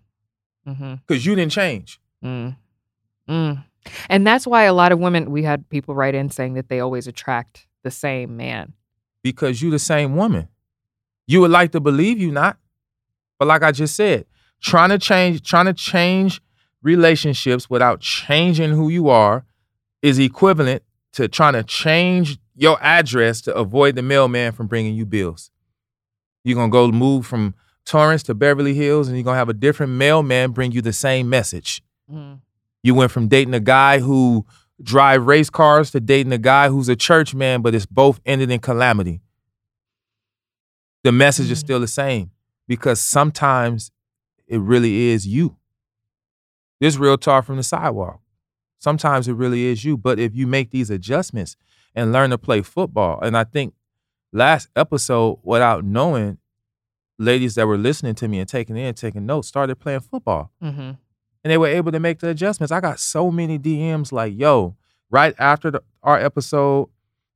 Mm-hmm. 0.68 0.94
because 1.08 1.26
you 1.26 1.36
didn't 1.36 1.52
change. 1.52 2.00
Mm. 2.24 2.56
Mm. 3.30 3.64
And 4.10 4.26
that's 4.26 4.48
why 4.48 4.64
a 4.64 4.74
lot 4.74 4.92
of 4.92 5.00
women, 5.00 5.32
we 5.32 5.44
had 5.44 5.68
people 5.70 5.96
write 5.96 6.16
in 6.16 6.30
saying 6.30 6.54
that 6.54 6.70
they 6.70 6.80
always 6.80 7.08
attract 7.08 7.68
the 7.84 7.92
same 7.92 8.38
man. 8.38 8.74
because 9.24 9.62
you 9.62 9.70
the 9.72 9.80
same 9.80 10.16
woman. 10.16 10.48
You 11.28 11.42
would 11.42 11.52
like 11.52 11.72
to 11.72 11.80
believe 11.80 12.20
you 12.20 12.32
not. 12.32 12.58
But 13.40 13.48
like 13.48 13.64
I 13.64 13.72
just 13.72 13.96
said, 13.96 14.26
trying 14.62 14.90
to 14.90 14.98
change, 14.98 15.42
trying 15.48 15.66
to 15.66 15.74
change 15.74 16.42
relationships 16.82 17.70
without 17.70 18.02
changing 18.02 18.72
who 18.72 18.90
you 18.90 19.10
are 19.10 19.46
is 20.02 20.20
equivalent 20.20 20.84
to 21.14 21.28
trying 21.28 21.54
to 21.54 21.64
change 21.64 22.38
your 22.56 22.78
address 22.82 23.42
to 23.42 23.56
avoid 23.56 23.96
the 23.96 24.02
mailman 24.02 24.52
from 24.52 24.68
bringing 24.68 24.94
you 24.96 25.06
bills. 25.06 25.50
You're 26.44 26.56
going 26.56 26.70
to 26.70 26.72
go 26.72 26.92
move 26.92 27.26
from 27.26 27.56
Torrance 27.86 28.24
to 28.24 28.34
Beverly 28.34 28.74
Hills 28.74 29.08
and 29.08 29.18
you're 29.18 29.24
going 29.24 29.36
to 29.36 29.40
have 29.40 29.50
a 29.50 29.54
different 29.54 29.94
mailman 29.94 30.52
bring 30.52 30.72
you 30.72 30.82
the 30.82 30.94
same 30.94 31.30
message. 31.30 31.82
Mm. 32.12 32.40
You 32.84 32.94
went 32.96 33.12
from 33.12 33.28
dating 33.28 33.54
a 33.54 33.60
guy 33.60 34.00
who 34.00 34.46
drive 34.82 35.26
race 35.26 35.50
cars 35.50 35.92
to 35.92 36.00
dating 36.02 36.34
a 36.34 36.38
guy 36.38 36.68
who's 36.70 36.90
a 36.90 36.96
church 36.96 37.34
man, 37.34 37.62
but 37.62 37.74
it's 37.74 37.86
both 37.86 38.20
ended 38.26 38.52
in 38.52 38.60
calamity. 38.60 39.22
The 41.04 41.12
message 41.12 41.50
is 41.52 41.60
Mm. 41.60 41.66
still 41.66 41.80
the 41.80 41.88
same 41.88 42.32
because 42.68 43.00
sometimes 43.02 43.92
it 44.48 44.60
really 44.60 45.10
is 45.12 45.26
you. 45.28 45.56
This 46.80 46.98
real 46.98 47.18
talk 47.18 47.46
from 47.46 47.58
the 47.58 47.64
sidewalk. 47.64 48.20
Sometimes 48.80 49.28
it 49.28 49.34
really 49.34 49.66
is 49.66 49.86
you. 49.86 49.96
But 49.98 50.20
if 50.20 50.36
you 50.36 50.46
make 50.48 50.72
these 50.72 50.90
adjustments 50.90 51.56
and 51.96 52.12
learn 52.12 52.32
to 52.32 52.38
play 52.38 52.62
football, 52.62 53.20
and 53.22 53.38
I 53.38 53.46
think 53.46 53.74
last 54.34 54.68
episode, 54.76 55.40
without 55.44 55.86
knowing, 55.86 56.40
ladies 57.20 57.56
that 57.56 57.68
were 57.68 57.78
listening 57.78 58.16
to 58.16 58.28
me 58.28 58.40
and 58.40 58.50
taking 58.50 58.76
in, 58.76 58.94
taking 58.96 59.26
notes, 59.26 59.48
started 59.48 59.76
playing 59.80 60.02
football 60.02 60.52
Mm-hmm. 60.62 60.92
And 61.44 61.52
they 61.52 61.58
were 61.58 61.68
able 61.68 61.92
to 61.92 62.00
make 62.00 62.20
the 62.20 62.30
adjustments. 62.30 62.72
I 62.72 62.80
got 62.80 63.00
so 63.00 63.32
many 63.32 63.60
DMs 63.60 64.12
like, 64.12 64.34
yo, 64.38 64.76
right 65.10 65.36
after 65.38 65.72
the, 65.72 65.84
our 66.02 66.18
episode, 66.18 66.90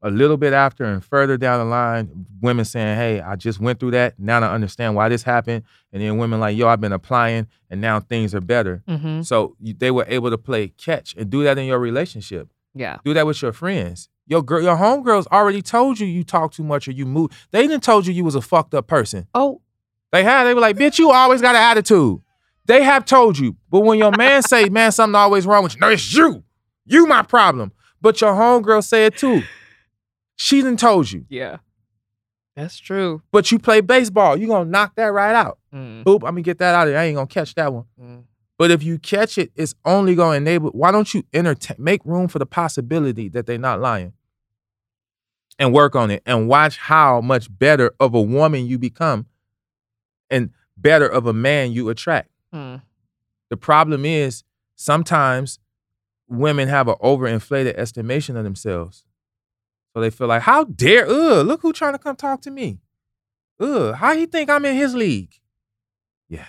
a 0.03 0.11
little 0.11 0.37
bit 0.37 0.53
after 0.53 0.83
and 0.83 1.03
further 1.03 1.37
down 1.37 1.59
the 1.59 1.65
line, 1.65 2.27
women 2.39 2.65
saying, 2.65 2.97
hey, 2.97 3.19
I 3.19 3.35
just 3.35 3.59
went 3.59 3.79
through 3.79 3.91
that. 3.91 4.19
Now 4.19 4.39
I 4.39 4.53
understand 4.53 4.95
why 4.95 5.09
this 5.09 5.23
happened. 5.23 5.63
And 5.91 6.01
then 6.01 6.17
women 6.17 6.39
like, 6.39 6.55
yo, 6.55 6.67
I've 6.67 6.79
been 6.79 6.93
applying 6.93 7.47
and 7.69 7.81
now 7.81 7.99
things 7.99 8.35
are 8.35 8.41
better. 8.41 8.83
Mm-hmm. 8.87 9.23
So 9.23 9.55
they 9.59 9.89
were 9.89 10.05
able 10.07 10.29
to 10.29 10.37
play 10.37 10.69
catch 10.69 11.15
and 11.15 11.29
do 11.29 11.43
that 11.43 11.57
in 11.57 11.65
your 11.65 11.79
relationship. 11.79 12.49
Yeah. 12.75 12.97
Do 13.03 13.13
that 13.15 13.25
with 13.25 13.41
your 13.41 13.53
friends. 13.53 14.09
Your 14.27 14.43
girl, 14.43 14.61
your 14.61 14.77
homegirls 14.77 15.25
already 15.27 15.61
told 15.61 15.99
you 15.99 16.05
you 16.05 16.23
talk 16.23 16.51
too 16.51 16.63
much 16.63 16.87
or 16.87 16.91
you 16.91 17.05
move. 17.05 17.31
They 17.51 17.65
didn't 17.65 17.83
told 17.83 18.05
you 18.05 18.13
you 18.13 18.23
was 18.23 18.35
a 18.35 18.41
fucked 18.41 18.75
up 18.75 18.85
person. 18.87 19.27
Oh, 19.33 19.61
They 20.11 20.23
had. 20.23 20.43
They 20.43 20.53
were 20.53 20.61
like, 20.61 20.77
bitch, 20.77 20.99
you 20.99 21.11
always 21.11 21.41
got 21.41 21.55
an 21.55 21.61
attitude. 21.61 22.21
They 22.67 22.83
have 22.83 23.05
told 23.05 23.37
you. 23.39 23.55
But 23.69 23.81
when 23.81 23.97
your 23.97 24.11
man 24.11 24.43
say, 24.43 24.69
man, 24.69 24.91
something 24.91 25.15
always 25.15 25.45
wrong 25.45 25.63
with 25.63 25.75
you. 25.75 25.79
No, 25.79 25.89
it's 25.89 26.13
you. 26.13 26.43
You 26.85 27.05
my 27.07 27.23
problem. 27.23 27.71
But 28.01 28.21
your 28.21 28.33
homegirl 28.33 28.83
say 28.83 29.05
it 29.05 29.17
too. 29.17 29.41
She 30.35 30.61
done 30.61 30.77
told 30.77 31.11
you. 31.11 31.25
yeah. 31.29 31.57
That's 32.55 32.79
true. 32.79 33.21
But 33.31 33.51
you 33.51 33.59
play 33.59 33.81
baseball. 33.81 34.35
You 34.35 34.47
gonna 34.47 34.67
knock 34.67 34.95
that 34.95 35.13
right 35.13 35.35
out. 35.35 35.59
Mm. 35.71 36.03
Boop, 36.03 36.23
I'm 36.23 36.31
gonna 36.31 36.41
get 36.41 36.57
that 36.57 36.73
out 36.73 36.87
of 36.87 36.93
there. 36.93 36.99
I 36.99 37.05
ain't 37.05 37.15
gonna 37.15 37.27
catch 37.27 37.53
that 37.53 37.71
one. 37.71 37.85
Mm. 38.01 38.23
But 38.57 38.71
if 38.71 38.81
you 38.81 38.97
catch 38.97 39.37
it, 39.37 39.51
it's 39.55 39.75
only 39.85 40.15
gonna 40.15 40.37
enable. 40.37 40.71
Why 40.71 40.91
don't 40.91 41.13
you 41.13 41.23
entertain 41.33 41.77
make 41.79 42.03
room 42.03 42.27
for 42.27 42.39
the 42.39 42.47
possibility 42.47 43.29
that 43.29 43.45
they're 43.45 43.59
not 43.59 43.79
lying? 43.79 44.13
And 45.59 45.71
work 45.71 45.95
on 45.95 46.09
it 46.09 46.23
and 46.25 46.47
watch 46.47 46.77
how 46.77 47.21
much 47.21 47.47
better 47.55 47.93
of 47.99 48.15
a 48.15 48.21
woman 48.21 48.65
you 48.65 48.79
become 48.79 49.27
and 50.31 50.49
better 50.75 51.07
of 51.07 51.27
a 51.27 51.33
man 51.33 51.71
you 51.71 51.89
attract. 51.89 52.29
Mm. 52.57 52.81
The 53.49 53.57
problem 53.57 54.05
is 54.05 54.43
sometimes 54.75 55.59
women 56.27 56.67
have 56.67 56.87
an 56.87 56.95
overinflated 57.01 57.75
estimation 57.75 58.35
of 58.35 58.43
themselves. 58.43 59.05
So 59.93 60.01
they 60.01 60.09
feel 60.09 60.27
like, 60.27 60.43
how 60.43 60.65
dare, 60.65 61.07
ugh, 61.07 61.45
look 61.45 61.61
who 61.61 61.73
trying 61.73 61.93
to 61.93 61.99
come 61.99 62.15
talk 62.15 62.41
to 62.41 62.51
me. 62.51 62.79
Ugh, 63.59 63.95
how 63.95 64.15
he 64.15 64.25
think 64.25 64.49
I'm 64.49 64.65
in 64.65 64.75
his 64.75 64.93
league? 64.93 65.33
Yeah, 66.29 66.45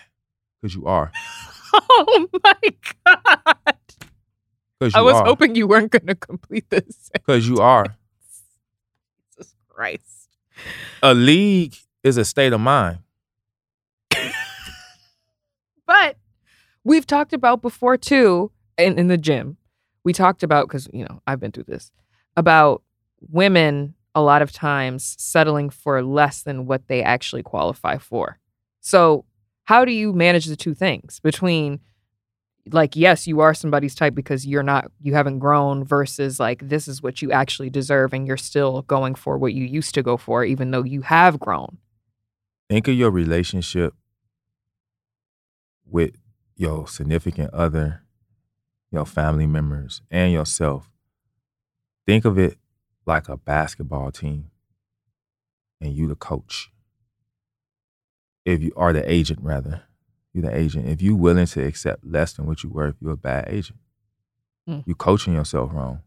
because 0.60 0.74
you 0.74 0.86
are. 0.86 1.12
Oh 1.70 2.26
my 2.42 2.54
God. 3.04 3.76
Because 4.80 4.94
I 4.94 5.02
was 5.02 5.14
are. 5.14 5.26
hoping 5.26 5.54
you 5.54 5.66
weren't 5.66 5.92
going 5.92 6.06
to 6.06 6.14
complete 6.14 6.70
this. 6.70 7.10
Because 7.12 7.46
you 7.46 7.58
are. 7.58 7.84
Jesus 9.36 9.54
Christ. 9.68 10.30
A 11.02 11.12
league 11.12 11.76
is 12.02 12.16
a 12.16 12.24
state 12.24 12.54
of 12.54 12.60
mind. 12.60 13.00
But 15.88 16.18
we've 16.84 17.06
talked 17.06 17.32
about 17.32 17.62
before 17.62 17.96
too 17.96 18.52
in, 18.76 18.98
in 18.98 19.08
the 19.08 19.16
gym. 19.16 19.56
We 20.04 20.12
talked 20.12 20.44
about 20.44 20.68
because 20.68 20.88
you 20.92 21.04
know 21.04 21.20
I've 21.26 21.40
been 21.40 21.50
through 21.50 21.64
this 21.64 21.90
about 22.36 22.82
women 23.20 23.94
a 24.14 24.22
lot 24.22 24.42
of 24.42 24.52
times 24.52 25.16
settling 25.18 25.70
for 25.70 26.02
less 26.02 26.42
than 26.42 26.66
what 26.66 26.86
they 26.88 27.02
actually 27.02 27.42
qualify 27.42 27.96
for. 27.96 28.38
So, 28.80 29.24
how 29.64 29.84
do 29.84 29.92
you 29.92 30.12
manage 30.12 30.44
the 30.44 30.56
two 30.56 30.74
things 30.74 31.20
between 31.20 31.80
like 32.70 32.94
yes, 32.94 33.26
you 33.26 33.40
are 33.40 33.54
somebody's 33.54 33.94
type 33.94 34.14
because 34.14 34.46
you're 34.46 34.62
not 34.62 34.90
you 35.00 35.14
haven't 35.14 35.38
grown 35.38 35.84
versus 35.84 36.38
like 36.38 36.68
this 36.68 36.86
is 36.86 37.02
what 37.02 37.22
you 37.22 37.32
actually 37.32 37.70
deserve 37.70 38.12
and 38.12 38.26
you're 38.26 38.36
still 38.36 38.82
going 38.82 39.14
for 39.14 39.38
what 39.38 39.54
you 39.54 39.64
used 39.64 39.94
to 39.94 40.02
go 40.02 40.18
for 40.18 40.44
even 40.44 40.70
though 40.70 40.84
you 40.84 41.00
have 41.00 41.40
grown. 41.40 41.78
Think 42.68 42.88
of 42.88 42.94
your 42.94 43.10
relationship 43.10 43.94
with 45.88 46.16
your 46.56 46.86
significant 46.88 47.52
other, 47.54 48.02
your 48.90 49.06
family 49.06 49.46
members, 49.46 50.02
and 50.10 50.32
yourself. 50.32 50.90
Think 52.06 52.24
of 52.24 52.38
it 52.38 52.58
like 53.06 53.28
a 53.28 53.36
basketball 53.36 54.10
team 54.10 54.50
and 55.80 55.94
you 55.94 56.08
the 56.08 56.14
coach. 56.14 56.70
If 58.44 58.62
you 58.62 58.72
are 58.76 58.92
the 58.92 59.10
agent, 59.10 59.40
rather, 59.42 59.82
you're 60.32 60.42
the 60.42 60.56
agent. 60.56 60.88
If 60.88 61.02
you're 61.02 61.16
willing 61.16 61.46
to 61.46 61.64
accept 61.64 62.04
less 62.04 62.32
than 62.32 62.46
what 62.46 62.62
you 62.62 62.70
worth, 62.70 62.96
you're 63.00 63.12
a 63.12 63.16
bad 63.16 63.48
agent. 63.48 63.78
Mm. 64.68 64.84
You 64.86 64.94
coaching 64.94 65.34
yourself 65.34 65.70
wrong. 65.72 66.00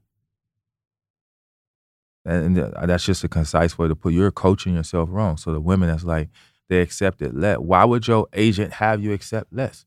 And 2.24 2.56
that's 2.56 3.06
just 3.06 3.24
a 3.24 3.28
concise 3.28 3.78
way 3.78 3.88
to 3.88 3.96
put 3.96 4.14
you're 4.14 4.32
coaching 4.32 4.76
yourself 4.76 5.10
wrong. 5.12 5.38
So 5.38 5.52
the 5.52 5.60
women 5.60 5.90
that's 5.90 6.04
like, 6.04 6.30
they 6.72 6.80
accepted 6.80 7.36
less. 7.36 7.58
Why 7.58 7.84
would 7.84 8.08
your 8.08 8.28
agent 8.32 8.72
have 8.76 9.04
you 9.04 9.12
accept 9.12 9.52
less? 9.52 9.86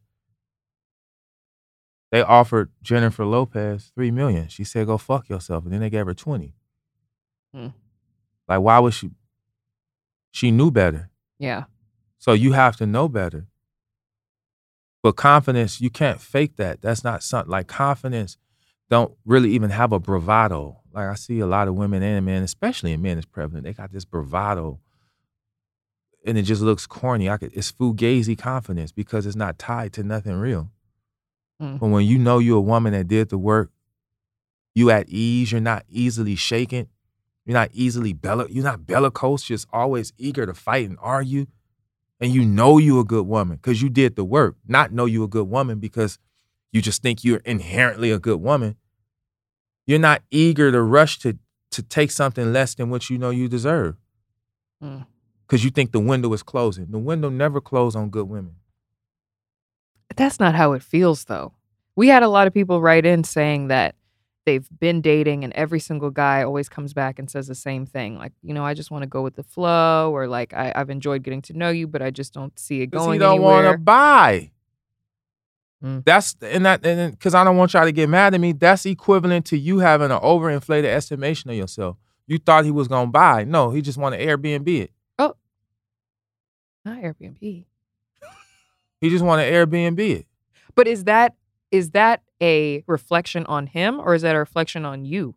They 2.12 2.20
offered 2.20 2.70
Jennifer 2.82 3.24
Lopez 3.24 3.90
three 3.94 4.10
million. 4.10 4.48
She 4.48 4.64
said, 4.64 4.86
"Go 4.86 4.98
fuck 4.98 5.30
yourself," 5.30 5.64
and 5.64 5.72
then 5.72 5.80
they 5.80 5.88
gave 5.88 6.04
her 6.04 6.12
twenty. 6.12 6.52
Hmm. 7.54 7.68
Like, 8.46 8.60
why 8.60 8.78
would 8.80 8.92
she? 8.92 9.12
She 10.30 10.50
knew 10.50 10.70
better. 10.70 11.08
Yeah. 11.38 11.64
So 12.18 12.34
you 12.34 12.52
have 12.52 12.76
to 12.76 12.86
know 12.86 13.08
better. 13.08 13.46
But 15.02 15.16
confidence, 15.16 15.80
you 15.80 15.88
can't 15.88 16.20
fake 16.20 16.56
that. 16.56 16.82
That's 16.82 17.02
not 17.02 17.22
something 17.22 17.50
like 17.50 17.66
confidence. 17.66 18.36
Don't 18.90 19.14
really 19.24 19.52
even 19.52 19.70
have 19.70 19.90
a 19.92 19.98
bravado. 19.98 20.82
Like 20.92 21.08
I 21.08 21.14
see 21.14 21.40
a 21.40 21.46
lot 21.46 21.66
of 21.66 21.76
women 21.76 22.02
and 22.02 22.26
men, 22.26 22.42
especially 22.42 22.92
in 22.92 23.00
men, 23.00 23.16
is 23.16 23.24
prevalent. 23.24 23.64
They 23.64 23.72
got 23.72 23.90
this 23.90 24.04
bravado, 24.04 24.80
and 26.24 26.38
it 26.38 26.42
just 26.42 26.62
looks 26.62 26.86
corny. 26.86 27.28
I 27.28 27.36
could, 27.36 27.52
it's 27.54 27.70
fugazi 27.70 28.36
confidence 28.36 28.92
because 28.92 29.26
it's 29.26 29.36
not 29.36 29.58
tied 29.58 29.92
to 29.94 30.02
nothing 30.02 30.36
real. 30.36 30.70
Mm. 31.60 31.78
But 31.78 31.88
when 31.88 32.04
you 32.04 32.18
know 32.18 32.38
you're 32.38 32.58
a 32.58 32.62
woman 32.62 32.92
that 32.92 33.08
did 33.08 33.28
the 33.28 33.38
work, 33.38 33.70
you 34.74 34.90
at 34.90 35.08
ease. 35.08 35.52
You're 35.52 35.60
not 35.60 35.84
easily 35.88 36.34
shaken. 36.34 36.88
You're 37.44 37.54
not 37.54 37.70
easily 37.72 38.12
bella. 38.12 38.46
You're 38.48 38.64
not 38.64 38.86
bellicose. 38.86 39.44
Just 39.44 39.68
always 39.72 40.12
eager 40.18 40.46
to 40.46 40.54
fight 40.54 40.88
and 40.88 40.98
argue, 41.00 41.46
and 42.20 42.32
you 42.32 42.44
know 42.44 42.78
you're 42.78 43.02
a 43.02 43.04
good 43.04 43.26
woman 43.26 43.56
because 43.56 43.82
you 43.82 43.88
did 43.88 44.16
the 44.16 44.24
work. 44.24 44.56
Not 44.66 44.92
know 44.92 45.04
you're 45.04 45.26
a 45.26 45.28
good 45.28 45.48
woman 45.48 45.78
because 45.78 46.18
you 46.72 46.80
just 46.82 47.02
think 47.02 47.22
you're 47.22 47.42
inherently 47.44 48.10
a 48.10 48.18
good 48.18 48.40
woman. 48.40 48.76
You're 49.86 49.98
not 49.98 50.22
eager 50.30 50.72
to 50.72 50.82
rush 50.82 51.18
to 51.20 51.38
to 51.70 51.82
take 51.82 52.10
something 52.10 52.52
less 52.52 52.74
than 52.74 52.88
what 52.88 53.10
you 53.10 53.18
know 53.18 53.30
you 53.30 53.48
deserve 53.48 53.96
Mm. 54.82 55.06
Because 55.46 55.64
you 55.64 55.70
think 55.70 55.92
the 55.92 56.00
window 56.00 56.32
is 56.32 56.42
closing. 56.42 56.90
The 56.90 56.98
window 56.98 57.28
never 57.28 57.60
closed 57.60 57.96
on 57.96 58.10
good 58.10 58.28
women. 58.28 58.56
That's 60.16 60.38
not 60.38 60.54
how 60.54 60.72
it 60.72 60.82
feels 60.82 61.24
though. 61.24 61.52
We 61.96 62.08
had 62.08 62.22
a 62.22 62.28
lot 62.28 62.46
of 62.46 62.54
people 62.54 62.80
write 62.80 63.06
in 63.06 63.24
saying 63.24 63.68
that 63.68 63.94
they've 64.44 64.66
been 64.78 65.00
dating 65.00 65.44
and 65.44 65.52
every 65.54 65.80
single 65.80 66.10
guy 66.10 66.42
always 66.42 66.68
comes 66.68 66.92
back 66.92 67.18
and 67.18 67.30
says 67.30 67.46
the 67.46 67.54
same 67.54 67.86
thing. 67.86 68.18
Like, 68.18 68.32
you 68.42 68.52
know, 68.52 68.64
I 68.64 68.74
just 68.74 68.90
want 68.90 69.02
to 69.02 69.08
go 69.08 69.22
with 69.22 69.36
the 69.36 69.42
flow 69.42 70.10
or 70.12 70.26
like 70.26 70.52
I, 70.52 70.72
I've 70.74 70.90
enjoyed 70.90 71.22
getting 71.22 71.42
to 71.42 71.52
know 71.52 71.70
you, 71.70 71.86
but 71.86 72.02
I 72.02 72.10
just 72.10 72.32
don't 72.32 72.56
see 72.58 72.82
it 72.82 72.88
going 72.88 73.14
he 73.14 73.18
don't 73.18 73.40
want 73.40 73.70
to 73.70 73.78
buy. 73.78 74.50
Mm. 75.82 76.04
That's 76.04 76.36
and 76.40 76.64
that 76.64 76.84
and 76.86 77.12
because 77.12 77.34
I 77.34 77.44
don't 77.44 77.56
want 77.56 77.74
y'all 77.74 77.84
to 77.84 77.92
get 77.92 78.08
mad 78.08 78.34
at 78.34 78.40
me. 78.40 78.52
That's 78.52 78.86
equivalent 78.86 79.46
to 79.46 79.58
you 79.58 79.78
having 79.80 80.10
an 80.10 80.18
overinflated 80.18 80.84
estimation 80.84 81.50
of 81.50 81.56
yourself. 81.56 81.96
You 82.26 82.38
thought 82.38 82.64
he 82.64 82.70
was 82.70 82.88
gonna 82.88 83.10
buy. 83.10 83.44
No, 83.44 83.70
he 83.70 83.82
just 83.82 83.98
want 83.98 84.14
to 84.14 84.24
Airbnb 84.24 84.66
it. 84.80 84.90
Not 86.84 86.98
Airbnb. 86.98 87.64
He 89.00 89.10
just 89.10 89.24
want 89.24 89.42
to 89.42 89.50
Airbnb 89.50 89.98
it. 89.98 90.26
But 90.74 90.86
is 90.86 91.04
that 91.04 91.34
is 91.70 91.90
that 91.90 92.22
a 92.40 92.84
reflection 92.86 93.46
on 93.46 93.66
him 93.66 94.00
or 94.00 94.14
is 94.14 94.22
that 94.22 94.36
a 94.36 94.38
reflection 94.38 94.84
on 94.84 95.04
you? 95.04 95.34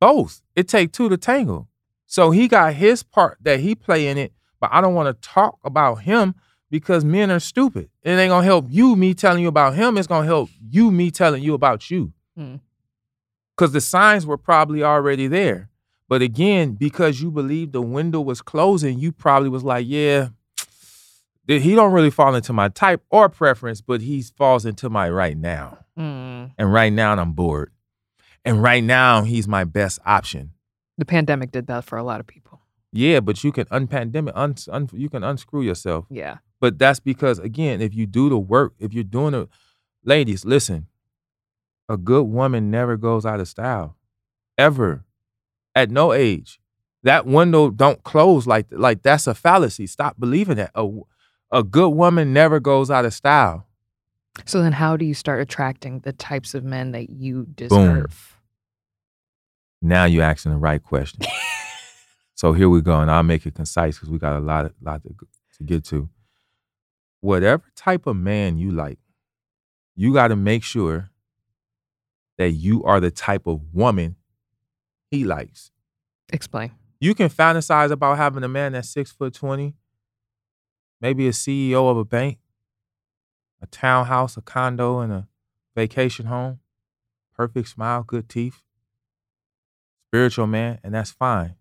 Both. 0.00 0.42
It 0.54 0.68
take 0.68 0.92
two 0.92 1.08
to 1.08 1.16
tangle. 1.16 1.68
So 2.06 2.30
he 2.30 2.48
got 2.48 2.74
his 2.74 3.02
part 3.02 3.38
that 3.42 3.60
he 3.60 3.74
play 3.74 4.08
in 4.08 4.18
it, 4.18 4.32
but 4.60 4.70
I 4.72 4.80
don't 4.80 4.94
want 4.94 5.08
to 5.08 5.28
talk 5.28 5.58
about 5.64 5.96
him 6.02 6.34
because 6.70 7.04
men 7.04 7.30
are 7.30 7.40
stupid. 7.40 7.88
It 8.02 8.10
ain't 8.10 8.30
gonna 8.30 8.44
help 8.44 8.66
you 8.68 8.96
me 8.96 9.14
telling 9.14 9.42
you 9.42 9.48
about 9.48 9.74
him. 9.74 9.96
It's 9.96 10.06
gonna 10.06 10.26
help 10.26 10.50
you 10.70 10.90
me 10.90 11.10
telling 11.10 11.42
you 11.42 11.54
about 11.54 11.90
you. 11.90 12.12
Hmm. 12.36 12.56
Because 13.56 13.72
the 13.72 13.80
signs 13.80 14.26
were 14.26 14.36
probably 14.36 14.82
already 14.82 15.28
there. 15.28 15.70
But 16.08 16.20
again, 16.20 16.72
because 16.72 17.20
you 17.20 17.30
believed 17.30 17.72
the 17.72 17.80
window 17.80 18.20
was 18.20 18.42
closing, 18.42 18.98
you 18.98 19.12
probably 19.12 19.48
was 19.48 19.64
like, 19.64 19.86
yeah, 19.88 20.28
he 21.46 21.74
don't 21.74 21.92
really 21.92 22.10
fall 22.10 22.34
into 22.34 22.52
my 22.52 22.68
type 22.68 23.02
or 23.10 23.28
preference, 23.28 23.80
but 23.80 24.00
he 24.00 24.22
falls 24.22 24.64
into 24.64 24.88
my 24.88 25.10
right 25.10 25.36
now. 25.36 25.78
Mm. 25.98 26.52
And 26.56 26.72
right 26.72 26.92
now 26.92 27.12
I'm 27.12 27.32
bored. 27.32 27.70
And 28.44 28.62
right 28.62 28.82
now 28.82 29.22
he's 29.22 29.48
my 29.48 29.64
best 29.64 29.98
option. 30.04 30.52
The 30.98 31.04
pandemic 31.04 31.50
did 31.50 31.66
that 31.66 31.84
for 31.84 31.98
a 31.98 32.02
lot 32.02 32.20
of 32.20 32.26
people. 32.26 32.60
Yeah, 32.92 33.20
but 33.20 33.42
you 33.42 33.50
can 33.50 33.64
unpandemic, 33.66 34.32
un, 34.34 34.54
un, 34.70 34.88
you 34.92 35.08
can 35.08 35.24
unscrew 35.24 35.62
yourself. 35.62 36.06
Yeah. 36.10 36.38
But 36.60 36.78
that's 36.78 37.00
because 37.00 37.38
again, 37.38 37.80
if 37.82 37.94
you 37.94 38.06
do 38.06 38.28
the 38.28 38.38
work, 38.38 38.74
if 38.78 38.94
you're 38.94 39.04
doing 39.04 39.34
it, 39.34 39.48
ladies, 40.04 40.44
listen. 40.44 40.86
A 41.86 41.98
good 41.98 42.22
woman 42.22 42.70
never 42.70 42.96
goes 42.96 43.26
out 43.26 43.40
of 43.40 43.48
style, 43.48 43.98
ever, 44.56 45.04
at 45.74 45.90
no 45.90 46.14
age. 46.14 46.58
That 47.02 47.26
window 47.26 47.68
don't 47.68 48.02
close 48.04 48.46
like 48.46 48.66
like 48.70 49.02
that's 49.02 49.26
a 49.26 49.34
fallacy. 49.34 49.86
Stop 49.86 50.18
believing 50.18 50.56
that. 50.56 50.70
A 50.74 50.88
a 51.54 51.62
good 51.62 51.90
woman 51.90 52.32
never 52.32 52.58
goes 52.58 52.90
out 52.90 53.04
of 53.04 53.14
style. 53.14 53.66
So 54.44 54.60
then 54.60 54.72
how 54.72 54.96
do 54.96 55.04
you 55.04 55.14
start 55.14 55.40
attracting 55.40 56.00
the 56.00 56.12
types 56.12 56.52
of 56.52 56.64
men 56.64 56.90
that 56.90 57.10
you 57.10 57.46
deserve? 57.54 58.40
Now 59.80 60.04
you're 60.04 60.24
asking 60.24 60.50
the 60.50 60.58
right 60.58 60.82
question. 60.82 61.20
so 62.34 62.52
here 62.52 62.68
we 62.68 62.80
go, 62.80 63.00
and 63.00 63.10
I'll 63.10 63.22
make 63.22 63.46
it 63.46 63.54
concise 63.54 63.94
because 63.94 64.10
we 64.10 64.18
got 64.18 64.36
a 64.36 64.40
lot, 64.40 64.72
lot 64.82 65.02
to, 65.04 65.14
to 65.58 65.64
get 65.64 65.84
to. 65.84 66.08
Whatever 67.20 67.62
type 67.76 68.06
of 68.08 68.16
man 68.16 68.58
you 68.58 68.72
like, 68.72 68.98
you 69.94 70.12
got 70.12 70.28
to 70.28 70.36
make 70.36 70.64
sure 70.64 71.10
that 72.36 72.50
you 72.50 72.82
are 72.82 72.98
the 72.98 73.12
type 73.12 73.46
of 73.46 73.60
woman 73.72 74.16
he 75.10 75.24
likes. 75.24 75.70
Explain. 76.32 76.72
You 76.98 77.14
can 77.14 77.28
fantasize 77.28 77.92
about 77.92 78.16
having 78.16 78.42
a 78.42 78.48
man 78.48 78.72
that's 78.72 78.90
six 78.90 79.12
foot 79.12 79.34
twenty, 79.34 79.74
maybe 81.04 81.28
a 81.28 81.32
CEO 81.32 81.90
of 81.90 81.98
a 81.98 82.04
bank, 82.06 82.38
a 83.60 83.66
townhouse, 83.66 84.38
a 84.38 84.40
condo, 84.40 85.00
and 85.00 85.12
a 85.12 85.28
vacation 85.76 86.24
home, 86.24 86.60
perfect 87.36 87.68
smile, 87.68 88.02
good 88.02 88.26
teeth, 88.26 88.62
spiritual 90.08 90.46
man, 90.46 90.78
and 90.82 90.94
that's 90.94 91.10
fine. 91.10 91.56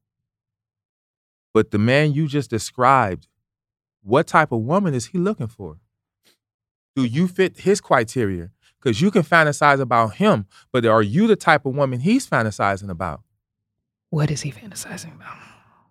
But 1.53 1.71
the 1.71 1.77
man 1.77 2.13
you 2.13 2.25
just 2.25 2.49
described, 2.49 3.27
what 4.01 4.27
type 4.27 4.53
of 4.53 4.61
woman 4.61 4.93
is 4.93 5.07
he 5.07 5.17
looking 5.17 5.47
for? 5.47 5.75
Do 6.95 7.03
you 7.03 7.27
fit 7.27 7.59
his 7.59 7.81
criteria? 7.81 8.49
Because 8.79 9.01
you 9.01 9.11
can 9.11 9.23
fantasize 9.23 9.81
about 9.81 10.15
him, 10.15 10.45
but 10.71 10.85
are 10.85 11.03
you 11.03 11.27
the 11.27 11.35
type 11.35 11.65
of 11.65 11.75
woman 11.75 11.99
he's 11.99 12.25
fantasizing 12.25 12.89
about? 12.89 13.23
What 14.09 14.31
is 14.31 14.39
he 14.39 14.53
fantasizing 14.53 15.13
about? 15.13 15.35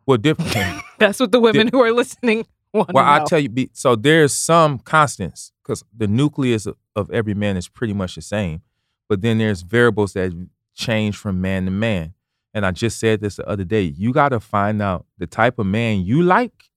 Well, 0.06 0.16
different. 0.16 0.82
That's 0.98 1.20
what 1.20 1.32
the 1.32 1.40
women 1.40 1.68
who 1.68 1.82
are 1.82 1.92
listening 1.92 2.46
Well, 2.74 2.86
know. 2.92 3.00
I'll 3.00 3.26
tell 3.26 3.38
you. 3.38 3.48
be- 3.48 3.70
So 3.72 3.96
there's 3.96 4.32
some 4.32 4.78
constants 4.78 5.52
because 5.62 5.84
the 5.96 6.06
nucleus 6.06 6.66
of, 6.66 6.76
of 6.96 7.10
every 7.10 7.34
man 7.34 7.56
is 7.56 7.68
pretty 7.68 7.92
much 7.92 8.14
the 8.14 8.22
same, 8.22 8.62
but 9.08 9.20
then 9.20 9.38
there's 9.38 9.62
variables 9.62 10.14
that 10.14 10.32
change 10.74 11.16
from 11.16 11.40
man 11.40 11.66
to 11.66 11.70
man. 11.70 12.14
And 12.54 12.64
I 12.66 12.70
just 12.70 12.98
said 12.98 13.20
this 13.20 13.36
the 13.36 13.46
other 13.48 13.64
day. 13.64 13.82
You 13.82 14.12
got 14.12 14.30
to 14.30 14.40
find 14.40 14.80
out 14.82 15.06
the 15.18 15.26
type 15.26 15.58
of 15.58 15.66
man 15.66 16.02
you 16.04 16.22
like, 16.22 16.70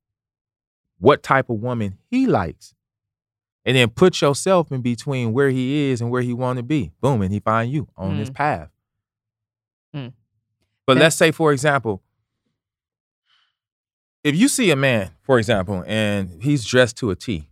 what 0.99 1.21
type 1.23 1.49
of 1.49 1.57
woman 1.61 1.97
he 2.09 2.27
likes, 2.27 2.73
and 3.65 3.75
then 3.75 3.89
put 3.89 4.21
yourself 4.21 4.71
in 4.71 4.81
between 4.81 5.33
where 5.33 5.49
he 5.49 5.89
is 5.91 5.99
and 6.01 6.09
where 6.11 6.21
he 6.21 6.33
want 6.33 6.57
to 6.57 6.63
be. 6.63 6.91
Boom, 7.01 7.21
and 7.21 7.33
he 7.33 7.39
find 7.39 7.71
you 7.71 7.87
on 7.97 8.15
his 8.17 8.29
Mm. 8.29 8.33
path. 8.35 8.69
Mm. 9.95 10.13
But 10.85 10.97
let's 10.97 11.15
say, 11.15 11.31
for 11.31 11.51
example, 11.51 12.01
if 14.25 14.35
you 14.35 14.47
see 14.47 14.71
a 14.71 14.75
man, 14.75 15.11
for 15.21 15.37
example, 15.37 15.83
and 15.85 16.41
he's 16.41 16.65
dressed 16.65 16.97
to 16.97 17.11
a 17.11 17.15
T, 17.15 17.47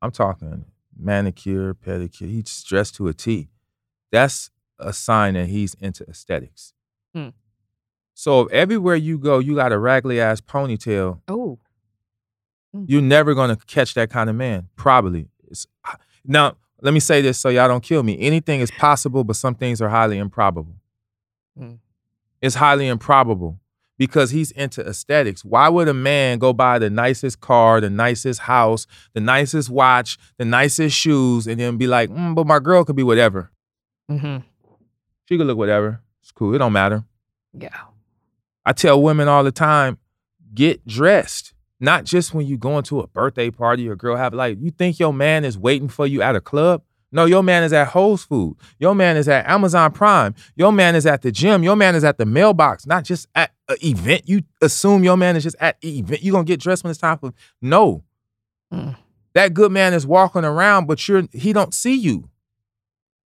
I'm 0.00 0.12
talking 0.12 0.64
manicure, 0.96 1.74
pedicure, 1.74 2.28
he's 2.28 2.62
dressed 2.62 2.94
to 2.94 3.08
a 3.08 3.12
T. 3.12 3.48
That's 4.12 4.50
a 4.78 4.92
sign 4.92 5.34
that 5.34 5.48
he's 5.48 5.74
into 5.74 6.04
aesthetics. 6.04 6.74
Hmm. 7.12 7.30
So 8.14 8.42
if 8.42 8.52
everywhere 8.52 8.94
you 8.94 9.18
go, 9.18 9.40
you 9.40 9.56
got 9.56 9.72
a 9.72 9.78
raggedy 9.78 10.20
ass 10.20 10.40
ponytail, 10.40 11.22
Oh. 11.26 11.58
you're 12.72 13.02
never 13.02 13.34
gonna 13.34 13.56
catch 13.56 13.94
that 13.94 14.10
kind 14.10 14.30
of 14.30 14.36
man. 14.36 14.68
Probably. 14.76 15.26
It's, 15.48 15.66
now, 16.24 16.56
let 16.80 16.94
me 16.94 17.00
say 17.00 17.20
this 17.20 17.36
so 17.36 17.48
y'all 17.48 17.66
don't 17.66 17.82
kill 17.82 18.04
me. 18.04 18.16
Anything 18.20 18.60
is 18.60 18.70
possible, 18.70 19.24
but 19.24 19.34
some 19.34 19.56
things 19.56 19.82
are 19.82 19.88
highly 19.88 20.18
improbable. 20.18 20.76
Mm. 21.58 21.78
It's 22.40 22.54
highly 22.54 22.86
improbable 22.86 23.59
because 24.00 24.30
he's 24.30 24.50
into 24.52 24.80
aesthetics. 24.80 25.44
Why 25.44 25.68
would 25.68 25.86
a 25.86 25.92
man 25.92 26.38
go 26.38 26.54
buy 26.54 26.78
the 26.78 26.88
nicest 26.88 27.40
car, 27.40 27.82
the 27.82 27.90
nicest 27.90 28.40
house, 28.40 28.86
the 29.12 29.20
nicest 29.20 29.68
watch, 29.68 30.16
the 30.38 30.46
nicest 30.46 30.96
shoes, 30.96 31.46
and 31.46 31.60
then 31.60 31.76
be 31.76 31.86
like, 31.86 32.08
mm, 32.08 32.34
but 32.34 32.46
my 32.46 32.60
girl 32.60 32.82
could 32.82 32.96
be 32.96 33.02
whatever. 33.02 33.50
Mm-hmm. 34.10 34.38
She 35.28 35.36
could 35.36 35.46
look 35.46 35.58
whatever. 35.58 36.00
It's 36.22 36.32
cool. 36.32 36.54
It 36.54 36.58
don't 36.58 36.72
matter. 36.72 37.04
Yeah. 37.52 37.76
I 38.64 38.72
tell 38.72 39.02
women 39.02 39.28
all 39.28 39.44
the 39.44 39.52
time, 39.52 39.98
get 40.54 40.86
dressed. 40.86 41.52
Not 41.78 42.04
just 42.04 42.32
when 42.32 42.46
you 42.46 42.56
going 42.56 42.84
to 42.84 43.00
a 43.00 43.06
birthday 43.06 43.50
party 43.50 43.86
or 43.86 43.96
girl 43.96 44.16
have 44.16 44.32
like, 44.32 44.56
you 44.62 44.70
think 44.70 44.98
your 44.98 45.12
man 45.12 45.44
is 45.44 45.58
waiting 45.58 45.88
for 45.88 46.06
you 46.06 46.22
at 46.22 46.34
a 46.34 46.40
club? 46.40 46.82
No, 47.12 47.24
your 47.24 47.42
man 47.42 47.64
is 47.64 47.72
at 47.72 47.88
Whole 47.88 48.16
Foods. 48.16 48.60
Your 48.78 48.94
man 48.94 49.16
is 49.16 49.28
at 49.28 49.48
Amazon 49.48 49.90
Prime. 49.92 50.34
Your 50.54 50.72
man 50.72 50.94
is 50.94 51.06
at 51.06 51.22
the 51.22 51.32
gym. 51.32 51.62
Your 51.62 51.74
man 51.74 51.96
is 51.96 52.04
at 52.04 52.18
the 52.18 52.26
mailbox, 52.26 52.86
not 52.86 53.04
just 53.04 53.26
at 53.34 53.52
an 53.68 53.76
event. 53.82 54.22
You 54.28 54.42
assume 54.62 55.02
your 55.02 55.16
man 55.16 55.36
is 55.36 55.42
just 55.42 55.56
at 55.58 55.76
an 55.82 55.88
event. 55.88 56.22
You 56.22 56.32
gonna 56.32 56.44
get 56.44 56.60
dressed 56.60 56.84
when 56.84 56.90
it's 56.90 57.00
time 57.00 57.18
for 57.18 57.32
no. 57.60 58.04
Mm. 58.72 58.96
That 59.34 59.54
good 59.54 59.72
man 59.72 59.92
is 59.92 60.06
walking 60.06 60.44
around, 60.44 60.86
but 60.86 61.06
you're 61.08 61.24
he 61.32 61.52
don't 61.52 61.74
see 61.74 61.94
you. 61.94 62.28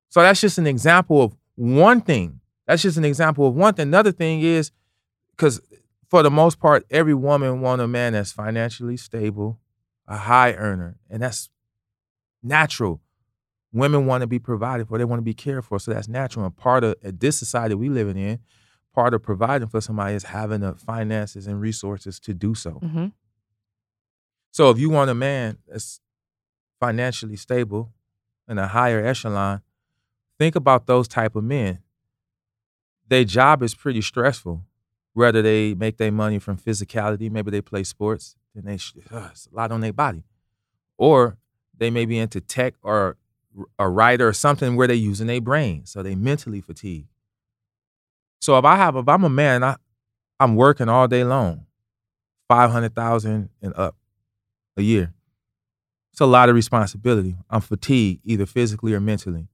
So 0.08 0.22
that's 0.22 0.40
just 0.40 0.58
an 0.58 0.66
example 0.66 1.22
of 1.22 1.36
one 1.56 2.00
thing. 2.00 2.40
That's 2.66 2.82
just 2.82 2.96
an 2.96 3.04
example 3.04 3.46
of 3.46 3.54
one 3.54 3.74
thing. 3.74 3.88
Another 3.88 4.12
thing 4.12 4.42
is 4.42 4.70
because 5.32 5.60
for 6.08 6.22
the 6.22 6.30
most 6.30 6.60
part, 6.60 6.84
every 6.90 7.14
woman 7.14 7.60
want 7.60 7.80
a 7.80 7.88
man 7.88 8.12
that's 8.12 8.32
financially 8.32 8.96
stable, 8.96 9.58
a 10.06 10.16
high 10.16 10.52
earner, 10.52 10.98
and 11.10 11.22
that's 11.22 11.50
natural. 12.42 13.00
Women 13.72 14.06
want 14.06 14.20
to 14.20 14.26
be 14.26 14.38
provided 14.38 14.88
for; 14.88 14.98
they 14.98 15.04
want 15.04 15.18
to 15.18 15.24
be 15.24 15.34
cared 15.34 15.64
for, 15.64 15.78
so 15.78 15.92
that's 15.92 16.08
natural. 16.08 16.44
And 16.44 16.56
part 16.56 16.84
of 16.84 16.94
this 17.02 17.38
society 17.38 17.74
we 17.74 17.88
living 17.88 18.18
in, 18.18 18.38
part 18.94 19.14
of 19.14 19.22
providing 19.22 19.68
for 19.68 19.80
somebody 19.80 20.14
is 20.14 20.24
having 20.24 20.60
the 20.60 20.74
finances 20.74 21.46
and 21.46 21.60
resources 21.60 22.20
to 22.20 22.34
do 22.34 22.54
so. 22.54 22.72
Mm-hmm. 22.82 23.06
So 24.50 24.68
if 24.70 24.78
you 24.78 24.90
want 24.90 25.10
a 25.10 25.14
man 25.14 25.58
that's 25.66 26.00
financially 26.78 27.36
stable 27.36 27.92
in 28.46 28.58
a 28.58 28.68
higher 28.68 29.04
echelon, 29.04 29.62
think 30.38 30.54
about 30.54 30.86
those 30.86 31.08
type 31.08 31.34
of 31.34 31.44
men. 31.44 31.78
Their 33.08 33.24
job 33.24 33.62
is 33.62 33.74
pretty 33.74 34.02
stressful. 34.02 34.62
Whether 35.14 35.42
they 35.42 35.74
make 35.74 35.98
their 35.98 36.12
money 36.12 36.38
from 36.38 36.56
physicality, 36.56 37.30
maybe 37.30 37.50
they 37.50 37.60
play 37.60 37.84
sports, 37.84 38.34
and 38.54 38.64
they 38.64 38.78
uh, 39.14 39.28
it's 39.30 39.46
a 39.52 39.54
lot 39.54 39.70
on 39.70 39.82
their 39.82 39.92
body, 39.92 40.24
or 40.96 41.36
they 41.76 41.90
may 41.90 42.06
be 42.06 42.18
into 42.18 42.40
tech 42.40 42.74
or 42.82 43.16
a 43.78 43.88
writer 43.88 44.28
or 44.28 44.32
something 44.32 44.76
where 44.76 44.86
they're 44.86 44.96
using 44.96 45.26
their 45.26 45.40
brain, 45.40 45.86
so 45.86 46.02
they 46.02 46.14
mentally 46.14 46.60
fatigued. 46.60 47.08
So 48.40 48.58
if 48.58 48.64
I 48.64 48.76
have, 48.76 48.96
if 48.96 49.08
I'm 49.08 49.24
a 49.24 49.28
man, 49.28 49.62
I, 49.62 49.76
I'm 50.40 50.56
working 50.56 50.88
all 50.88 51.06
day 51.08 51.24
long, 51.24 51.66
five 52.48 52.70
hundred 52.70 52.94
thousand 52.94 53.50
and 53.60 53.72
up 53.76 53.96
a 54.76 54.82
year. 54.82 55.12
It's 56.12 56.20
a 56.20 56.26
lot 56.26 56.48
of 56.48 56.54
responsibility. 56.54 57.36
I'm 57.48 57.60
fatigued, 57.62 58.20
either 58.24 58.44
physically 58.44 58.92
or 58.92 59.00
mentally. 59.00 59.48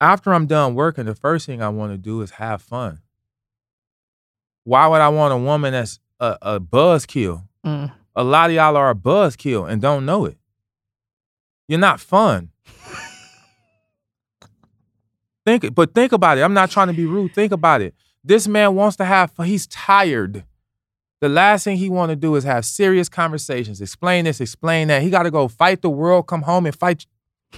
After 0.00 0.32
I'm 0.34 0.46
done 0.46 0.74
working, 0.74 1.06
the 1.06 1.14
first 1.14 1.46
thing 1.46 1.62
I 1.62 1.70
want 1.70 1.92
to 1.92 1.98
do 1.98 2.20
is 2.20 2.32
have 2.32 2.62
fun. 2.62 3.00
Why 4.64 4.86
would 4.86 5.00
I 5.00 5.08
want 5.08 5.32
a 5.32 5.38
woman 5.38 5.72
that's 5.72 5.98
a, 6.20 6.38
a 6.42 6.60
buzzkill? 6.60 7.48
Mm. 7.64 7.92
A 8.14 8.24
lot 8.24 8.50
of 8.50 8.56
y'all 8.56 8.76
are 8.76 8.90
a 8.90 8.94
buzzkill 8.94 9.68
and 9.68 9.82
don't 9.82 10.06
know 10.06 10.26
it. 10.26 10.38
You're 11.68 11.80
not 11.80 12.00
fun. 12.00 12.50
think, 15.46 15.74
but 15.74 15.94
think 15.94 16.12
about 16.12 16.38
it. 16.38 16.42
I'm 16.42 16.54
not 16.54 16.70
trying 16.70 16.88
to 16.88 16.94
be 16.94 17.06
rude. 17.06 17.34
Think 17.34 17.52
about 17.52 17.80
it. 17.80 17.94
This 18.22 18.48
man 18.48 18.74
wants 18.74 18.96
to 18.96 19.04
have. 19.04 19.32
He's 19.44 19.66
tired. 19.66 20.44
The 21.20 21.28
last 21.28 21.64
thing 21.64 21.78
he 21.78 21.88
want 21.88 22.10
to 22.10 22.16
do 22.16 22.34
is 22.36 22.44
have 22.44 22.64
serious 22.64 23.08
conversations. 23.08 23.80
Explain 23.80 24.26
this, 24.26 24.40
explain 24.40 24.88
that. 24.88 25.02
He 25.02 25.10
got 25.10 25.22
to 25.22 25.30
go 25.30 25.48
fight 25.48 25.80
the 25.80 25.90
world, 25.90 26.26
come 26.26 26.42
home 26.42 26.66
and 26.66 26.74
fight. 26.74 27.06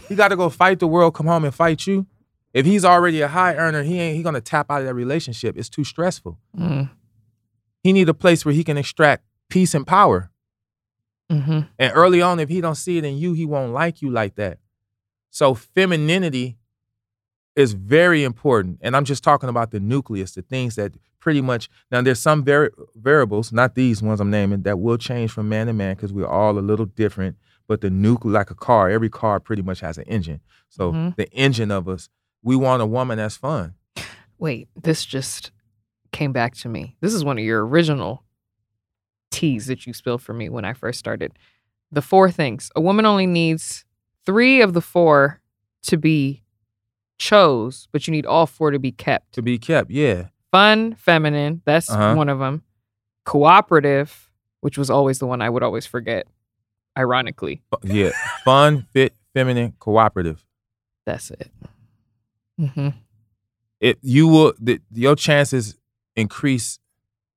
He 0.08 0.14
got 0.14 0.28
to 0.28 0.36
go 0.36 0.50
fight 0.50 0.78
the 0.78 0.86
world, 0.86 1.14
come 1.14 1.26
home 1.26 1.44
and 1.44 1.54
fight 1.54 1.86
you. 1.86 2.06
If 2.56 2.64
he's 2.64 2.84
already 2.84 3.20
a 3.20 3.28
high 3.28 3.54
earner, 3.54 3.82
he 3.82 4.00
ain't 4.00 4.16
he 4.16 4.22
gonna 4.22 4.40
tap 4.40 4.70
out 4.70 4.80
of 4.80 4.86
that 4.86 4.94
relationship. 4.94 5.58
It's 5.58 5.68
too 5.68 5.84
stressful. 5.84 6.38
Mm. 6.58 6.90
He 7.82 7.92
need 7.92 8.08
a 8.08 8.14
place 8.14 8.44
where 8.44 8.54
he 8.54 8.64
can 8.64 8.78
extract 8.78 9.24
peace 9.50 9.74
and 9.74 9.86
power. 9.86 10.30
Mm-hmm. 11.30 11.60
And 11.78 11.92
early 11.94 12.22
on, 12.22 12.38
if 12.40 12.48
he 12.48 12.60
don't 12.60 12.74
see 12.76 12.98
it 12.98 13.04
in 13.04 13.16
you, 13.16 13.32
he 13.32 13.46
won't 13.46 13.72
like 13.72 14.00
you 14.02 14.10
like 14.10 14.36
that. 14.36 14.58
So 15.30 15.54
femininity 15.54 16.56
is 17.56 17.72
very 17.72 18.22
important. 18.24 18.78
And 18.82 18.96
I'm 18.96 19.04
just 19.04 19.24
talking 19.24 19.48
about 19.48 19.70
the 19.70 19.80
nucleus, 19.80 20.32
the 20.32 20.42
things 20.42 20.76
that 20.76 20.94
pretty 21.18 21.40
much 21.40 21.68
now 21.90 22.00
there's 22.02 22.20
some 22.20 22.44
vari- 22.44 22.70
variables, 22.94 23.52
not 23.52 23.74
these 23.74 24.02
ones 24.02 24.20
I'm 24.20 24.30
naming, 24.30 24.62
that 24.62 24.78
will 24.78 24.98
change 24.98 25.32
from 25.32 25.48
man 25.48 25.66
to 25.66 25.72
man 25.72 25.96
because 25.96 26.12
we're 26.12 26.26
all 26.28 26.58
a 26.58 26.60
little 26.60 26.86
different. 26.86 27.36
But 27.66 27.80
the 27.80 27.90
nucleus, 27.90 28.34
like 28.34 28.50
a 28.50 28.54
car, 28.54 28.88
every 28.90 29.08
car 29.10 29.40
pretty 29.40 29.62
much 29.62 29.80
has 29.80 29.98
an 29.98 30.04
engine. 30.04 30.40
So 30.68 30.92
Mhm. 30.92 31.16
the 31.16 31.28
engine 31.32 31.70
of 31.72 31.88
us, 31.88 32.08
we 32.42 32.54
want 32.54 32.82
a 32.82 32.86
woman 32.86 33.18
that's 33.18 33.36
fun. 33.36 33.74
Wait, 34.38 34.68
this 34.80 35.04
just 35.04 35.50
came 36.12 36.32
back 36.32 36.54
to 36.56 36.68
me. 36.68 36.96
This 37.00 37.12
is 37.14 37.24
one 37.24 37.38
of 37.38 37.44
your 37.44 37.66
original 37.66 38.22
teas 39.36 39.66
that 39.66 39.86
you 39.86 39.92
spilled 39.92 40.22
for 40.22 40.32
me 40.32 40.48
when 40.48 40.64
I 40.64 40.72
first 40.72 40.98
started. 40.98 41.32
The 41.92 42.02
four 42.02 42.30
things. 42.30 42.70
A 42.74 42.80
woman 42.80 43.06
only 43.06 43.26
needs 43.26 43.84
three 44.24 44.60
of 44.60 44.72
the 44.72 44.80
four 44.80 45.40
to 45.84 45.96
be 45.96 46.42
chose, 47.18 47.88
but 47.92 48.06
you 48.06 48.12
need 48.12 48.26
all 48.26 48.46
four 48.46 48.70
to 48.70 48.78
be 48.78 48.92
kept. 48.92 49.32
To 49.34 49.42
be 49.42 49.58
kept, 49.58 49.90
yeah. 49.90 50.28
Fun, 50.50 50.94
feminine, 50.94 51.62
that's 51.64 51.90
Uh-huh. 51.90 52.14
one 52.14 52.28
of 52.28 52.38
them. 52.38 52.62
Cooperative, 53.24 54.30
which 54.60 54.78
was 54.78 54.90
always 54.90 55.18
the 55.18 55.26
one 55.26 55.42
I 55.42 55.50
would 55.50 55.62
always 55.62 55.86
forget, 55.86 56.26
ironically. 56.96 57.62
Yeah. 57.82 58.10
Fun, 58.44 58.86
fit, 58.92 59.14
feminine, 59.34 59.74
cooperative. 59.78 60.44
That's 61.04 61.30
it. 61.30 61.50
hmm 62.58 62.88
it 63.80 63.98
you 64.00 64.26
will 64.26 64.54
the, 64.58 64.80
your 64.94 65.14
chances 65.14 65.76
increase 66.16 66.78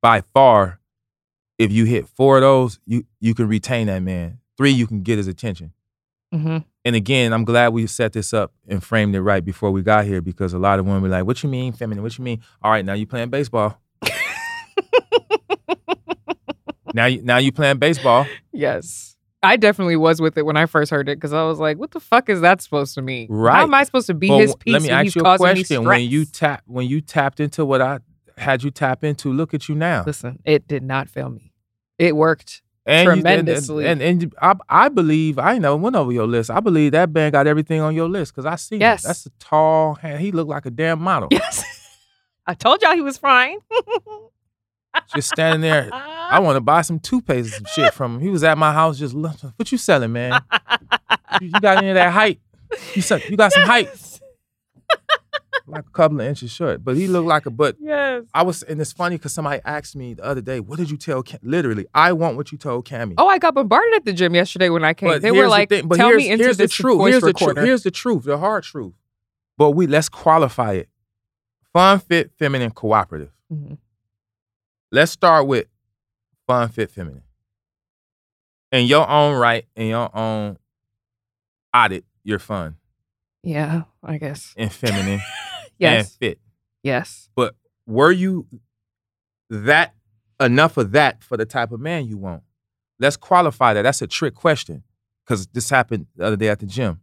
by 0.01 0.21
far 0.21 0.78
if 1.59 1.71
you 1.71 1.85
hit 1.85 2.07
four 2.07 2.37
of 2.37 2.41
those 2.41 2.79
you 2.87 3.05
you 3.19 3.35
can 3.35 3.47
retain 3.47 3.85
that 3.87 4.01
man. 4.01 4.39
Three 4.57 4.71
you 4.71 4.87
can 4.87 5.03
get 5.03 5.17
his 5.17 5.27
attention. 5.27 5.73
Hmm 6.33 6.57
and 6.85 6.95
again 6.95 7.33
i'm 7.33 7.43
glad 7.43 7.73
we 7.73 7.85
set 7.85 8.13
this 8.13 8.33
up 8.33 8.53
and 8.65 8.81
framed 8.81 9.13
it 9.13 9.21
right 9.21 9.43
before 9.43 9.69
we 9.69 9.81
got 9.81 10.05
here 10.05 10.21
because 10.21 10.53
a 10.53 10.57
lot 10.57 10.79
of 10.79 10.85
women 10.85 11.01
were 11.01 11.09
like 11.09 11.25
what 11.25 11.43
you 11.43 11.49
mean 11.49 11.73
feminine? 11.73 12.01
What 12.01 12.17
you 12.17 12.23
mean? 12.23 12.41
All 12.61 12.71
right 12.71 12.85
now 12.85 12.93
you 12.93 13.05
playing 13.05 13.29
baseball. 13.29 13.79
Now 16.93 17.05
you 17.05 17.21
now 17.21 17.37
you 17.37 17.51
playing 17.51 17.77
baseball. 17.77 18.25
Yes. 18.51 19.15
I 19.41 19.55
definitely 19.55 19.95
was 19.95 20.19
with 20.19 20.37
it 20.37 20.45
when 20.45 20.57
I 20.57 20.65
first 20.65 20.91
heard 20.91 21.07
it 21.07 21.17
because 21.17 21.31
I 21.31 21.43
was 21.43 21.59
like, 21.59 21.77
what 21.77 21.91
the 21.91 21.99
fuck 21.99 22.29
is 22.29 22.41
that 22.41 22.61
supposed 22.61 22.95
to 22.95 23.01
mean? 23.01 23.27
Right? 23.29 23.55
How 23.55 23.63
am 23.63 23.73
I 23.73 23.83
supposed 23.83 24.07
to 24.07 24.13
be 24.13 24.27
But 24.27 24.39
his 24.39 24.55
piece 24.55 24.73
let 24.73 24.81
me 24.81 24.89
ask 24.89 25.15
you 25.15 25.21
a 25.21 25.37
question. 25.37 25.85
When 25.85 26.01
you 26.01 26.25
tap 26.25 26.63
when 26.65 26.87
you 26.87 26.99
tapped 26.99 27.39
into 27.39 27.63
what 27.63 27.81
i 27.81 27.99
had 28.37 28.63
you 28.63 28.71
tap 28.71 29.03
into 29.03 29.31
look 29.31 29.53
at 29.53 29.69
you 29.69 29.75
now. 29.75 30.03
Listen, 30.05 30.39
it 30.45 30.67
did 30.67 30.83
not 30.83 31.07
fail 31.07 31.29
me. 31.29 31.48
It 31.99 32.15
worked. 32.15 32.63
And 32.85 33.05
you- 33.05 33.11
and- 33.11 33.21
tremendously. 33.21 33.85
and, 33.85 34.01
and, 34.01 34.33
I, 34.41 34.55
I 34.67 34.89
believe 34.89 35.37
I 35.37 35.59
know 35.59 35.75
went 35.75 35.95
over 35.95 36.11
your 36.11 36.25
list. 36.25 36.49
I 36.49 36.59
believe 36.59 36.93
that 36.93 37.13
band 37.13 37.33
got 37.33 37.45
everything 37.45 37.81
on 37.81 37.93
your 37.93 38.09
list 38.09 38.33
because 38.33 38.47
I 38.47 38.55
see. 38.55 38.75
him. 38.77 38.81
Yes. 38.81 39.03
that's 39.03 39.25
a 39.27 39.29
tall. 39.37 39.93
hand. 39.95 40.19
He 40.21 40.31
looked 40.31 40.49
like 40.49 40.65
a 40.65 40.71
damn 40.71 40.99
model. 40.99 41.27
Yes. 41.31 41.63
I 42.47 42.55
told 42.55 42.81
y'all 42.81 42.95
he 42.95 43.01
was 43.01 43.17
fine. 43.19 43.59
Just 45.13 45.29
standing 45.29 45.61
there. 45.61 45.89
I 45.93 46.39
want 46.43 46.55
to 46.55 46.61
buy 46.61 46.81
some 46.81 46.99
toothpaste 46.99 47.57
and 47.57 47.67
some 47.67 47.83
shit 47.83 47.93
from 47.93 48.15
him. 48.15 48.21
He 48.21 48.29
was 48.29 48.43
at 48.43 48.57
my 48.57 48.73
house 48.73 48.97
just. 48.97 49.13
What 49.13 49.71
you 49.71 49.77
selling, 49.77 50.11
man? 50.11 50.41
You, 51.39 51.47
you 51.53 51.59
got 51.61 51.77
any 51.77 51.89
of 51.89 51.95
that 51.95 52.11
height? 52.11 52.39
You 52.95 53.01
said 53.03 53.23
you 53.29 53.37
got 53.37 53.51
some 53.51 53.63
height, 53.63 53.95
like 55.71 55.85
a 55.87 55.91
couple 55.91 56.19
of 56.21 56.27
inches 56.27 56.51
short. 56.51 56.83
But 56.83 56.95
he 56.97 57.07
looked 57.07 57.27
like 57.27 57.45
a. 57.45 57.49
But 57.51 57.75
Yes. 57.81 58.23
I 58.33 58.43
was, 58.43 58.63
and 58.63 58.79
it's 58.81 58.91
funny 58.93 59.17
because 59.17 59.33
somebody 59.33 59.61
asked 59.65 59.95
me 59.95 60.13
the 60.15 60.23
other 60.23 60.41
day, 60.41 60.59
"What 60.59 60.77
did 60.77 60.89
you 60.91 60.97
tell?" 60.97 61.21
Cam-? 61.23 61.39
Literally, 61.43 61.85
I 61.93 62.13
want 62.13 62.37
what 62.37 62.51
you 62.51 62.57
told 62.57 62.85
Kamie. 62.87 63.15
Oh, 63.17 63.27
I 63.27 63.37
got 63.37 63.53
bombarded 63.53 63.93
at 63.95 64.05
the 64.05 64.13
gym 64.13 64.35
yesterday 64.35 64.69
when 64.69 64.83
I 64.83 64.93
came. 64.93 65.09
But 65.09 65.21
they 65.21 65.31
were 65.31 65.43
the 65.43 65.49
like, 65.49 65.69
but 65.69 65.95
"Tell 65.95 66.11
me 66.13 66.29
into 66.29 66.43
here's 66.43 66.57
this 66.57 66.71
the 66.77 66.83
truth. 66.83 67.07
Here's 67.07 67.21
the 67.23 67.33
truth. 67.33 67.57
Here's 67.57 67.83
the 67.83 67.91
truth. 67.91 68.23
The 68.23 68.37
hard 68.37 68.63
truth. 68.63 68.93
But 69.57 69.71
we 69.71 69.87
let's 69.87 70.09
qualify 70.09 70.73
it. 70.73 70.89
Fun, 71.73 71.99
fit, 71.99 72.31
feminine, 72.39 72.71
cooperative. 72.71 73.31
Mhm. 73.53 73.77
Let's 74.91 75.11
start 75.11 75.45
with 75.47 75.67
fun, 76.47 76.69
fit, 76.69 76.89
feminine. 76.91 77.23
In 78.71 78.85
your 78.85 79.07
own 79.09 79.37
right, 79.39 79.65
in 79.75 79.87
your 79.87 80.15
own 80.15 80.57
audit, 81.75 82.05
you're 82.23 82.39
fun 82.39 82.75
Yeah, 83.43 83.83
I 84.03 84.17
guess. 84.17 84.53
and 84.57 84.71
feminine 84.71 85.21
and 85.79 85.97
Yes. 85.97 86.15
fit. 86.15 86.39
Yes. 86.83 87.29
But 87.35 87.55
were 87.85 88.11
you 88.11 88.47
that 89.49 89.93
enough 90.39 90.77
of 90.77 90.91
that 90.91 91.23
for 91.23 91.37
the 91.37 91.45
type 91.45 91.71
of 91.71 91.79
man 91.79 92.05
you 92.07 92.17
want? 92.17 92.43
Let's 92.99 93.17
qualify 93.17 93.73
that. 93.73 93.83
That's 93.83 94.01
a 94.01 94.07
trick 94.07 94.35
question 94.35 94.83
because 95.25 95.47
this 95.47 95.69
happened 95.69 96.07
the 96.15 96.25
other 96.25 96.35
day 96.35 96.49
at 96.49 96.59
the 96.59 96.65
gym. 96.65 97.01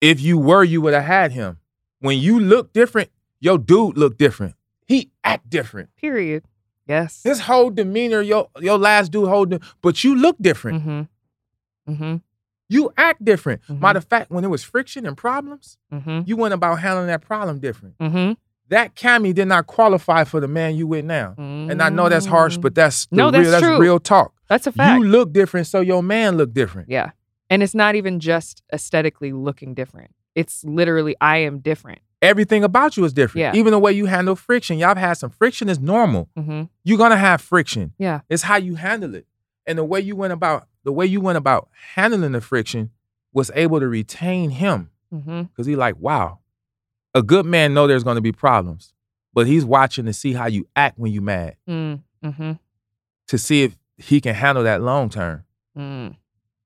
If 0.00 0.20
you 0.20 0.38
were, 0.38 0.64
you 0.64 0.80
would 0.82 0.94
have 0.94 1.04
had 1.04 1.32
him. 1.32 1.58
When 2.00 2.18
you 2.18 2.38
look 2.38 2.72
different, 2.72 3.10
your 3.40 3.58
dude 3.58 3.96
look 3.96 4.18
different. 4.18 4.54
He 4.86 5.10
act 5.22 5.48
different. 5.48 5.94
Period. 5.96 6.44
Yes. 6.86 7.22
His 7.22 7.40
whole 7.40 7.70
demeanor, 7.70 8.20
your 8.20 8.50
your 8.60 8.76
last 8.78 9.10
dude 9.12 9.28
holding, 9.28 9.60
but 9.80 10.04
you 10.04 10.14
look 10.14 10.36
different. 10.40 10.82
Mm-hmm. 10.82 11.92
Mm-hmm. 11.92 12.16
You 12.68 12.92
act 12.96 13.24
different. 13.24 13.60
Mhm. 13.68 13.80
Matter 13.80 13.98
of 13.98 14.04
fact, 14.04 14.30
when 14.30 14.42
there 14.42 14.50
was 14.50 14.64
friction 14.64 15.06
and 15.06 15.16
problems, 15.16 15.76
Mm-hmm. 15.92 16.20
you 16.26 16.36
went 16.36 16.54
about 16.54 16.80
handling 16.80 17.08
that 17.08 17.20
problem 17.22 17.58
different. 17.58 17.96
Mm-hmm. 17.98 18.32
That 18.70 18.94
Kamie 18.94 19.34
did 19.34 19.46
not 19.48 19.66
qualify 19.66 20.24
for 20.24 20.40
the 20.40 20.48
man 20.48 20.74
you 20.74 20.86
with 20.86 21.04
now. 21.04 21.34
And 21.36 21.82
I 21.82 21.90
know 21.90 22.08
that's 22.08 22.24
harsh, 22.26 22.56
but 22.56 22.74
that's 22.74 23.06
the 23.06 23.16
No, 23.16 23.30
that's 23.30 23.42
real, 23.42 23.50
that's 23.50 23.62
true. 23.66 23.78
real 23.78 24.00
talk. 24.00 24.32
that's 24.48 24.66
a 24.66 24.72
fact. 24.72 24.98
You 25.02 25.06
look 25.08 25.32
different, 25.32 25.66
so 25.66 25.80
your 25.80 26.02
man 26.02 26.36
look 26.38 26.52
different. 26.54 26.88
yeah. 26.88 27.10
And 27.50 27.62
it's 27.62 27.74
not 27.74 27.94
even 27.94 28.20
just 28.20 28.62
aesthetically 28.72 29.32
looking 29.32 29.74
different. 29.74 30.12
It's 30.34 30.64
literally 30.64 31.14
I 31.20 31.36
am 31.38 31.58
different. 31.58 32.00
Everything 32.22 32.64
about 32.64 32.96
you 32.96 33.04
is 33.04 33.12
different. 33.12 33.40
Yeah. 33.42 33.52
Even 33.54 33.72
the 33.72 33.78
way 33.78 33.92
you 33.92 34.06
handle 34.06 34.34
friction. 34.34 34.78
Y'all 34.78 34.88
have 34.88 34.96
had 34.96 35.12
some 35.14 35.28
friction 35.30 35.68
is 35.68 35.78
normal. 35.78 36.30
Mm-hmm. 36.38 36.62
You're 36.84 36.98
gonna 36.98 37.18
have 37.18 37.42
friction. 37.42 37.92
Yeah. 37.98 38.20
It's 38.30 38.42
how 38.44 38.56
you 38.56 38.76
handle 38.76 39.14
it. 39.14 39.26
And 39.66 39.76
the 39.78 39.84
way 39.84 40.00
you 40.00 40.16
went 40.16 40.32
about 40.32 40.66
the 40.84 40.92
way 40.92 41.06
you 41.06 41.20
went 41.20 41.38
about 41.38 41.68
handling 41.94 42.32
the 42.32 42.40
friction 42.40 42.90
was 43.32 43.50
able 43.54 43.80
to 43.80 43.88
retain 43.88 44.50
him. 44.50 44.90
Mm-hmm. 45.12 45.42
Cause 45.56 45.66
he 45.66 45.76
like, 45.76 45.96
wow, 45.98 46.38
a 47.14 47.22
good 47.22 47.46
man 47.46 47.74
know 47.74 47.86
there's 47.86 48.04
gonna 48.04 48.20
be 48.20 48.32
problems, 48.32 48.92
but 49.32 49.46
he's 49.46 49.64
watching 49.64 50.06
to 50.06 50.12
see 50.12 50.32
how 50.32 50.46
you 50.46 50.66
act 50.76 50.98
when 50.98 51.12
you 51.12 51.20
mad, 51.20 51.56
Mm-hmm. 51.68 52.52
to 53.28 53.38
see 53.38 53.62
if 53.64 53.76
he 53.96 54.20
can 54.20 54.34
handle 54.34 54.64
that 54.64 54.82
long 54.82 55.08
term. 55.10 55.44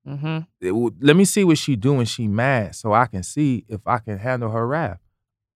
Mm-hmm. 0.07 0.39
It 0.61 0.71
let 1.01 1.15
me 1.15 1.25
see 1.25 1.43
what 1.43 1.57
she 1.57 1.75
do 1.75 1.93
when 1.93 2.05
she 2.05 2.27
mad, 2.27 2.75
so 2.75 2.93
I 2.93 3.05
can 3.05 3.21
see 3.23 3.65
if 3.67 3.81
I 3.85 3.99
can 3.99 4.17
handle 4.17 4.49
her 4.51 4.65
wrath. 4.65 4.99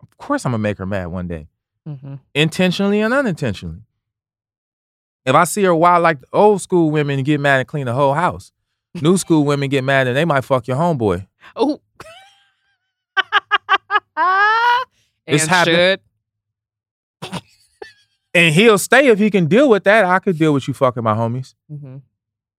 Of 0.02 0.18
course, 0.18 0.46
I'm 0.46 0.52
gonna 0.52 0.62
make 0.62 0.78
her 0.78 0.86
mad 0.86 1.08
one 1.08 1.28
day, 1.28 1.48
Mm-hmm. 1.88 2.16
intentionally 2.34 3.02
and 3.02 3.14
unintentionally. 3.14 3.82
If 5.26 5.36
I 5.36 5.44
see 5.46 5.64
her 5.64 5.74
wild 5.76 6.04
like 6.04 6.20
the 6.22 6.28
old 6.34 6.62
school 6.62 6.92
women 6.92 7.24
get 7.24 7.40
mad 7.40 7.60
and 7.60 7.68
clean 7.68 7.86
the 7.86 7.94
whole 7.94 8.14
house, 8.14 8.52
new 9.02 9.18
school 9.18 9.46
women 9.52 9.70
get 9.70 9.84
mad 9.84 10.08
and 10.08 10.16
they 10.18 10.26
might 10.26 10.42
fuck 10.44 10.68
your 10.68 10.78
homeboy. 10.78 11.28
Oh. 11.56 11.80
It's 15.26 15.46
happening. 15.46 15.98
should. 17.24 17.42
And 18.36 18.54
he'll 18.54 18.78
stay 18.80 19.08
if 19.08 19.20
he 19.20 19.30
can 19.32 19.46
deal 19.46 19.70
with 19.70 19.84
that. 19.86 20.04
I 20.06 20.20
could 20.20 20.38
deal 20.40 20.54
with 20.54 20.68
you 20.68 20.74
fucking 20.74 21.04
my 21.04 21.14
homies. 21.14 21.54
Mm-hmm. 21.72 21.98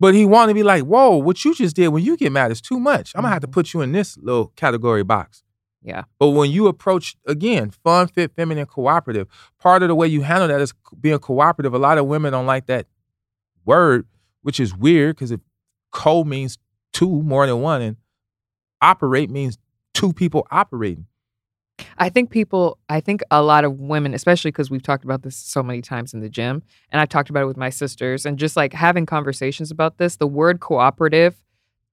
But 0.01 0.15
he 0.15 0.25
want 0.25 0.49
to 0.51 0.55
be 0.55 0.63
like, 0.63 0.85
whoa, 0.85 1.17
what 1.17 1.45
you 1.45 1.55
just 1.55 1.77
did 1.77 1.89
when 1.89 2.03
you 2.05 2.17
get 2.17 2.33
mad 2.33 2.51
is 2.53 2.61
too 2.61 2.81
much. 2.81 3.13
I'm 3.15 3.23
gonna 3.23 3.33
have 3.33 3.43
to 3.43 3.49
Mhm. 3.49 3.53
put 3.53 3.73
you 3.75 3.81
in 3.83 3.93
this 3.93 4.17
little 4.17 4.53
category 4.57 5.03
box. 5.05 5.43
Yeah. 5.85 6.05
But 6.19 6.31
when 6.31 6.51
you 6.51 6.67
approach 6.67 7.15
again, 7.27 7.71
fun, 7.71 8.09
fit, 8.09 8.33
feminine, 8.35 8.67
cooperative, 8.67 9.29
part 9.59 9.83
of 9.83 9.89
the 9.89 9.95
way 9.95 10.09
you 10.09 10.23
handle 10.23 10.49
that 10.49 10.61
is 10.61 10.73
being 10.99 11.19
cooperative. 11.19 11.75
A 11.75 11.79
lot 11.79 11.99
of 11.99 12.07
women 12.07 12.33
don't 12.33 12.47
like 12.47 12.67
that 12.67 12.87
word, 13.67 14.07
which 14.43 14.59
is 14.59 14.75
weird 14.75 15.17
because 15.17 15.31
if 15.31 15.41
co 15.93 16.25
means 16.25 16.59
two 16.95 17.23
more 17.23 17.47
than 17.47 17.61
one, 17.61 17.83
and 17.83 17.97
operate 18.81 19.31
means 19.31 19.59
two 19.93 20.13
people 20.13 20.47
operating. 20.51 21.07
I 21.99 22.09
think 22.09 22.31
people, 22.31 22.79
I 22.89 23.01
think 23.01 23.23
a 23.31 23.43
lot 23.43 23.65
of 23.65 23.81
women, 23.81 24.15
especially 24.15 24.53
because 24.53 24.71
we've 24.71 24.83
talked 24.83 25.05
about 25.05 25.23
this 25.23 25.37
so 25.37 25.63
many 25.63 25.83
times 25.83 26.15
in 26.15 26.21
the 26.21 26.29
gym, 26.29 26.63
and 26.91 27.01
I've 27.01 27.09
talked 27.09 27.31
about 27.31 27.43
it 27.43 27.47
with 27.47 27.57
my 27.57 27.71
sisters, 27.71 28.25
and 28.25 28.39
just 28.39 28.57
like 28.57 28.73
having 28.73 29.07
conversations 29.07 29.71
about 29.71 29.99
this, 29.99 30.17
the 30.17 30.27
word 30.27 30.61
cooperative 30.61 31.44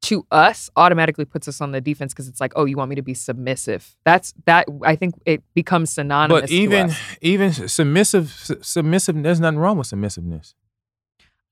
to 0.03 0.25
us 0.31 0.69
automatically 0.75 1.25
puts 1.25 1.47
us 1.47 1.61
on 1.61 1.71
the 1.71 1.81
defense 1.81 2.13
because 2.13 2.27
it's 2.27 2.41
like, 2.41 2.53
oh, 2.55 2.65
you 2.65 2.75
want 2.75 2.89
me 2.89 2.95
to 2.95 3.01
be 3.01 3.13
submissive. 3.13 3.95
That's 4.03 4.33
that. 4.45 4.67
I 4.83 4.95
think 4.95 5.15
it 5.25 5.43
becomes 5.53 5.93
synonymous. 5.93 6.41
But 6.41 6.49
even 6.49 6.91
even 7.21 7.53
submissive, 7.53 8.29
su- 8.31 8.59
submissive, 8.61 9.21
there's 9.21 9.39
nothing 9.39 9.59
wrong 9.59 9.77
with 9.77 9.87
submissiveness. 9.87 10.55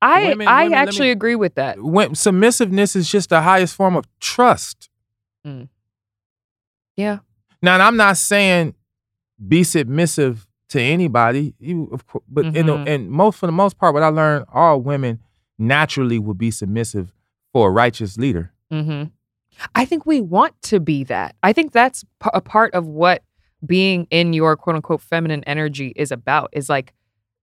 I, 0.01 0.29
women- 0.29 0.47
I 0.47 0.63
women, 0.63 0.77
actually 0.79 1.07
me- 1.07 1.11
agree 1.11 1.35
with 1.35 1.55
that. 1.55 1.81
When 1.81 2.15
submissiveness 2.15 2.95
is 2.95 3.09
just 3.09 3.29
the 3.29 3.41
highest 3.41 3.75
form 3.75 3.95
of 3.95 4.05
trust. 4.19 4.89
Mm. 5.45 5.69
Yeah. 6.95 7.19
Now, 7.61 7.75
and 7.75 7.83
I'm 7.83 7.97
not 7.97 8.17
saying 8.17 8.75
be 9.45 9.63
submissive 9.63 10.47
to 10.69 10.81
anybody. 10.81 11.53
You, 11.59 11.89
of 11.91 12.07
course, 12.07 12.23
but 12.27 12.45
in 12.45 12.65
the, 12.65 12.73
mm-hmm. 12.73 12.87
and 12.87 13.11
most 13.11 13.37
for 13.39 13.45
the 13.45 13.51
most 13.51 13.77
part, 13.77 13.93
what 13.93 14.03
I 14.03 14.07
learned, 14.07 14.45
all 14.51 14.81
women 14.81 15.19
naturally 15.57 16.17
would 16.17 16.37
be 16.37 16.51
submissive 16.51 17.13
for 17.53 17.69
a 17.69 17.71
righteous 17.71 18.17
leader. 18.17 18.53
hmm 18.71 19.03
I 19.75 19.83
think 19.83 20.05
we 20.05 20.21
want 20.21 20.53
to 20.63 20.79
be 20.79 21.03
that. 21.05 21.35
I 21.43 21.51
think 21.51 21.73
that's 21.73 22.05
p- 22.23 22.29
a 22.33 22.39
part 22.39 22.73
of 22.73 22.87
what 22.87 23.23
being 23.65 24.07
in 24.09 24.31
your 24.31 24.55
quote 24.55 24.77
unquote 24.77 25.01
feminine 25.01 25.43
energy 25.45 25.91
is 25.97 26.11
about. 26.11 26.49
Is 26.53 26.69
like 26.69 26.93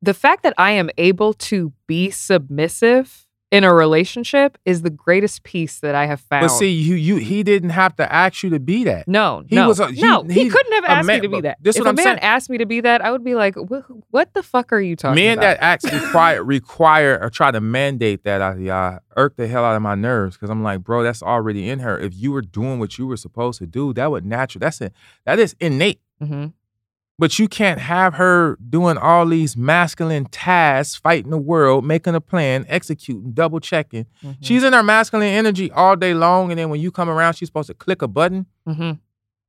the 0.01 0.14
fact 0.14 0.42
that 0.42 0.55
I 0.57 0.71
am 0.73 0.88
able 0.97 1.35
to 1.35 1.73
be 1.87 2.11
submissive 2.11 3.26
in 3.52 3.62
a 3.62 3.72
relationship 3.72 4.59
is 4.64 4.82
the 4.82 4.90
greatest 4.90 5.44
piece 5.44 5.78
that 5.78 5.94
I 5.94 6.06
have 6.06 6.20
found. 6.20 6.42
But 6.42 6.48
see, 6.48 6.70
you 6.70 6.96
you 6.96 7.16
he 7.16 7.44
didn't 7.44 7.70
have 7.70 7.94
to 7.96 8.12
ask 8.12 8.42
you 8.42 8.50
to 8.50 8.59
be 8.59 8.82
that. 8.85 9.06
no, 9.06 9.44
he 9.46 9.54
no, 9.54 9.68
was 9.68 9.78
a- 9.78 9.87
he- 9.92 10.02
no. 10.02 10.24
He, 10.24 10.48
couldn't 10.50 10.72
have 10.72 10.85
asked 10.85 11.06
man- 11.06 11.20
me 11.20 11.28
to 11.28 11.28
be 11.28 11.40
that. 11.42 11.59
this 11.62 11.76
if 11.76 11.80
what 11.80 11.87
a 11.87 11.88
I'm 11.90 11.94
man 11.94 12.04
saying. 12.04 12.18
asked 12.20 12.50
me 12.50 12.59
to 12.59 12.66
be 12.66 12.80
that, 12.80 13.02
I 13.02 13.12
would 13.12 13.22
be 13.22 13.37
like, 13.37 13.54
"Wh- 13.54 13.88
"What 14.11 14.35
the 14.35 14.42
fuck 14.42 14.72
are 14.72 14.80
you 14.80 14.96
talking 14.96 15.14
Men 15.22 15.38
about?" 15.38 15.59
that 15.59 15.62
act 15.62 15.85
require 15.85 16.42
require 16.56 17.18
or 17.22 17.30
try 17.30 17.52
to 17.52 17.61
mandate 17.61 18.24
that 18.24 18.59
y'all 18.59 18.98
irk 19.16 19.37
the 19.37 19.46
hell 19.46 19.64
out 19.64 19.76
of 19.76 19.82
my 19.82 19.94
nerves 19.94 20.37
because 20.37 20.50
I'm 20.50 20.62
like, 20.64 20.80
bro, 20.82 21.04
that's 21.04 21.22
already 21.22 21.68
in 21.70 21.78
her. 21.78 21.98
If 21.98 22.14
you 22.16 22.32
were 22.32 22.42
doing 22.42 22.78
what 22.80 22.98
you 22.98 23.06
were 23.06 23.16
supposed 23.16 23.61
to 23.61 23.66
do, 23.66 23.92
that 23.94 24.11
would 24.11 24.26
natural. 24.26 24.61
That's 24.61 24.80
it. 24.80 24.92
That 25.24 25.38
is 25.38 25.54
innate. 25.61 26.00
hmm 26.20 26.46
But 27.18 27.38
you 27.38 27.48
can't 27.48 27.81
have 27.81 28.14
her 28.14 28.59
doing 28.68 28.98
all 28.98 29.26
these 29.26 29.57
masculine 29.57 30.26
tasks, 30.26 30.96
fighting 30.96 31.31
the 31.31 31.38
world, 31.38 31.85
making 31.85 32.14
a 32.14 32.20
plan, 32.20 32.66
executing, 32.68 33.33
double 33.33 33.59
checking. 33.59 34.05
Mm-hmm. 34.22 34.33
She's 34.42 34.62
in 34.62 34.74
her 34.74 34.83
masculine 34.83 35.29
energy 35.29 35.70
all 35.70 35.96
day 35.96 36.12
long, 36.12 36.50
and 36.52 36.59
then 36.59 36.68
when 36.68 36.81
you 36.81 36.90
come 36.90 37.09
around, 37.09 37.33
she's 37.35 37.48
supposed 37.48 37.68
to 37.68 37.74
click 37.74 38.02
a 38.02 38.09
button. 38.09 38.46
hmm 38.66 38.92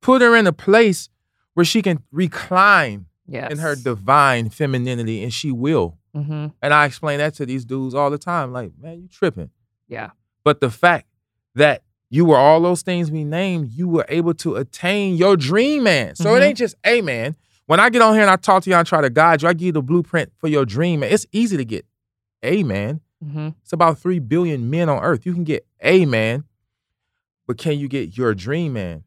Put 0.00 0.22
her 0.22 0.34
in 0.36 0.46
a 0.46 0.52
place 0.52 1.10
where 1.54 1.64
she 1.64 1.82
can 1.82 2.02
recline 2.12 3.06
Yes. 3.30 3.52
in 3.52 3.58
her 3.58 3.74
divine 3.76 4.48
femininity, 4.48 5.22
and 5.22 5.30
she 5.34 5.52
will. 5.52 5.98
hmm 6.14 6.46
And 6.62 6.72
I 6.72 6.86
explain 6.86 7.18
that 7.18 7.34
to 7.34 7.44
these 7.44 7.66
dudes 7.66 7.94
all 7.94 8.08
the 8.10 8.16
time. 8.16 8.52
Like, 8.52 8.70
man, 8.80 9.02
you 9.02 9.08
tripping. 9.08 9.50
Yeah. 9.88 10.10
But 10.44 10.62
the 10.62 10.70
fact 10.70 11.06
that 11.54 11.82
you 12.08 12.24
were 12.24 12.38
all 12.38 12.62
those 12.62 12.80
things 12.80 13.10
we 13.10 13.24
named, 13.24 13.72
you 13.72 13.86
were 13.88 14.06
able 14.08 14.32
to 14.34 14.56
attain 14.56 15.16
your 15.16 15.36
dream 15.36 15.82
man. 15.82 16.14
So 16.14 16.34
it 16.34 16.38
Mhm. 16.40 16.42
ain't 16.46 16.56
just 16.58 16.74
a 16.86 17.02
man. 17.02 17.36
When 17.68 17.80
I 17.80 17.90
get 17.90 18.00
on 18.00 18.14
here 18.14 18.22
and 18.22 18.30
I 18.30 18.36
talk 18.36 18.62
to 18.62 18.70
you 18.70 18.76
and 18.76 18.86
try 18.86 19.02
to 19.02 19.10
guide 19.10 19.42
you, 19.42 19.48
I 19.48 19.52
give 19.52 19.66
you 19.66 19.72
the 19.72 19.82
blueprint 19.82 20.32
for 20.38 20.48
your 20.48 20.64
dream 20.64 21.00
man. 21.00 21.12
It's 21.12 21.26
easy 21.32 21.58
to 21.58 21.66
get 21.66 21.84
a 22.42 22.62
man. 22.62 23.02
hmm 23.22 23.48
It's 23.62 23.74
about 23.74 23.98
three 23.98 24.20
billion 24.20 24.70
men 24.70 24.88
on 24.88 25.02
earth. 25.04 25.26
You 25.26 25.34
can 25.34 25.44
get 25.44 25.66
a 25.82 26.06
man, 26.06 26.44
but 27.46 27.58
can 27.58 27.78
you 27.78 27.86
get 27.86 28.16
your 28.16 28.34
dream 28.34 28.72
man? 28.72 29.04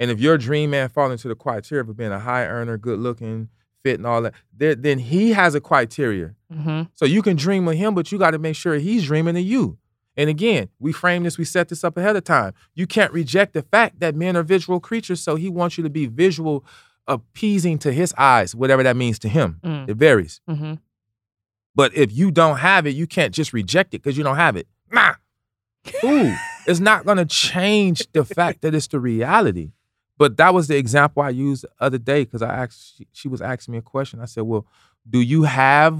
And 0.00 0.10
if 0.10 0.18
your 0.18 0.36
dream 0.38 0.70
man 0.70 0.88
fall 0.88 1.12
into 1.12 1.28
the 1.28 1.36
criteria 1.36 1.82
of 1.84 1.96
being 1.96 2.10
a 2.10 2.18
high 2.18 2.46
earner, 2.46 2.76
good 2.78 2.98
looking, 2.98 3.48
fit, 3.84 4.00
and 4.00 4.06
all 4.06 4.22
that, 4.22 4.34
then 4.82 4.98
he 4.98 5.30
has 5.30 5.54
a 5.54 5.60
criteria. 5.60 6.34
hmm 6.52 6.82
So 6.94 7.04
you 7.04 7.22
can 7.22 7.36
dream 7.36 7.68
of 7.68 7.76
him, 7.76 7.94
but 7.94 8.10
you 8.10 8.18
got 8.18 8.32
to 8.32 8.40
make 8.40 8.56
sure 8.56 8.74
he's 8.74 9.04
dreaming 9.06 9.36
of 9.36 9.44
you. 9.44 9.78
And 10.16 10.28
again, 10.28 10.68
we 10.80 10.90
frame 10.92 11.22
this, 11.22 11.38
we 11.38 11.44
set 11.44 11.68
this 11.68 11.84
up 11.84 11.96
ahead 11.96 12.16
of 12.16 12.24
time. 12.24 12.54
You 12.74 12.88
can't 12.88 13.12
reject 13.12 13.52
the 13.52 13.62
fact 13.62 14.00
that 14.00 14.16
men 14.16 14.36
are 14.36 14.42
visual 14.42 14.80
creatures, 14.80 15.22
so 15.22 15.36
he 15.36 15.48
wants 15.48 15.78
you 15.78 15.84
to 15.84 15.90
be 15.90 16.06
visual, 16.06 16.64
appeasing 17.06 17.78
to 17.78 17.92
his 17.92 18.14
eyes, 18.16 18.54
whatever 18.54 18.82
that 18.82 18.96
means 18.96 19.18
to 19.20 19.28
him. 19.28 19.60
Mm. 19.62 19.88
It 19.88 19.96
varies. 19.96 20.40
hmm 20.48 20.74
But 21.74 21.94
if 21.96 22.12
you 22.12 22.30
don't 22.30 22.58
have 22.58 22.86
it, 22.86 22.90
you 22.90 23.06
can't 23.06 23.34
just 23.34 23.52
reject 23.52 23.94
it 23.94 24.02
because 24.02 24.16
you 24.16 24.24
don't 24.24 24.36
have 24.36 24.56
it. 24.56 24.66
Nah. 24.90 25.14
Ooh, 26.04 26.34
it's 26.66 26.80
not 26.80 27.04
gonna 27.04 27.24
change 27.24 28.06
the 28.12 28.24
fact 28.24 28.62
that 28.62 28.74
it's 28.74 28.86
the 28.88 29.00
reality. 29.00 29.72
But 30.18 30.36
that 30.36 30.52
was 30.52 30.68
the 30.68 30.76
example 30.76 31.22
I 31.22 31.30
used 31.30 31.64
the 31.64 31.70
other 31.80 31.96
day 31.96 32.24
because 32.24 32.42
I 32.42 32.52
asked 32.52 32.96
she, 32.98 33.06
she 33.12 33.28
was 33.28 33.40
asking 33.40 33.72
me 33.72 33.78
a 33.78 33.82
question. 33.82 34.20
I 34.20 34.26
said, 34.26 34.42
Well, 34.42 34.66
do 35.08 35.18
you 35.18 35.44
have 35.44 35.98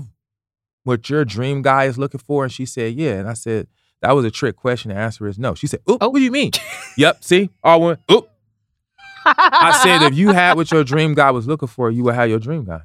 what 0.84 1.08
your 1.08 1.24
dream 1.24 1.62
guy 1.62 1.84
is 1.84 1.96
looking 1.96 2.20
for? 2.20 2.44
And 2.44 2.52
she 2.52 2.66
said, 2.66 2.94
Yeah. 2.94 3.12
And 3.14 3.28
I 3.28 3.32
said, 3.32 3.66
that 4.02 4.12
was 4.12 4.24
a 4.24 4.30
trick 4.30 4.56
question. 4.56 4.90
The 4.90 4.96
answer 4.96 5.26
is 5.26 5.38
no. 5.38 5.54
She 5.54 5.66
said, 5.66 5.80
Oop, 5.90 5.98
oh. 6.00 6.08
what 6.08 6.18
do 6.18 6.24
you 6.24 6.30
mean? 6.30 6.52
yep, 6.96 7.22
see? 7.22 7.50
All 7.62 7.80
one, 7.80 7.98
oop. 8.10 8.29
I 9.24 9.80
said, 9.82 10.02
if 10.02 10.14
you 10.14 10.32
had 10.32 10.56
what 10.56 10.70
your 10.70 10.84
dream 10.84 11.14
guy 11.14 11.30
was 11.30 11.46
looking 11.46 11.68
for, 11.68 11.90
you 11.90 12.04
would 12.04 12.14
have 12.14 12.28
your 12.28 12.38
dream 12.38 12.64
guy. 12.64 12.82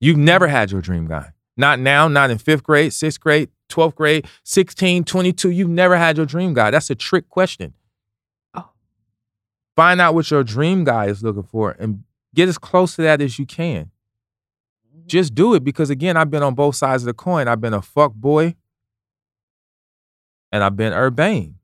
You've 0.00 0.16
never 0.16 0.48
mm. 0.48 0.50
had 0.50 0.70
your 0.70 0.80
dream 0.80 1.06
guy. 1.06 1.32
Not 1.56 1.78
now, 1.78 2.08
not 2.08 2.30
in 2.30 2.38
fifth 2.38 2.62
grade, 2.62 2.92
sixth 2.92 3.20
grade, 3.20 3.50
12th 3.68 3.94
grade, 3.94 4.26
16, 4.44 5.04
22. 5.04 5.50
You've 5.50 5.68
never 5.68 5.96
had 5.96 6.16
your 6.16 6.26
dream 6.26 6.54
guy. 6.54 6.70
That's 6.70 6.90
a 6.90 6.94
trick 6.94 7.28
question. 7.28 7.74
Oh. 8.54 8.70
Find 9.76 10.00
out 10.00 10.14
what 10.14 10.30
your 10.30 10.42
dream 10.42 10.84
guy 10.84 11.06
is 11.06 11.22
looking 11.22 11.42
for 11.42 11.76
and 11.78 12.04
get 12.34 12.48
as 12.48 12.58
close 12.58 12.96
to 12.96 13.02
that 13.02 13.20
as 13.20 13.38
you 13.38 13.46
can. 13.46 13.90
Mm-hmm. 14.96 15.06
Just 15.06 15.34
do 15.34 15.54
it 15.54 15.64
because 15.64 15.90
again, 15.90 16.16
I've 16.16 16.30
been 16.30 16.42
on 16.42 16.54
both 16.54 16.76
sides 16.76 17.02
of 17.02 17.06
the 17.06 17.14
coin. 17.14 17.48
I've 17.48 17.60
been 17.60 17.74
a 17.74 17.82
fuck 17.82 18.14
boy 18.14 18.54
and 20.52 20.64
I've 20.64 20.76
been 20.76 20.92
urbane. 20.92 21.56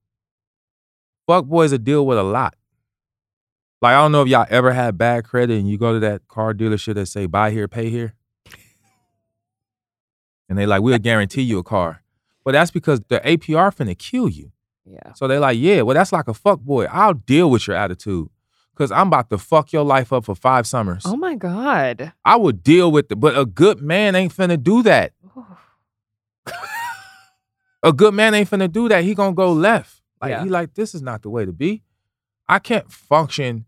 Fuck 1.26 1.46
boys 1.46 1.72
are 1.72 1.78
deal 1.78 2.06
with 2.06 2.18
a 2.18 2.22
lot. 2.22 2.54
Like 3.82 3.94
I 3.94 3.98
don't 4.02 4.12
know 4.12 4.22
if 4.22 4.28
y'all 4.28 4.46
ever 4.48 4.72
had 4.72 4.96
bad 4.96 5.24
credit 5.24 5.58
and 5.58 5.68
you 5.68 5.76
go 5.78 5.92
to 5.94 6.00
that 6.00 6.26
car 6.28 6.54
dealership 6.54 6.94
that 6.94 7.06
say 7.06 7.26
buy 7.26 7.50
here, 7.50 7.68
pay 7.68 7.90
here. 7.90 8.14
And 10.48 10.56
they 10.58 10.64
like, 10.66 10.82
we'll 10.82 10.98
guarantee 10.98 11.42
you 11.42 11.58
a 11.58 11.62
car. 11.64 12.02
But 12.44 12.52
that's 12.52 12.70
because 12.70 13.00
the 13.08 13.18
APR 13.20 13.74
finna 13.74 13.98
kill 13.98 14.28
you. 14.28 14.52
Yeah. 14.84 15.12
So 15.14 15.26
they 15.26 15.38
like, 15.38 15.58
yeah, 15.58 15.82
well, 15.82 15.94
that's 15.94 16.12
like 16.12 16.28
a 16.28 16.34
fuck 16.34 16.60
boy. 16.60 16.84
I'll 16.84 17.14
deal 17.14 17.50
with 17.50 17.66
your 17.66 17.76
attitude. 17.76 18.28
Cause 18.76 18.92
I'm 18.92 19.06
about 19.08 19.30
to 19.30 19.38
fuck 19.38 19.72
your 19.72 19.84
life 19.84 20.12
up 20.12 20.26
for 20.26 20.34
five 20.34 20.66
summers. 20.66 21.02
Oh 21.06 21.16
my 21.16 21.34
God. 21.34 22.12
I 22.24 22.36
would 22.36 22.62
deal 22.62 22.92
with 22.92 23.10
it, 23.10 23.16
but 23.16 23.36
a 23.36 23.46
good 23.46 23.80
man 23.80 24.14
ain't 24.14 24.34
finna 24.36 24.62
do 24.62 24.82
that. 24.82 25.12
a 27.82 27.92
good 27.92 28.14
man 28.14 28.34
ain't 28.34 28.50
finna 28.50 28.70
do 28.70 28.88
that. 28.88 29.04
He 29.04 29.14
gonna 29.14 29.34
go 29.34 29.52
left. 29.52 30.02
Like 30.20 30.30
Yeah. 30.30 30.44
he 30.44 30.50
like, 30.50 30.74
this 30.74 30.94
is 30.94 31.02
not 31.02 31.22
the 31.22 31.30
way 31.30 31.44
to 31.44 31.52
be. 31.52 31.82
I 32.48 32.58
can't 32.58 32.90
function 32.90 33.65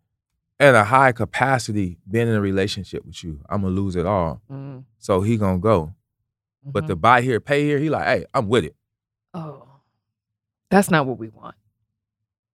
at 0.60 0.74
a 0.74 0.84
high 0.84 1.12
capacity 1.12 1.98
being 2.10 2.28
in 2.28 2.34
a 2.34 2.40
relationship 2.40 3.04
with 3.04 3.22
you. 3.22 3.40
I'm 3.48 3.62
gonna 3.62 3.74
lose 3.74 3.96
it 3.96 4.06
all. 4.06 4.42
Mm, 4.50 4.84
So 4.98 5.20
he 5.22 5.36
gonna 5.36 5.58
go. 5.58 5.94
But 6.64 6.84
mhm. 6.84 6.88
the 6.88 6.96
buy 6.96 7.22
here, 7.22 7.40
pay 7.40 7.64
here, 7.64 7.78
he 7.78 7.88
like, 7.88 8.04
hey, 8.06 8.24
I'm 8.34 8.48
with 8.48 8.64
it. 8.64 8.74
oh, 9.34 9.64
that's 10.70 10.90
not 10.90 11.06
what 11.06 11.18
we 11.18 11.28
want. 11.28 11.54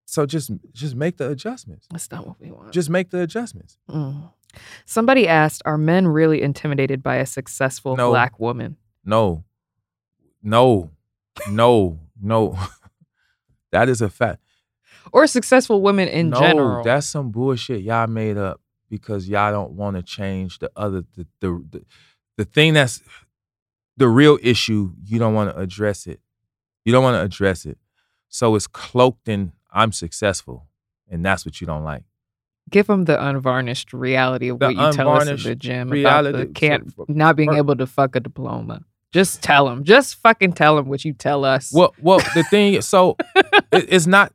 So 0.07 0.27
just 0.27 0.51
just 0.73 0.95
make 0.95 1.17
the 1.17 1.31
adjustments. 1.31 1.87
That's 1.91 2.11
not 2.11 2.27
what 2.27 2.39
we 2.41 2.51
want. 2.53 2.73
Just 2.73 2.91
make 2.91 3.11
the 3.11 3.21
adjustments. 3.23 3.79
Mm. 3.89 4.31
Somebody 4.85 5.27
asked, 5.27 5.63
"Are 5.65 5.79
men 5.79 6.07
really 6.07 6.41
intimidated 6.43 7.03
by 7.03 7.17
a 7.17 7.27
successful 7.27 7.97
No. 7.97 8.11
black 8.11 8.39
woman?" 8.39 8.77
No, 9.05 9.45
no, 10.43 10.91
no, 11.51 11.99
no. 12.21 12.57
that 13.73 13.89
is 13.89 14.01
a 14.01 14.09
fact. 14.11 14.41
Or 15.13 15.27
successful 15.27 15.83
women 15.83 16.09
in 16.09 16.31
no, 16.31 16.41
general? 16.41 16.83
that's 16.83 17.07
some 17.07 17.31
bullshit 17.31 17.83
y'all 17.83 18.07
made 18.07 18.37
up 18.37 18.61
because 18.91 19.29
y'all 19.29 19.53
don't 19.53 19.73
want 19.73 19.97
to 19.97 20.03
change 20.03 20.59
the 20.59 20.71
other 20.77 21.05
the, 21.17 21.27
the 21.41 21.65
the 21.71 21.85
the 22.39 22.45
thing 22.45 22.75
that's 22.75 23.03
the 23.97 24.09
real 24.09 24.39
issue. 24.43 24.93
You 25.05 25.19
don't 25.19 25.35
want 25.35 25.51
to 25.55 25.61
address 25.61 26.07
it. 26.07 26.21
You 26.85 26.93
don't 26.93 27.03
want 27.03 27.17
to 27.17 27.23
address 27.23 27.65
it. 27.67 27.79
So 28.29 28.55
it's 28.55 28.67
cloaked 28.67 29.29
in 29.29 29.53
I'm 29.73 29.93
successful, 29.93 30.67
and 31.11 31.25
that's 31.25 31.45
what 31.45 31.61
you 31.61 31.67
don't 31.67 31.85
like. 31.85 32.05
Give 32.71 32.87
them 32.87 33.05
the 33.05 33.23
unvarnished 33.23 33.93
reality 33.93 34.49
of 34.49 34.59
The 34.59 34.67
what 34.67 34.77
you 34.77 34.93
tell 34.93 35.11
us 35.11 35.29
in 35.29 35.37
the 35.43 35.55
gym 35.55 35.91
reality- 35.91 36.39
about 36.39 36.49
the 36.49 36.53
can't 36.55 37.09
not 37.09 37.37
being 37.37 37.55
able 37.55 37.77
to 37.77 37.87
fuck 37.87 38.17
a 38.17 38.21
diploma. 38.21 38.83
Just 39.13 39.43
tell 39.43 39.67
them. 39.67 39.85
Just 39.85 40.17
fucking 40.17 40.55
tell 40.55 40.75
them 40.75 40.89
what 40.89 41.05
you 41.05 41.13
tell 41.13 41.45
us. 41.45 41.73
Well, 41.73 41.95
well, 42.01 42.19
the 42.35 42.43
thing, 42.51 42.81
so 42.81 43.17
it, 43.37 43.87
it's 43.89 44.07
not. 44.09 44.33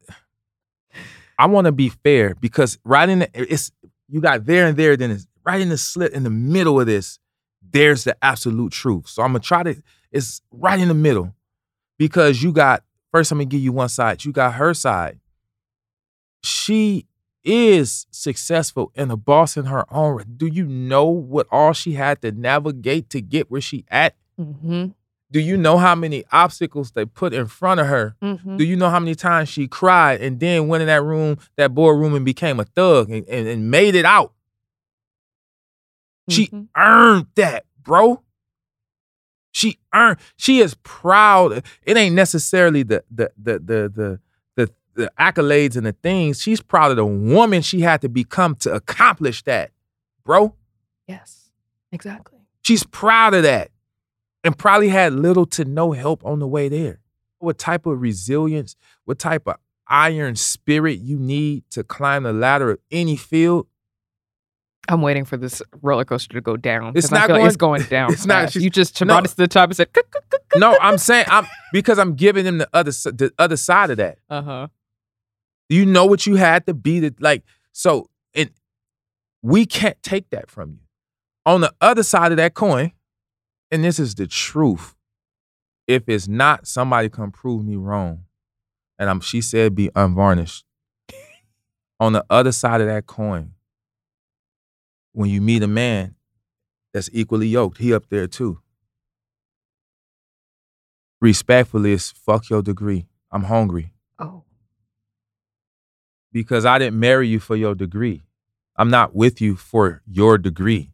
I 1.40 1.46
want 1.46 1.66
to 1.66 1.72
be 1.72 1.88
fair 1.88 2.36
because 2.36 2.78
right 2.84 3.08
in 3.08 3.20
the, 3.20 3.30
it's 3.34 3.72
you 4.10 4.20
got 4.20 4.46
there 4.46 4.68
and 4.68 4.76
there, 4.76 4.98
then 4.98 5.10
it's 5.12 5.26
right 5.46 5.62
in 5.62 5.70
the 5.70 5.78
slit 5.78 6.12
in 6.12 6.24
the 6.24 6.30
middle 6.30 6.80
of 6.80 6.86
this. 6.86 7.18
There's 7.72 8.04
the 8.04 8.18
absolute 8.22 8.74
truth. 8.74 9.08
So 9.08 9.24
I'm 9.24 9.30
gonna 9.30 9.40
try 9.40 9.64
to. 9.64 9.82
It's 10.12 10.42
right 10.52 10.80
in 10.80 10.90
the 10.90 10.94
middle 10.94 11.34
because 11.98 12.44
you 12.44 12.52
got 12.52 12.84
first. 13.12 13.32
I'm 13.32 13.38
gonna 13.38 13.46
give 13.46 13.62
you 13.62 13.72
one 13.72 13.90
side. 13.90 14.26
You 14.26 14.34
got 14.34 14.56
her 14.56 14.74
side. 14.74 15.20
She 16.44 17.06
is 17.44 18.06
successful 18.12 18.92
and 18.96 19.10
a 19.10 19.18
boss 19.18 19.56
in 19.56 19.66
her 19.66 19.86
own. 19.94 20.26
Do 20.36 20.46
you 20.46 20.66
know 20.66 21.06
what 21.06 21.48
all 21.52 21.72
she 21.72 21.94
had 21.94 22.22
to 22.22 22.34
navigate 22.34 23.10
to 23.12 23.22
get 23.22 23.50
where 23.50 23.62
she 23.62 23.86
at? 23.90 24.16
mm-hmm. 24.40 24.88
Do 25.32 25.40
you 25.40 25.58
know 25.58 25.78
how 25.78 25.94
many 25.94 26.24
obstacles 26.32 26.92
they 26.92 27.06
put 27.06 27.34
in 27.34 27.46
front 27.48 27.80
of 27.80 27.88
her? 27.88 28.16
Mm-hmm. 28.22 28.58
Do 28.58 28.64
you 28.64 28.76
know 28.76 28.90
how 28.90 29.00
many 29.00 29.14
times 29.14 29.48
she 29.50 29.68
cried 29.68 30.22
and 30.22 30.40
then 30.40 30.68
went 30.68 30.82
in 30.82 30.88
that 30.88 31.04
room, 31.04 31.38
that 31.56 31.74
boardroom, 31.76 32.16
and 32.16 32.26
became 32.26 32.60
a 32.60 32.64
thug 32.64 33.12
and, 33.12 33.28
and, 33.30 33.48
and 33.48 33.70
made 33.70 33.94
it 33.94 34.06
out? 34.06 34.34
She 36.30 36.48
Mhm. 36.48 36.68
earned 36.76 37.28
that, 37.36 37.66
bro. 37.82 38.22
She 39.52 39.80
earned. 39.94 40.18
She 40.38 40.60
is 40.60 40.76
proud. 40.84 41.64
It 41.84 41.98
ain't 41.98 42.16
necessarily 42.16 42.84
the 42.84 43.04
the 43.10 43.32
the 43.38 43.54
the 43.60 43.90
the 43.90 44.20
the, 44.56 44.72
the 44.94 45.12
accolades 45.20 45.76
and 45.76 45.86
the 45.86 45.94
things. 45.94 46.42
She's 46.42 46.62
proud 46.62 46.92
of 46.92 46.98
the 46.98 47.06
woman 47.06 47.62
she 47.64 47.82
had 47.82 48.02
to 48.02 48.10
become 48.10 48.56
to 48.58 48.74
accomplish 48.74 49.44
that, 49.44 49.72
bro. 50.24 50.56
Yes. 51.08 51.50
Exactly. 51.92 52.38
She's 52.62 52.84
proud 52.84 53.34
of 53.34 53.42
that 53.44 53.72
and 54.44 54.58
probably 54.58 54.90
had 54.90 55.14
little 55.14 55.46
to 55.48 55.66
no 55.66 55.92
help 55.92 56.24
on 56.26 56.40
the 56.40 56.48
way 56.48 56.70
there. 56.70 57.00
What 57.40 57.58
type 57.58 57.86
of 57.86 58.02
resilience, 58.02 58.76
what 59.06 59.20
type 59.20 59.48
of 59.48 59.56
iron 59.88 60.36
spirit 60.36 61.00
you 61.00 61.18
need 61.18 61.64
to 61.72 61.84
climb 61.84 62.24
the 62.24 62.34
ladder 62.34 62.72
of 62.72 62.80
any 62.92 63.16
field? 63.16 63.68
I'm 64.88 65.02
waiting 65.02 65.24
for 65.26 65.38
this 65.38 65.62
roller 65.82 66.06
coaster 66.06 66.34
to 66.34 66.42
go 66.42 66.58
down. 66.58 66.94
It's 66.96 67.12
not 67.12 67.28
feel 67.28 67.36
like 67.36 67.40
going- 67.42 67.48
it's 67.48 67.56
going 67.58 67.84
down. 67.90 68.12
it's 68.14 68.26
not- 68.26 68.44
fast. 68.46 68.56
You 68.56 68.70
just 68.70 69.00
no. 69.02 69.08
brought 69.08 69.26
us 69.26 69.32
to 69.32 69.38
the 69.38 69.48
top 69.48 69.70
and 69.70 69.76
said, 69.78 69.90
No, 70.56 70.78
I'm 70.82 70.98
saying 70.98 71.26
I'm 71.30 71.46
because 71.72 72.00
I'm 72.00 72.16
giving 72.16 72.44
them 72.46 72.58
the 72.58 72.70
other 72.74 72.92
the 72.92 73.32
other 73.38 73.58
side 73.58 73.92
of 73.92 73.98
that. 73.98 74.18
"Uh 74.30 74.42
huh." 74.42 74.68
You 75.70 75.86
know 75.86 76.06
what 76.06 76.26
you 76.26 76.36
had 76.36 76.66
to 76.66 76.74
be 76.74 77.00
to 77.02 77.14
like 77.20 77.44
so 77.72 78.10
and 78.34 78.50
we 79.44 79.66
can't 79.68 80.02
take 80.02 80.30
that 80.32 80.50
from 80.50 80.72
you. 80.72 80.80
On 81.46 81.62
the 81.62 81.72
other 81.82 82.02
side 82.04 82.32
of 82.32 82.38
that 82.38 82.56
coin, 82.56 82.92
and 83.72 83.84
this 83.84 84.00
is 84.00 84.16
the 84.16 84.28
truth. 84.28 84.96
If 85.88 86.08
it's 86.08 86.28
not, 86.28 86.68
somebody 86.68 87.10
come 87.10 87.32
prove 87.32 87.66
me 87.66 87.76
wrong. 87.76 88.26
And 88.98 89.10
I'm 89.10 89.22
she 89.22 89.42
said 89.42 89.76
be 89.76 89.90
unvarnished. 89.96 90.66
On 92.00 92.14
the 92.14 92.26
other 92.30 92.52
side 92.52 92.82
of 92.82 92.88
that 92.88 93.06
coin, 93.08 93.54
when 95.14 95.30
you 95.30 95.42
meet 95.42 95.64
a 95.64 95.68
man 95.68 96.16
that's 96.94 97.10
equally 97.12 97.48
yoked, 97.48 97.78
he 97.80 97.94
up 97.94 98.08
there 98.10 98.28
too. 98.28 98.60
Respectfully, 101.22 101.94
it's 101.94 102.12
fuck 102.12 102.50
your 102.50 102.62
degree. 102.62 103.08
I'm 103.32 103.44
hungry 103.44 103.94
Oh. 104.18 104.44
because 106.32 106.66
I 106.66 106.80
didn't 106.80 107.00
marry 107.00 107.28
you 107.28 107.40
for 107.40 107.56
your 107.56 107.76
degree. 107.76 108.24
I'm 108.76 108.90
not 108.90 109.14
with 109.16 109.42
you 109.42 109.56
for 109.56 110.02
your 110.08 110.38
degree. 110.38 110.92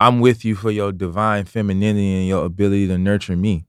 I'm 0.00 0.20
with 0.20 0.44
you 0.44 0.54
for 0.54 0.70
your 0.70 0.92
divine 0.92 1.44
femininity 1.44 2.14
and 2.14 2.28
your 2.28 2.44
ability 2.44 2.86
to 2.88 2.98
nurture 2.98 3.36
me. 3.36 3.66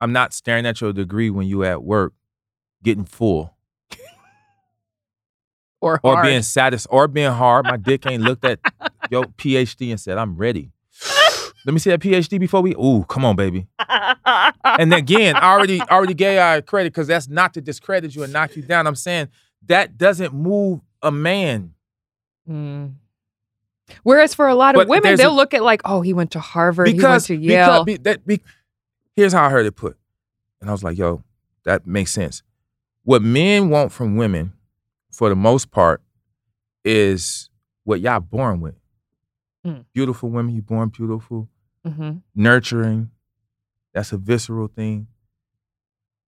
I'm 0.00 0.12
not 0.12 0.32
staring 0.32 0.66
at 0.66 0.80
your 0.80 0.92
degree 0.92 1.30
when 1.30 1.46
you 1.46 1.64
at 1.64 1.82
work 1.82 2.14
getting 2.82 3.04
full 3.04 3.54
Or 5.82 5.98
or 6.02 6.22
being 6.22 6.42
satisfied 6.42 6.94
or 6.94 7.08
being 7.08 7.32
hard. 7.32 7.66
My 7.66 7.76
dick 7.76 8.06
ain't 8.06 8.22
looked 8.22 8.44
at 8.44 8.60
your 9.10 9.24
PhD 9.24 9.90
and 9.90 10.00
said, 10.00 10.18
I'm 10.18 10.36
ready. 10.36 10.72
Let 11.66 11.74
me 11.74 11.78
see 11.78 11.90
that 11.90 12.00
PhD 12.00 12.38
before 12.40 12.62
we. 12.62 12.74
Ooh, 12.74 13.04
come 13.08 13.24
on, 13.24 13.36
baby. 13.36 13.66
And 14.64 14.94
again, 14.94 15.36
I 15.36 15.52
already 15.52 15.80
already 15.82 16.14
gave 16.14 16.36
y'all 16.36 16.62
credit 16.62 16.92
because 16.92 17.06
that's 17.06 17.28
not 17.28 17.54
to 17.54 17.60
discredit 17.60 18.14
you 18.14 18.22
and 18.22 18.32
knock 18.32 18.56
you 18.56 18.62
down. 18.62 18.86
I'm 18.86 18.94
saying 18.94 19.28
that 19.66 19.98
doesn't 19.98 20.32
move 20.32 20.80
a 21.02 21.10
man. 21.10 21.74
Mm. 22.48 22.94
Whereas 24.02 24.34
for 24.34 24.48
a 24.48 24.54
lot 24.54 24.74
of 24.74 24.80
But 24.80 24.88
women, 24.88 25.16
they'll 25.16 25.32
a- 25.32 25.34
look 25.34 25.54
at 25.54 25.62
like, 25.62 25.82
oh, 25.84 26.00
he 26.00 26.12
went 26.12 26.30
to 26.32 26.40
Harvard, 26.40 26.86
because 26.86 27.26
he 27.26 27.34
went 27.34 27.42
to 27.42 27.52
Yale. 27.54 27.84
because 27.84 27.84
be, 27.84 27.96
that 28.04 28.26
be, 28.26 28.40
here's 29.14 29.32
how 29.32 29.44
I 29.44 29.50
heard 29.50 29.66
it 29.66 29.76
put, 29.76 29.96
and 30.60 30.68
I 30.70 30.72
was 30.72 30.82
like, 30.84 30.96
yo, 30.98 31.22
that 31.64 31.86
makes 31.86 32.10
sense. 32.12 32.42
What 33.04 33.22
men 33.22 33.68
want 33.70 33.92
from 33.92 34.16
women, 34.16 34.52
for 35.12 35.28
the 35.28 35.36
most 35.36 35.70
part, 35.70 36.02
is 36.84 37.50
what 37.84 38.00
y'all 38.00 38.20
born 38.20 38.60
with. 38.60 38.74
Mm. 39.66 39.84
Beautiful 39.92 40.30
women, 40.30 40.54
you 40.54 40.62
born 40.62 40.88
beautiful, 40.88 41.48
hmm 41.86 42.12
nurturing. 42.34 43.10
That's 43.92 44.12
a 44.12 44.16
visceral 44.18 44.68
thing. 44.68 45.08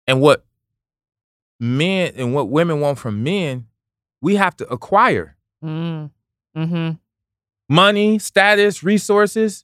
And 0.05 0.21
what 0.21 0.45
men 1.59 2.13
and 2.15 2.33
what 2.33 2.49
women 2.49 2.79
want 2.79 2.99
from 2.99 3.23
men, 3.23 3.65
we 4.21 4.35
have 4.35 4.55
to 4.57 4.67
acquire 4.69 5.35
Mm. 5.63 6.11
hmm 6.55 6.91
money, 7.69 8.19
status, 8.19 8.83
resources. 8.83 9.63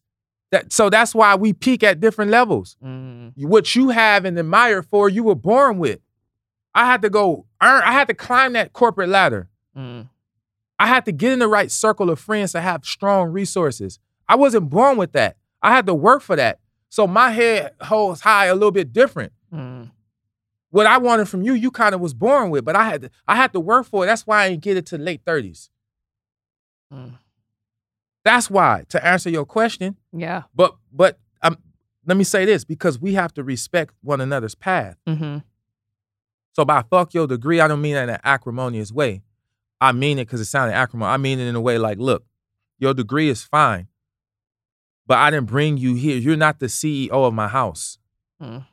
That 0.52 0.72
so 0.72 0.90
that's 0.90 1.16
why 1.16 1.36
we 1.36 1.54
peak 1.54 1.84
at 1.84 2.00
different 2.00 2.30
levels. 2.32 2.78
Mm. 2.84 3.34
What 3.38 3.76
you 3.76 3.90
have 3.90 4.26
and 4.26 4.38
admire 4.38 4.84
for, 4.84 5.10
you 5.10 5.24
were 5.24 5.36
born 5.36 5.80
with. 5.80 6.00
I 6.76 6.86
had 6.86 7.02
to 7.04 7.10
go 7.10 7.46
earn, 7.62 7.84
I 7.84 7.92
had 7.92 8.08
to 8.08 8.14
climb 8.14 8.54
that 8.54 8.74
corporate 8.74 9.10
ladder. 9.10 9.50
Mm. 9.78 10.10
I 10.80 10.88
had 10.88 11.06
to 11.06 11.12
get 11.12 11.34
in 11.34 11.40
the 11.40 11.48
right 11.48 11.72
circle 11.72 12.10
of 12.10 12.20
friends 12.20 12.52
to 12.52 12.62
have 12.62 12.84
strong 12.86 13.30
resources. 13.30 14.00
I 14.28 14.36
wasn't 14.36 14.70
born 14.70 14.98
with 14.98 15.14
that. 15.14 15.38
I 15.62 15.72
had 15.72 15.86
to 15.88 15.94
work 15.94 16.22
for 16.22 16.36
that. 16.36 16.60
So 16.90 17.08
my 17.08 17.32
head 17.32 17.72
holds 17.82 18.22
high 18.22 18.46
a 18.46 18.54
little 18.54 18.72
bit 18.72 18.94
different. 18.94 19.32
Mm. 19.54 19.92
What 20.70 20.88
I 20.88 20.98
wanted 20.98 21.30
from 21.30 21.44
you, 21.44 21.54
you 21.54 21.72
kind 21.72 21.96
of 21.96 22.02
was 22.02 22.14
born 22.14 22.50
with, 22.50 22.66
but 22.66 22.76
I 22.76 22.86
had 22.86 23.02
to, 23.04 23.12
I 23.28 23.36
had 23.36 23.54
to 23.54 23.60
work 23.60 23.86
for 23.86 24.04
it. 24.04 24.08
That's 24.08 24.26
why 24.26 24.44
I 24.44 24.50
didn't 24.50 24.64
get 24.64 24.78
it 24.78 24.86
to 24.88 24.98
late 24.98 25.24
30s. 25.24 25.70
Mm. 26.92 27.18
That's 28.24 28.50
why, 28.50 28.86
to 28.90 29.06
answer 29.06 29.30
your 29.30 29.46
question. 29.46 29.98
Yeah. 30.12 30.44
But 30.56 30.76
but 30.92 31.20
um, 31.42 31.58
let 32.06 32.18
me 32.18 32.24
say 32.24 32.46
this 32.46 32.64
because 32.64 33.00
we 33.00 33.14
have 33.14 33.34
to 33.34 33.44
respect 33.44 33.94
one 34.02 34.22
another's 34.22 34.56
path. 34.56 34.98
Mm-hmm. 35.08 35.40
So 36.54 36.66
by 36.66 36.84
fuck 36.84 37.14
your 37.14 37.28
degree, 37.28 37.60
I 37.60 37.68
don't 37.68 37.82
mean 37.82 37.96
that 37.96 38.04
in 38.04 38.16
an 38.16 38.22
acrimonious 38.24 38.92
way. 38.92 39.24
I 39.82 39.92
mean 39.92 40.20
it 40.20 40.26
because 40.26 40.40
it 40.40 40.46
sounded 40.46 40.76
acrimonious. 40.76 41.14
I 41.14 41.18
mean 41.18 41.40
it 41.40 41.48
in 41.48 41.56
a 41.56 41.62
way 41.62 41.78
like, 41.78 41.98
look, 41.98 42.24
your 42.80 42.94
degree 42.94 43.30
is 43.30 43.44
fine, 43.44 43.88
but 45.06 45.18
I 45.18 45.30
didn't 45.30 45.48
bring 45.48 45.78
you 45.78 45.96
here. 45.96 46.18
You're 46.18 46.38
not 46.38 46.60
the 46.60 46.68
CEO 46.68 47.10
of 47.12 47.34
my 47.34 47.48
house. 47.48 47.98
Mm. 48.42 48.66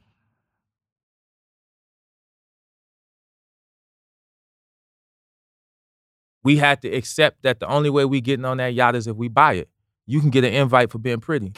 We 6.43 6.57
had 6.57 6.81
to 6.83 6.89
accept 6.89 7.43
that 7.43 7.61
the 7.61 7.67
only 7.67 7.91
way 7.91 8.05
we 8.05 8.21
getting 8.21 8.45
on 8.45 8.57
that 8.59 8.75
yacht 8.75 8.95
is 8.97 9.07
if 9.07 9.17
we 9.17 9.29
buy 9.29 9.55
it. 9.55 9.69
You 10.07 10.21
can 10.21 10.31
get 10.31 10.45
an 10.45 10.53
invite 10.53 10.91
for 10.91 10.99
being 10.99 11.21
pretty. 11.21 11.53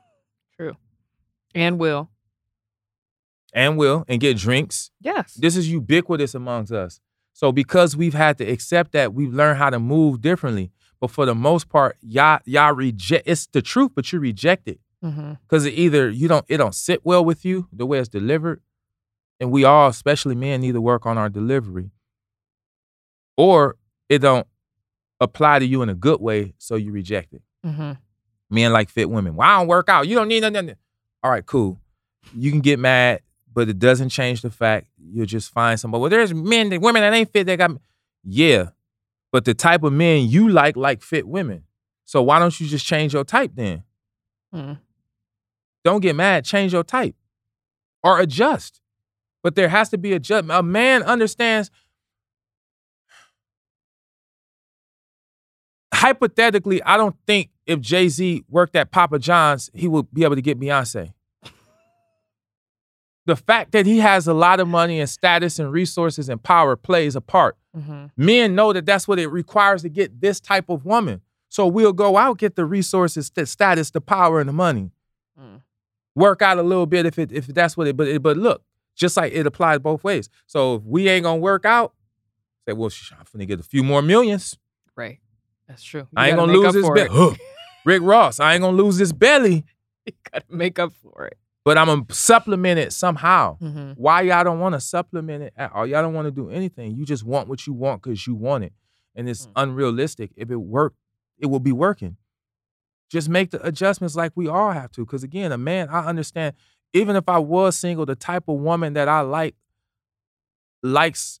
True. 0.56 0.76
And 1.54 1.78
will. 1.78 2.10
And 3.52 3.76
will 3.76 4.04
and 4.08 4.20
get 4.20 4.38
drinks. 4.38 4.90
Yes. 5.00 5.34
This 5.34 5.56
is 5.56 5.70
ubiquitous 5.70 6.34
amongst 6.34 6.72
us. 6.72 7.00
So 7.32 7.52
because 7.52 7.96
we've 7.96 8.14
had 8.14 8.38
to 8.38 8.44
accept 8.44 8.92
that, 8.92 9.14
we've 9.14 9.32
learned 9.32 9.58
how 9.58 9.70
to 9.70 9.78
move 9.78 10.20
differently. 10.20 10.72
But 11.00 11.10
for 11.10 11.26
the 11.26 11.34
most 11.34 11.68
part, 11.68 11.96
y'all 12.00 12.38
y'all 12.44 12.72
reject 12.72 13.24
it's 13.26 13.46
the 13.46 13.60
truth, 13.60 13.92
but 13.94 14.12
you 14.12 14.20
reject 14.20 14.68
it. 14.68 14.80
Mm-hmm. 15.04 15.32
Cause 15.48 15.66
either 15.66 16.08
you 16.08 16.28
don't 16.28 16.44
it 16.48 16.58
don't 16.58 16.74
sit 16.74 17.04
well 17.04 17.24
with 17.24 17.44
you 17.44 17.68
the 17.72 17.84
way 17.84 17.98
it's 17.98 18.08
delivered. 18.08 18.62
And 19.40 19.50
we 19.50 19.64
all, 19.64 19.88
especially 19.88 20.36
men, 20.36 20.60
need 20.60 20.72
to 20.72 20.80
work 20.80 21.04
on 21.04 21.18
our 21.18 21.28
delivery. 21.28 21.90
Or 23.36 23.76
it 24.12 24.18
don't 24.18 24.46
apply 25.20 25.58
to 25.58 25.64
you 25.64 25.80
in 25.82 25.88
a 25.88 25.94
good 25.94 26.20
way, 26.20 26.52
so 26.58 26.74
you 26.74 26.92
reject 26.92 27.32
it. 27.32 27.42
Mm-hmm. 27.64 27.92
Men 28.50 28.72
like 28.72 28.90
fit 28.90 29.08
women. 29.08 29.36
Well, 29.36 29.48
I 29.48 29.58
don't 29.58 29.68
work 29.68 29.88
out. 29.88 30.06
You 30.06 30.16
don't 30.16 30.28
need 30.28 30.40
nothing. 30.40 30.74
All 31.22 31.30
right, 31.30 31.44
cool. 31.46 31.80
You 32.36 32.50
can 32.50 32.60
get 32.60 32.78
mad, 32.78 33.20
but 33.52 33.68
it 33.68 33.78
doesn't 33.78 34.10
change 34.10 34.42
the 34.42 34.50
fact 34.50 34.88
you'll 34.98 35.24
just 35.24 35.50
find 35.50 35.80
somebody. 35.80 36.00
Well, 36.00 36.10
there's 36.10 36.34
men 36.34 36.68
that 36.68 36.80
women 36.82 37.00
that 37.00 37.14
ain't 37.14 37.32
fit 37.32 37.46
that 37.46 37.56
got 37.56 37.70
yeah. 38.24 38.70
But 39.30 39.46
the 39.46 39.54
type 39.54 39.82
of 39.82 39.94
men 39.94 40.28
you 40.28 40.50
like 40.50 40.76
like 40.76 41.00
fit 41.00 41.26
women. 41.26 41.64
So 42.04 42.22
why 42.22 42.38
don't 42.38 42.60
you 42.60 42.66
just 42.66 42.84
change 42.84 43.14
your 43.14 43.24
type 43.24 43.52
then? 43.54 43.84
Mm. 44.54 44.78
Don't 45.84 46.00
get 46.00 46.14
mad, 46.14 46.44
change 46.44 46.74
your 46.74 46.84
type. 46.84 47.16
Or 48.02 48.20
adjust. 48.20 48.80
But 49.42 49.54
there 49.54 49.68
has 49.68 49.88
to 49.90 49.98
be 49.98 50.12
a 50.12 50.16
adjustment. 50.16 50.58
A 50.58 50.62
man 50.62 51.02
understands 51.02 51.70
hypothetically, 56.02 56.82
I 56.82 56.96
don't 56.96 57.16
think 57.28 57.50
if 57.64 57.80
Jay 57.80 58.08
Z 58.08 58.44
worked 58.48 58.74
at 58.74 58.90
Papa 58.90 59.20
John's, 59.20 59.70
he 59.72 59.86
would 59.86 60.12
be 60.12 60.24
able 60.24 60.34
to 60.34 60.42
get 60.42 60.58
Beyonce. 60.58 61.12
The 63.24 63.36
fact 63.36 63.70
that 63.70 63.86
he 63.86 63.98
has 63.98 64.26
a 64.26 64.34
lot 64.34 64.58
of 64.58 64.66
money 64.66 64.98
and 64.98 65.08
status 65.08 65.60
and 65.60 65.70
resources 65.70 66.28
and 66.28 66.42
power 66.42 66.74
plays 66.74 67.14
a 67.14 67.20
part. 67.20 67.56
Mm-hmm. 67.76 68.06
Men 68.16 68.56
know 68.56 68.72
that 68.72 68.84
that's 68.84 69.06
what 69.06 69.20
it 69.20 69.28
requires 69.28 69.82
to 69.82 69.88
get 69.88 70.20
this 70.20 70.40
type 70.40 70.68
of 70.68 70.84
woman. 70.84 71.20
So 71.48 71.68
we'll 71.68 71.92
go 71.92 72.16
out, 72.16 72.38
get 72.38 72.56
the 72.56 72.64
resources, 72.64 73.30
the 73.30 73.46
status, 73.46 73.92
the 73.92 74.00
power, 74.00 74.40
and 74.40 74.48
the 74.48 74.52
money. 74.52 74.90
Mm. 75.40 75.60
Work 76.16 76.42
out 76.42 76.58
a 76.58 76.64
little 76.64 76.86
bit 76.86 77.06
if 77.06 77.16
it 77.16 77.30
if 77.30 77.46
that's 77.46 77.76
what 77.76 77.86
it. 77.86 77.96
But 77.96 78.08
it, 78.08 78.22
but 78.22 78.36
look, 78.36 78.64
just 78.96 79.16
like 79.16 79.32
it 79.32 79.46
applies 79.46 79.78
both 79.78 80.02
ways. 80.02 80.28
So 80.48 80.76
if 80.76 80.82
we 80.82 81.08
ain't 81.08 81.22
gonna 81.22 81.38
work 81.38 81.64
out, 81.64 81.94
say, 82.66 82.72
well, 82.72 82.90
sh- 82.90 83.12
I'm 83.16 83.24
finna 83.24 83.46
get 83.46 83.60
a 83.60 83.62
few 83.62 83.84
more 83.84 84.02
millions. 84.02 84.58
Right. 84.96 85.20
That's 85.72 85.82
true. 85.82 86.00
You 86.00 86.08
I 86.16 86.28
ain't 86.28 86.36
gonna 86.36 86.52
lose 86.52 86.74
this 86.74 86.88
belly. 86.88 87.36
Rick 87.84 88.02
Ross, 88.02 88.38
I 88.40 88.54
ain't 88.54 88.62
gonna 88.62 88.76
lose 88.76 88.98
this 88.98 89.12
belly, 89.12 89.64
you 90.06 90.12
gotta 90.32 90.44
make 90.50 90.78
up 90.78 90.92
for 91.02 91.24
it. 91.26 91.38
but 91.64 91.78
I'm 91.78 91.86
gonna 91.86 92.04
supplement 92.10 92.78
it 92.78 92.92
somehow. 92.92 93.58
Mm-hmm. 93.58 93.92
Why 93.92 94.22
y'all 94.22 94.44
don't 94.44 94.60
want 94.60 94.74
to 94.74 94.80
supplement 94.80 95.42
it 95.44 95.52
at 95.56 95.72
all? 95.72 95.86
Y'all 95.86 96.02
don't 96.02 96.14
want 96.14 96.26
to 96.26 96.30
do 96.30 96.50
anything. 96.50 96.94
You 96.96 97.04
just 97.04 97.24
want 97.24 97.48
what 97.48 97.66
you 97.66 97.72
want 97.72 98.02
because 98.02 98.26
you 98.26 98.34
want 98.34 98.64
it, 98.64 98.72
and 99.16 99.28
it's 99.28 99.46
Mm. 99.46 99.52
unrealistic. 99.56 100.30
If 100.36 100.50
it 100.50 100.56
worked, 100.56 100.96
it 101.38 101.46
will 101.46 101.60
be 101.60 101.72
working. 101.72 102.16
Just 103.10 103.28
make 103.28 103.50
the 103.50 103.64
adjustments 103.66 104.14
like 104.16 104.32
we 104.34 104.48
all 104.48 104.70
have 104.72 104.90
to. 104.92 105.04
Because 105.04 105.22
again, 105.24 105.52
a 105.52 105.58
man, 105.58 105.88
I 105.90 106.06
understand. 106.06 106.54
Even 106.94 107.16
if 107.16 107.28
I 107.28 107.38
was 107.38 107.76
single, 107.76 108.04
the 108.06 108.14
type 108.14 108.44
of 108.48 108.56
woman 108.58 108.92
that 108.94 109.08
I 109.08 109.20
like 109.22 109.54
likes 110.82 111.40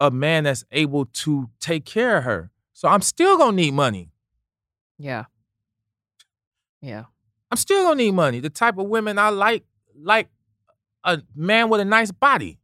a 0.00 0.10
man 0.10 0.44
that's 0.44 0.64
able 0.72 1.06
to 1.06 1.48
take 1.60 1.84
care 1.84 2.18
of 2.18 2.24
her. 2.24 2.50
So 2.76 2.88
I'm 2.88 3.00
still 3.00 3.38
gonna 3.38 3.56
need 3.56 3.72
money. 3.72 4.10
Yeah. 4.98 5.24
Yeah. 6.82 7.04
I'm 7.50 7.56
still 7.56 7.84
gonna 7.84 7.94
need 7.96 8.12
money. 8.12 8.40
The 8.40 8.50
type 8.50 8.76
of 8.76 8.84
women 8.86 9.18
I 9.18 9.30
like, 9.30 9.64
like 9.98 10.28
a 11.02 11.22
man 11.34 11.70
with 11.70 11.80
a 11.80 11.86
nice 11.86 12.10
body. 12.10 12.58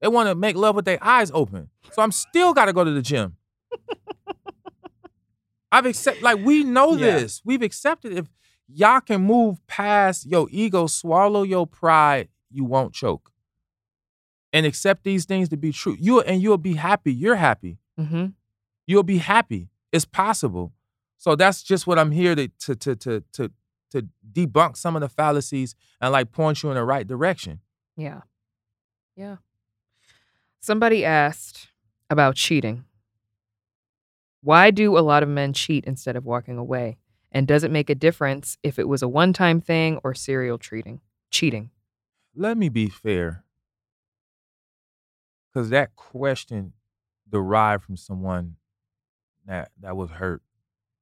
They 0.00 0.08
want 0.08 0.28
to 0.28 0.34
make 0.34 0.56
love 0.56 0.74
with 0.74 0.84
their 0.84 0.98
eyes 1.00 1.30
open. 1.32 1.70
So 1.92 2.02
I'm 2.02 2.10
still 2.10 2.54
gotta 2.54 2.72
go 2.72 2.82
to 2.82 2.90
the 2.90 3.00
gym. 3.02 3.36
I've 5.70 5.86
accept 5.86 6.22
like 6.22 6.44
we 6.44 6.64
know 6.64 6.96
Yeah. 6.96 7.18
this. 7.18 7.40
We've 7.44 7.62
accepted 7.62 8.14
if 8.18 8.26
y'all 8.66 9.00
can 9.00 9.20
move 9.22 9.64
past 9.68 10.26
your 10.26 10.48
ego, 10.50 10.88
swallow 10.88 11.44
your 11.44 11.68
pride, 11.68 12.30
you 12.50 12.64
won't 12.64 12.94
choke. 12.94 13.30
And 14.52 14.66
accept 14.66 15.04
these 15.04 15.24
things 15.24 15.48
to 15.50 15.56
be 15.56 15.70
true. 15.70 15.96
You 16.00 16.20
and 16.22 16.42
you'll 16.42 16.58
be 16.58 16.74
happy. 16.74 17.14
You're 17.14 17.36
happy. 17.36 17.78
Mm-hmm. 17.96 18.26
You'll 18.86 19.02
be 19.02 19.18
happy. 19.18 19.68
It's 19.92 20.04
possible. 20.04 20.72
So 21.18 21.34
that's 21.34 21.62
just 21.62 21.86
what 21.86 21.98
I'm 21.98 22.12
here 22.12 22.34
to 22.34 22.48
to 22.48 22.76
to 22.76 22.96
to 22.96 23.24
to 23.32 23.52
to 23.90 24.08
debunk 24.32 24.76
some 24.76 24.96
of 24.96 25.00
the 25.00 25.08
fallacies 25.08 25.74
and 26.00 26.12
like 26.12 26.32
point 26.32 26.62
you 26.62 26.70
in 26.70 26.76
the 26.76 26.84
right 26.84 27.06
direction. 27.06 27.60
Yeah. 27.96 28.22
Yeah. 29.16 29.36
Somebody 30.60 31.04
asked 31.04 31.68
about 32.10 32.34
cheating. 32.36 32.84
Why 34.42 34.70
do 34.70 34.96
a 34.96 35.00
lot 35.00 35.22
of 35.22 35.28
men 35.28 35.52
cheat 35.52 35.84
instead 35.84 36.16
of 36.16 36.24
walking 36.24 36.58
away? 36.58 36.98
And 37.32 37.46
does 37.46 37.64
it 37.64 37.70
make 37.70 37.90
a 37.90 37.94
difference 37.94 38.58
if 38.62 38.78
it 38.78 38.88
was 38.88 39.02
a 39.02 39.08
one 39.08 39.32
time 39.32 39.60
thing 39.60 39.98
or 40.04 40.14
serial 40.14 40.58
treating? 40.58 41.00
Cheating. 41.30 41.70
Let 42.34 42.56
me 42.56 42.68
be 42.68 42.88
fair. 42.88 43.44
Cause 45.54 45.70
that 45.70 45.96
question 45.96 46.74
derived 47.28 47.82
from 47.82 47.96
someone 47.96 48.56
that 49.46 49.70
that 49.80 49.96
was 49.96 50.10
hurt. 50.10 50.42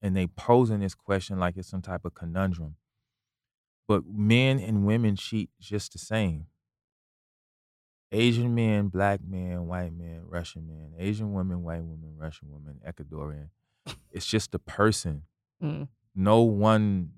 And 0.02 0.16
they 0.16 0.26
posing 0.26 0.80
this 0.80 0.94
question 0.94 1.38
like 1.38 1.56
it's 1.56 1.68
some 1.68 1.82
type 1.82 2.04
of 2.04 2.14
conundrum. 2.14 2.76
But 3.88 4.04
men 4.06 4.58
and 4.58 4.86
women 4.86 5.16
cheat 5.16 5.50
just 5.60 5.92
the 5.92 5.98
same. 5.98 6.46
Asian 8.12 8.54
men, 8.54 8.88
black 8.88 9.20
men, 9.26 9.66
white 9.66 9.92
men, 9.92 10.22
Russian 10.26 10.66
men, 10.66 10.92
Asian 10.98 11.32
women, 11.32 11.62
white 11.62 11.82
women, 11.82 12.14
Russian 12.16 12.48
women, 12.50 12.80
Ecuadorian. 12.86 13.48
It's 14.10 14.26
just 14.26 14.52
the 14.52 14.58
person. 14.58 15.22
Mm. 15.62 15.88
No 16.14 16.42
one 16.42 17.10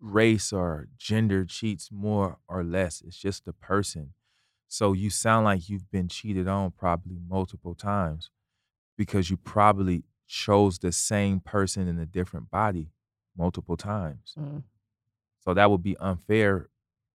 race 0.00 0.52
or 0.52 0.88
gender 0.96 1.44
cheats 1.44 1.90
more 1.92 2.38
or 2.48 2.64
less. 2.64 3.02
It's 3.06 3.18
just 3.18 3.44
the 3.44 3.52
person. 3.52 4.14
So 4.68 4.92
you 4.92 5.10
sound 5.10 5.44
like 5.44 5.68
you've 5.68 5.90
been 5.90 6.08
cheated 6.08 6.48
on 6.48 6.72
probably 6.72 7.18
multiple 7.28 7.74
times 7.74 8.30
because 8.96 9.30
you 9.30 9.36
probably 9.36 10.04
chose 10.26 10.78
the 10.78 10.92
same 10.92 11.40
person 11.40 11.88
in 11.88 11.98
a 11.98 12.06
different 12.06 12.50
body 12.50 12.90
multiple 13.36 13.76
times. 13.76 14.34
Mm. 14.38 14.62
So 15.40 15.54
that 15.54 15.70
would 15.70 15.82
be 15.82 15.96
unfair 15.98 16.68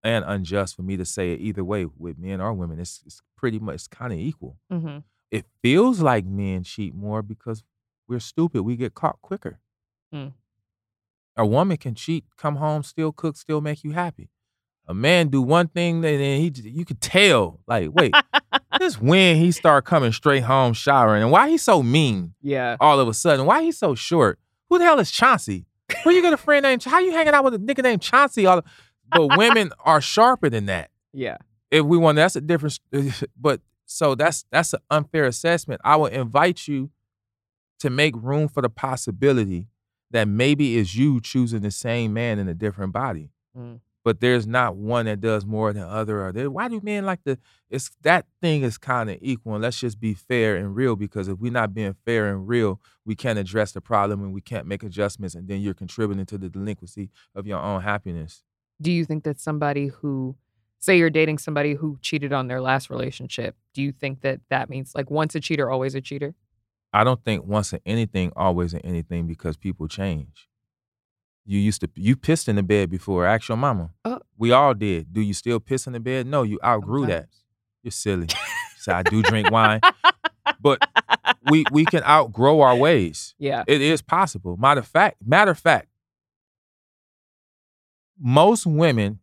and 0.03 0.23
unjust 0.25 0.75
for 0.75 0.83
me 0.83 0.97
to 0.97 1.05
say 1.05 1.33
it 1.33 1.39
either 1.39 1.63
way 1.63 1.85
with 1.85 2.17
men 2.17 2.39
or 2.39 2.53
women. 2.53 2.79
It's, 2.79 3.01
it's 3.05 3.21
pretty 3.35 3.59
much 3.59 3.89
kind 3.89 4.13
of 4.13 4.19
equal. 4.19 4.57
Mm-hmm. 4.71 4.99
It 5.31 5.45
feels 5.61 6.01
like 6.01 6.25
men 6.25 6.63
cheat 6.63 6.93
more 6.93 7.21
because 7.21 7.63
we're 8.07 8.19
stupid. 8.19 8.63
We 8.63 8.75
get 8.75 8.93
caught 8.93 9.21
quicker. 9.21 9.59
Mm. 10.13 10.33
A 11.35 11.45
woman 11.45 11.77
can 11.77 11.95
cheat, 11.95 12.25
come 12.37 12.57
home, 12.57 12.83
still 12.83 13.11
cook, 13.11 13.37
still 13.37 13.61
make 13.61 13.83
you 13.83 13.91
happy. 13.91 14.29
A 14.87 14.93
man 14.93 15.27
do 15.27 15.41
one 15.41 15.67
thing 15.67 15.97
and 15.97 16.03
then 16.03 16.41
he 16.41 16.51
you 16.63 16.83
could 16.83 16.99
tell 16.99 17.59
like 17.67 17.89
wait 17.93 18.11
this 18.93 19.01
when 19.01 19.37
he 19.37 19.51
start 19.51 19.85
coming 19.85 20.11
straight 20.11 20.43
home 20.43 20.73
showering 20.73 21.21
and 21.23 21.31
why 21.31 21.49
he 21.49 21.57
so 21.57 21.81
mean 21.83 22.33
Yeah. 22.41 22.77
all 22.79 22.99
of 22.99 23.07
a 23.07 23.13
sudden 23.13 23.45
why 23.45 23.63
he 23.63 23.71
so 23.71 23.95
short 23.95 24.39
who 24.69 24.77
the 24.77 24.83
hell 24.85 24.99
is 24.99 25.11
Chauncey 25.11 25.65
where 26.03 26.13
you 26.15 26.21
got 26.21 26.33
a 26.33 26.37
friend 26.45 26.63
named 26.63 26.83
how 26.83 26.99
you 26.99 27.11
hanging 27.11 27.33
out 27.33 27.43
with 27.43 27.53
a 27.53 27.59
nigga 27.59 27.83
named 27.83 28.01
Chauncey 28.01 28.45
all 28.45 28.61
but 29.11 29.37
women 29.37 29.71
are 29.85 30.01
sharper 30.01 30.49
than 30.49 30.65
that 30.67 30.89
Yeah. 31.13 31.37
if 31.71 31.83
we 31.85 31.97
want 31.97 32.15
that's 32.17 32.35
a 32.35 32.41
different 32.41 32.79
but 33.39 33.61
so 33.85 34.15
that's 34.15 34.45
that's 34.51 34.73
an 34.73 34.79
unfair 34.91 35.25
assessment 35.25 35.81
i 35.83 35.95
would 35.95 36.13
invite 36.13 36.67
you 36.67 36.89
to 37.79 37.89
make 37.89 38.13
room 38.17 38.47
for 38.47 38.61
the 38.61 38.69
possibility 38.69 39.67
that 40.11 40.27
maybe 40.27 40.77
it's 40.77 40.95
you 40.95 41.19
choosing 41.21 41.61
the 41.61 41.71
same 41.71 42.13
man 42.13 42.39
in 42.39 42.47
a 42.47 42.53
different 42.53 42.93
body 42.93 43.29
Mm. 43.57 43.79
But 44.09 44.21
there's 44.21 44.47
not 44.47 44.75
one 44.75 45.05
that 45.05 45.21
does 45.21 45.45
more 45.45 45.71
than 45.71 45.83
other. 45.83 46.25
Or 46.25 46.31
there, 46.31 46.49
why 46.49 46.67
do 46.67 46.81
men 46.81 47.05
like 47.05 47.19
the? 47.25 47.37
It's 47.69 47.91
that 48.01 48.25
thing 48.41 48.63
is 48.63 48.79
kind 48.79 49.07
of 49.07 49.19
equal. 49.21 49.53
And 49.53 49.61
let's 49.61 49.79
just 49.79 49.99
be 49.99 50.15
fair 50.15 50.55
and 50.55 50.75
real 50.75 50.95
because 50.95 51.27
if 51.27 51.37
we're 51.37 51.51
not 51.51 51.75
being 51.75 51.95
fair 52.07 52.27
and 52.33 52.47
real, 52.47 52.81
we 53.05 53.13
can't 53.13 53.37
address 53.37 53.71
the 53.71 53.81
problem 53.81 54.23
and 54.23 54.33
we 54.33 54.41
can't 54.41 54.65
make 54.65 54.81
adjustments, 54.81 55.35
and 55.35 55.47
then 55.47 55.61
you're 55.61 55.75
contributing 55.75 56.25
to 56.25 56.39
the 56.39 56.49
delinquency 56.49 57.11
of 57.35 57.45
your 57.45 57.59
own 57.59 57.83
happiness. 57.83 58.41
Do 58.81 58.91
you 58.91 59.05
think 59.05 59.25
that 59.25 59.39
somebody 59.39 59.89
who, 59.89 60.35
say, 60.79 60.97
you're 60.97 61.11
dating 61.11 61.37
somebody 61.37 61.75
who 61.75 61.99
cheated 62.01 62.33
on 62.33 62.47
their 62.47 62.61
last 62.61 62.89
relationship, 62.89 63.55
do 63.75 63.83
you 63.83 63.91
think 63.91 64.21
that 64.21 64.39
that 64.49 64.71
means 64.71 64.95
like 64.95 65.11
once 65.11 65.35
a 65.35 65.39
cheater, 65.39 65.69
always 65.69 65.93
a 65.93 66.01
cheater? 66.01 66.33
I 66.91 67.03
don't 67.03 67.23
think 67.23 67.45
once 67.45 67.73
in 67.73 67.79
anything, 67.85 68.31
always 68.35 68.73
in 68.73 68.79
anything 68.79 69.27
because 69.27 69.55
people 69.55 69.87
change. 69.87 70.49
You 71.49 71.57
used 71.57 71.81
to 71.81 71.89
you 71.95 72.15
pissed 72.15 72.47
in 72.47 72.57
the 72.57 72.61
bed 72.61 72.91
before. 72.91 73.25
Ask 73.25 73.49
your 73.49 73.57
mama. 73.57 73.89
Oh. 74.05 74.19
We 74.37 74.51
all 74.51 74.75
did. 74.75 75.11
Do 75.11 75.19
you 75.19 75.33
still 75.33 75.59
piss 75.59 75.87
in 75.87 75.93
the 75.93 75.99
bed? 75.99 76.27
No, 76.27 76.43
you 76.43 76.59
outgrew 76.63 77.07
that. 77.07 77.27
You're 77.81 77.89
silly. 77.89 78.27
so 78.77 78.93
I 78.93 79.01
do 79.01 79.23
drink 79.23 79.49
wine, 79.49 79.81
but 80.61 80.87
we 81.49 81.65
we 81.71 81.85
can 81.85 82.03
outgrow 82.03 82.61
our 82.61 82.75
ways. 82.75 83.33
Yeah. 83.39 83.63
It 83.65 83.81
is 83.81 84.03
possible. 84.03 84.57
Matter 84.57 84.81
of 84.81 84.87
fact, 84.87 85.17
matter 85.25 85.49
of 85.49 85.57
fact, 85.57 85.87
most 88.19 88.67
women 88.67 89.17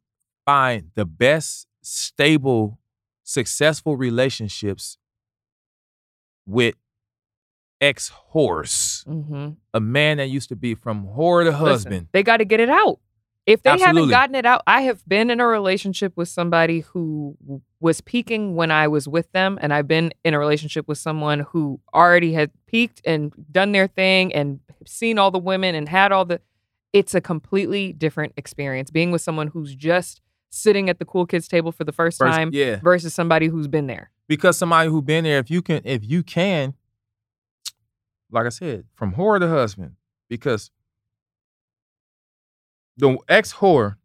find 0.44 0.90
the 0.96 1.04
best, 1.04 1.68
stable, 1.80 2.80
successful 3.22 3.96
relationships 3.96 4.98
with 6.44 6.74
ex 7.80 8.12
whores. 8.34 9.04
Mm-hmm. 9.06 9.50
A 9.74 9.80
man 9.80 10.16
that 10.18 10.28
used 10.28 10.48
to 10.48 10.56
be 10.56 10.74
from 10.74 11.06
whore 11.06 11.44
to 11.44 11.52
husband. 11.52 12.08
they 12.12 12.22
got 12.22 12.38
to 12.38 12.44
get 12.44 12.60
it 12.60 12.68
out. 12.70 13.00
If 13.44 13.62
they 13.62 13.78
haven't 13.78 14.08
gotten 14.08 14.34
it 14.34 14.44
out, 14.44 14.62
I 14.66 14.80
have 14.82 15.06
been 15.08 15.30
in 15.30 15.38
a 15.38 15.46
relationship 15.46 16.14
with 16.16 16.28
somebody 16.28 16.80
who 16.80 17.36
was 17.78 18.00
peaking 18.00 18.56
when 18.56 18.72
I 18.72 18.88
was 18.88 19.06
with 19.06 19.30
them, 19.30 19.56
and 19.62 19.72
I've 19.72 19.86
been 19.86 20.12
in 20.24 20.34
a 20.34 20.38
relationship 20.40 20.88
with 20.88 20.98
someone 20.98 21.40
who 21.40 21.78
already 21.94 22.32
had 22.32 22.50
peaked 22.66 23.00
and 23.04 23.32
done 23.52 23.70
their 23.70 23.86
thing 23.86 24.34
and 24.34 24.58
seen 24.84 25.18
all 25.20 25.30
the 25.30 25.38
women 25.38 25.76
and 25.76 25.88
had 25.88 26.10
all 26.10 26.24
the. 26.24 26.40
It's 26.92 27.14
a 27.14 27.20
completely 27.20 27.92
different 27.92 28.32
experience 28.36 28.90
being 28.90 29.12
with 29.12 29.22
someone 29.22 29.46
who's 29.48 29.74
just 29.76 30.22
sitting 30.50 30.90
at 30.90 30.98
the 30.98 31.04
cool 31.04 31.24
kids 31.26 31.46
table 31.46 31.70
for 31.70 31.84
the 31.84 31.92
first 31.92 32.18
First- 32.18 32.34
time 32.34 32.50
yeah. 32.52 32.80
versus 32.82 33.14
somebody 33.14 33.46
who's 33.46 33.68
been 33.68 33.86
there. 33.86 34.10
because 34.26 34.56
somebody 34.58 34.88
who's 34.90 35.04
been 35.04 35.22
there, 35.22 35.38
if 35.38 35.50
you 35.52 35.62
can, 35.62 35.82
if 35.84 36.02
you 36.04 36.24
can, 36.24 36.74
like 38.36 38.46
I 38.46 38.50
said, 38.50 38.84
from 38.94 39.14
whore 39.14 39.40
to 39.40 39.48
husband, 39.48 39.92
because 40.28 40.70
the 42.96 43.18
ex 43.28 43.54
whore, 43.54 43.96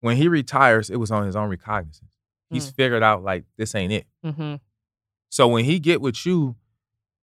when 0.00 0.16
he 0.16 0.26
retires, 0.26 0.90
it 0.90 0.96
was 0.96 1.10
on 1.10 1.26
his 1.26 1.36
own 1.36 1.50
recognizance. 1.50 2.00
He's 2.48 2.68
figured 2.68 3.02
out 3.04 3.22
like 3.22 3.44
this 3.56 3.76
ain't 3.76 3.92
it. 3.92 4.06
Mm-hmm. 4.26 4.56
So 5.28 5.46
when 5.46 5.64
he 5.64 5.78
get 5.78 6.00
with 6.00 6.26
you, 6.26 6.56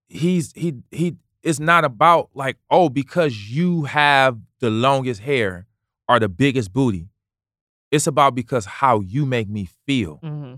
he's 0.08 0.54
he 0.54 0.76
he. 0.92 1.16
It's 1.44 1.60
not 1.60 1.84
about 1.84 2.30
like 2.34 2.58
oh 2.70 2.88
because 2.88 3.50
you 3.52 3.84
have 3.84 4.38
the 4.60 4.70
longest 4.70 5.22
hair 5.22 5.68
or 6.08 6.20
the 6.20 6.30
biggest 6.30 6.72
booty. 6.72 7.10
It's 7.92 8.08
about 8.08 8.36
because 8.36 8.66
how 8.66 9.02
you 9.02 9.26
make 9.26 9.50
me 9.50 9.68
feel 9.86 10.20
Mm-hmm. 10.24 10.56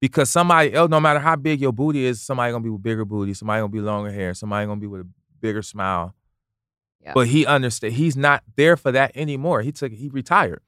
Because 0.00 0.30
somebody 0.30 0.72
else, 0.74 0.90
no 0.90 1.00
matter 1.00 1.18
how 1.20 1.36
big 1.36 1.60
your 1.60 1.72
booty 1.72 2.04
is, 2.04 2.20
somebody 2.22 2.52
gonna 2.52 2.62
be 2.64 2.70
with 2.70 2.82
bigger 2.82 3.04
booty, 3.04 3.34
somebody 3.34 3.60
gonna 3.60 3.68
be 3.72 3.80
longer 3.80 4.10
hair, 4.10 4.34
somebody 4.34 4.66
gonna 4.66 4.80
be 4.80 4.86
with 4.86 5.02
a 5.02 5.08
bigger 5.40 5.62
smile. 5.62 6.14
Yeah. 7.02 7.12
But 7.14 7.28
he 7.28 7.46
understood 7.46 7.92
he's 7.92 8.16
not 8.16 8.42
there 8.56 8.76
for 8.76 8.92
that 8.92 9.12
anymore. 9.16 9.62
He 9.62 9.72
took 9.72 9.92
he 9.92 10.08
retired 10.08 10.60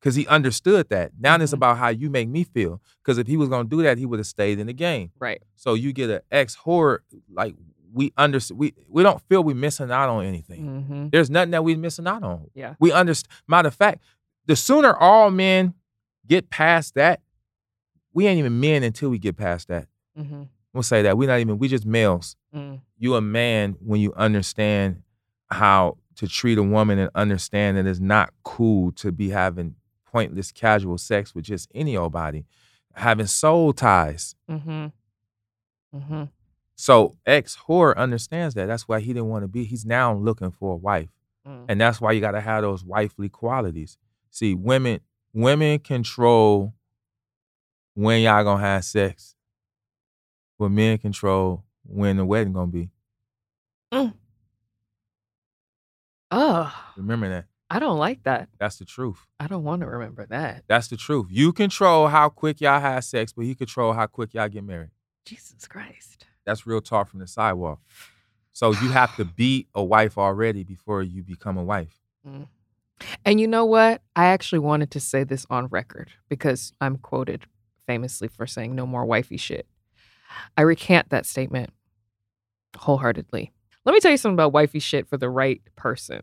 because 0.00 0.14
he 0.14 0.26
understood 0.26 0.88
that. 0.88 1.12
Now 1.18 1.36
it's 1.36 1.50
Mhm. 1.52 1.56
about 1.56 1.78
how 1.78 1.88
you 1.88 2.08
make 2.10 2.28
me 2.28 2.42
feel. 2.44 2.80
Because 3.02 3.18
if 3.18 3.26
he 3.26 3.36
was 3.36 3.48
gonna 3.48 3.68
do 3.68 3.82
that, 3.82 3.98
he 3.98 4.06
would 4.06 4.18
have 4.18 4.26
stayed 4.26 4.58
in 4.58 4.66
the 4.66 4.72
game. 4.72 5.10
Right. 5.18 5.42
So 5.56 5.74
you 5.74 5.92
get 5.92 6.10
an 6.10 6.20
ex 6.30 6.56
whore 6.56 6.98
like 7.30 7.54
we 7.92 8.12
understand. 8.16 8.58
We 8.58 8.74
we 8.88 9.02
don't 9.02 9.20
feel 9.28 9.44
we're 9.44 9.54
missing 9.54 9.90
out 9.90 10.08
on 10.08 10.24
anything. 10.24 10.64
Mm-hmm. 10.64 11.08
There's 11.10 11.30
nothing 11.30 11.50
that 11.52 11.62
we're 11.64 11.76
missing 11.78 12.06
out 12.06 12.22
on. 12.22 12.46
Yeah. 12.54 12.74
We 12.80 12.90
understand. 12.90 13.30
Matter 13.46 13.68
of 13.68 13.74
fact, 13.74 14.02
the 14.46 14.56
sooner 14.56 14.94
all 14.96 15.30
men 15.30 15.74
get 16.26 16.48
past 16.50 16.94
that, 16.94 17.20
we 18.14 18.26
ain't 18.26 18.38
even 18.38 18.60
men 18.60 18.82
until 18.82 19.10
we 19.10 19.18
get 19.18 19.36
past 19.36 19.68
that. 19.68 19.88
Mm-hmm. 20.18 20.44
We'll 20.72 20.82
say 20.82 21.02
that. 21.02 21.18
We're 21.18 21.28
not 21.28 21.40
even, 21.40 21.58
we 21.58 21.68
just 21.68 21.84
males. 21.84 22.36
Mm. 22.54 22.80
You 22.96 23.16
a 23.16 23.20
man 23.20 23.76
when 23.80 24.00
you 24.00 24.12
understand 24.14 25.02
how 25.50 25.98
to 26.16 26.26
treat 26.26 26.58
a 26.58 26.62
woman 26.62 26.98
and 26.98 27.10
understand 27.14 27.76
that 27.76 27.86
it's 27.86 28.00
not 28.00 28.32
cool 28.44 28.92
to 28.92 29.12
be 29.12 29.30
having 29.30 29.74
pointless 30.06 30.52
casual 30.52 30.96
sex 30.96 31.34
with 31.34 31.44
just 31.44 31.68
any 31.74 31.96
old 31.96 32.12
body. 32.12 32.46
Having 32.94 33.26
soul 33.26 33.72
ties. 33.72 34.36
Mm-hmm. 34.48 34.86
Mm-hmm. 35.96 36.24
So 36.76 37.16
ex 37.26 37.56
whore 37.68 37.96
understands 37.96 38.54
that. 38.54 38.66
That's 38.66 38.88
why 38.88 39.00
he 39.00 39.08
didn't 39.08 39.28
want 39.28 39.42
to 39.42 39.48
be. 39.48 39.64
He's 39.64 39.84
now 39.84 40.14
looking 40.14 40.50
for 40.52 40.72
a 40.74 40.76
wife. 40.76 41.08
Mm. 41.46 41.66
And 41.68 41.80
that's 41.80 42.00
why 42.00 42.12
you 42.12 42.20
gotta 42.20 42.40
have 42.40 42.62
those 42.62 42.84
wifely 42.84 43.28
qualities. 43.28 43.98
See, 44.30 44.54
women, 44.54 45.00
women 45.32 45.78
control 45.80 46.74
when 47.94 48.22
y'all 48.22 48.44
gonna 48.44 48.62
have 48.62 48.84
sex. 48.84 49.34
But 50.58 50.70
men 50.70 50.98
control 50.98 51.64
when 51.84 52.16
the 52.16 52.24
wedding 52.24 52.52
gonna 52.52 52.66
be. 52.70 52.90
Mm. 53.92 54.14
Oh, 56.30 56.74
Remember 56.96 57.28
that. 57.28 57.46
I 57.70 57.78
don't 57.78 57.98
like 57.98 58.22
that. 58.24 58.48
That's 58.58 58.76
the 58.76 58.84
truth. 58.84 59.26
I 59.40 59.46
don't 59.46 59.64
want 59.64 59.80
to 59.80 59.86
remember 59.88 60.26
that. 60.26 60.64
That's 60.68 60.88
the 60.88 60.96
truth. 60.96 61.26
You 61.30 61.52
control 61.52 62.08
how 62.08 62.28
quick 62.28 62.60
y'all 62.60 62.80
have 62.80 63.04
sex, 63.04 63.32
but 63.32 63.44
he 63.44 63.54
control 63.54 63.92
how 63.92 64.06
quick 64.06 64.34
y'all 64.34 64.48
get 64.48 64.64
married. 64.64 64.90
Jesus 65.24 65.66
Christ. 65.66 66.26
That's 66.44 66.66
real 66.66 66.80
talk 66.80 67.08
from 67.08 67.20
the 67.20 67.26
sidewalk. 67.26 67.80
So 68.52 68.72
you 68.72 68.90
have 68.90 69.16
to 69.16 69.24
be 69.24 69.66
a 69.74 69.82
wife 69.82 70.18
already 70.18 70.62
before 70.62 71.02
you 71.02 71.22
become 71.22 71.56
a 71.56 71.64
wife. 71.64 72.00
And 73.24 73.40
you 73.40 73.48
know 73.48 73.64
what? 73.64 74.02
I 74.14 74.26
actually 74.26 74.60
wanted 74.60 74.90
to 74.92 75.00
say 75.00 75.24
this 75.24 75.46
on 75.50 75.66
record 75.66 76.10
because 76.28 76.72
I'm 76.80 76.96
quoted 76.98 77.46
famously 77.86 78.28
for 78.28 78.46
saying 78.46 78.74
no 78.74 78.86
more 78.86 79.04
wifey 79.04 79.36
shit. 79.36 79.66
I 80.56 80.62
recant 80.62 81.10
that 81.10 81.26
statement 81.26 81.70
wholeheartedly. 82.76 83.52
Let 83.84 83.92
me 83.92 84.00
tell 84.00 84.10
you 84.10 84.16
something 84.16 84.34
about 84.34 84.52
wifey 84.52 84.78
shit 84.78 85.08
for 85.08 85.16
the 85.16 85.28
right 85.28 85.60
person. 85.76 86.22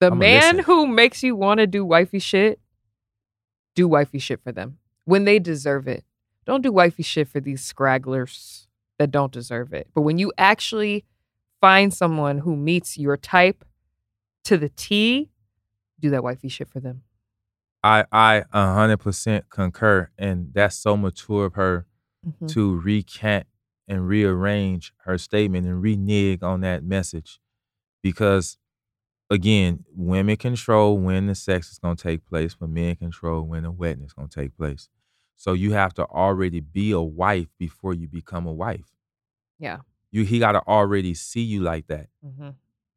The 0.00 0.06
I'ma 0.06 0.16
man 0.16 0.58
who 0.60 0.86
makes 0.86 1.22
you 1.22 1.36
want 1.36 1.58
to 1.58 1.66
do 1.66 1.84
wifey 1.84 2.18
shit, 2.18 2.60
do 3.74 3.86
wifey 3.86 4.18
shit 4.18 4.42
for 4.42 4.52
them 4.52 4.78
when 5.04 5.24
they 5.24 5.38
deserve 5.38 5.86
it. 5.86 6.04
Don't 6.46 6.62
do 6.62 6.72
wifey 6.72 7.02
shit 7.02 7.28
for 7.28 7.40
these 7.40 7.70
scragglers 7.70 8.66
that 8.98 9.10
don't 9.10 9.32
deserve 9.32 9.72
it. 9.72 9.88
But 9.94 10.02
when 10.02 10.18
you 10.18 10.32
actually 10.36 11.04
find 11.60 11.92
someone 11.92 12.38
who 12.38 12.56
meets 12.56 12.98
your 12.98 13.16
type 13.16 13.64
to 14.44 14.58
the 14.58 14.68
T, 14.68 15.30
do 16.00 16.10
that 16.10 16.22
wifey 16.22 16.48
shit 16.48 16.68
for 16.68 16.80
them. 16.80 17.02
I 17.84 18.04
I 18.10 18.44
a 18.52 18.74
hundred 18.74 18.96
percent 18.98 19.50
concur, 19.50 20.10
and 20.18 20.50
that's 20.54 20.76
so 20.76 20.96
mature 20.96 21.44
of 21.46 21.54
her 21.54 21.86
Mhm. 22.26 22.48
to 22.54 22.80
recant 22.80 23.46
and 23.86 24.08
rearrange 24.08 24.92
her 25.04 25.18
statement 25.18 25.66
and 25.66 25.82
renege 25.82 26.42
on 26.42 26.62
that 26.62 26.82
message 26.82 27.38
because 28.02 28.56
again 29.30 29.84
women 29.94 30.36
control 30.36 30.96
when 30.98 31.26
the 31.26 31.34
sex 31.34 31.70
is 31.70 31.78
going 31.78 31.96
to 31.96 32.02
take 32.02 32.24
place 32.24 32.54
but 32.58 32.70
men 32.70 32.96
control 32.96 33.42
when 33.42 33.62
the 33.64 33.70
wedding 33.70 34.04
is 34.04 34.12
going 34.14 34.28
to 34.28 34.40
take 34.40 34.56
place 34.56 34.88
so 35.36 35.52
you 35.52 35.72
have 35.72 35.92
to 35.94 36.04
already 36.06 36.60
be 36.60 36.92
a 36.92 37.00
wife 37.00 37.48
before 37.58 37.92
you 37.92 38.08
become 38.08 38.46
a 38.46 38.52
wife 38.52 38.90
Yeah. 39.58 39.80
you 40.10 40.24
he 40.24 40.38
got 40.38 40.52
to 40.52 40.62
already 40.66 41.12
see 41.14 41.42
you 41.42 41.60
like 41.60 41.86
that 41.88 42.08
hmm 42.22 42.50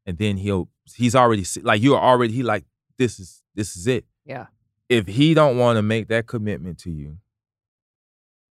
and 0.06 0.18
then 0.18 0.38
he'll 0.38 0.70
he's 0.96 1.16
already 1.16 1.44
see, 1.44 1.60
like 1.62 1.82
you're 1.82 2.00
already 2.00 2.34
he 2.34 2.44
like 2.44 2.64
this 2.98 3.20
is 3.20 3.44
this 3.56 3.76
is 3.76 3.88
it 3.88 4.06
Yeah. 4.26 4.48
If 4.90 5.08
he 5.08 5.34
don't 5.34 5.58
want 5.58 5.78
to 5.78 5.82
make 5.82 6.08
that 6.08 6.28
commitment 6.28 6.78
to 6.80 6.92
you 6.92 7.18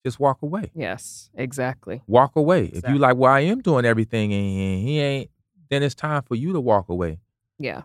just 0.05 0.19
walk 0.19 0.41
away 0.41 0.71
Yes. 0.73 1.29
Exactly. 1.35 2.01
walk 2.07 2.35
away. 2.35 2.65
If 2.73 2.87
you 2.87 2.97
like, 2.97 3.17
well, 3.17 3.31
I 3.33 3.41
am 3.41 3.61
doing 3.61 3.83
everything 3.85 4.33
and 4.33 4.81
he 4.87 4.99
ain't, 4.99 5.29
then 5.69 5.83
it's 5.83 5.93
time 5.95 6.23
for 6.23 6.35
you 6.35 6.53
to 6.53 6.59
walk 6.61 6.87
away. 6.89 7.19
Yeah. 7.57 7.81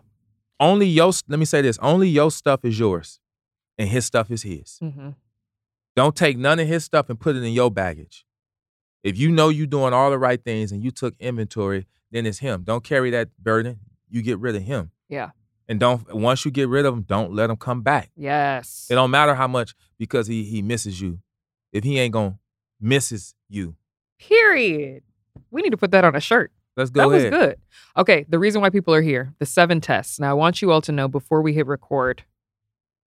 Only 0.59 0.87
your, 0.87 1.11
let 1.27 1.37
me 1.39 1.45
say 1.45 1.61
this, 1.61 1.77
only 1.81 2.07
your 2.07 2.31
stuff 2.31 2.63
is 2.63 2.79
yours 2.79 3.19
and 3.77 3.89
his 3.89 4.05
stuff 4.05 4.31
is 4.31 4.43
his. 4.43 4.77
hmm 4.79 5.09
Don't 5.95 6.15
take 6.15 6.37
none 6.37 6.59
of 6.59 6.67
his 6.67 6.85
stuff 6.85 7.09
and 7.09 7.19
put 7.19 7.35
it 7.35 7.43
in 7.43 7.51
your 7.51 7.69
baggage. 7.69 8.25
If 9.03 9.17
you 9.17 9.29
know 9.29 9.49
you're 9.49 9.67
doing 9.67 9.93
all 9.93 10.09
the 10.09 10.17
right 10.17 10.41
things 10.41 10.71
and 10.71 10.81
you 10.81 10.91
took 10.91 11.13
inventory, 11.19 11.85
then 12.11 12.25
it's 12.25 12.39
him. 12.39 12.63
Don't 12.63 12.83
carry 12.83 13.09
that 13.11 13.29
burden. 13.37 13.79
You 14.09 14.21
get 14.21 14.39
rid 14.39 14.55
of 14.55 14.63
him. 14.63 14.91
Yeah. 15.09 15.31
And 15.67 15.79
don't, 15.79 16.13
once 16.13 16.45
you 16.45 16.51
get 16.51 16.69
rid 16.69 16.85
of 16.85 16.93
him, 16.93 17.01
don't 17.03 17.33
let 17.33 17.49
him 17.49 17.55
come 17.57 17.81
back. 17.81 18.11
Yes. 18.15 18.87
It 18.89 18.95
don't 18.95 19.09
matter 19.11 19.33
how 19.33 19.47
much 19.47 19.73
because 19.97 20.27
he 20.27 20.43
he 20.43 20.61
misses 20.61 21.01
you. 21.01 21.19
If 21.71 21.83
he 21.83 21.97
ain't 21.99 22.13
gonna 22.13 22.37
misses 22.79 23.33
you, 23.49 23.75
Period. 24.19 25.03
We 25.51 25.61
need 25.61 25.71
to 25.71 25.77
put 25.77 25.91
that 25.91 26.05
on 26.05 26.15
a 26.15 26.19
shirt. 26.21 26.51
let's 26.77 26.89
go 26.89 27.01
that 27.01 27.07
was 27.15 27.23
good. 27.25 27.57
Okay. 27.97 28.25
The 28.29 28.39
reason 28.39 28.61
why 28.61 28.69
people 28.69 28.93
are 28.93 29.01
here, 29.01 29.33
the 29.39 29.45
seven 29.45 29.81
tests. 29.81 30.19
Now, 30.19 30.29
I 30.31 30.33
want 30.33 30.61
you 30.61 30.71
all 30.71 30.81
to 30.81 30.91
know 30.91 31.07
before 31.07 31.41
we 31.41 31.53
hit 31.53 31.65
record, 31.67 32.23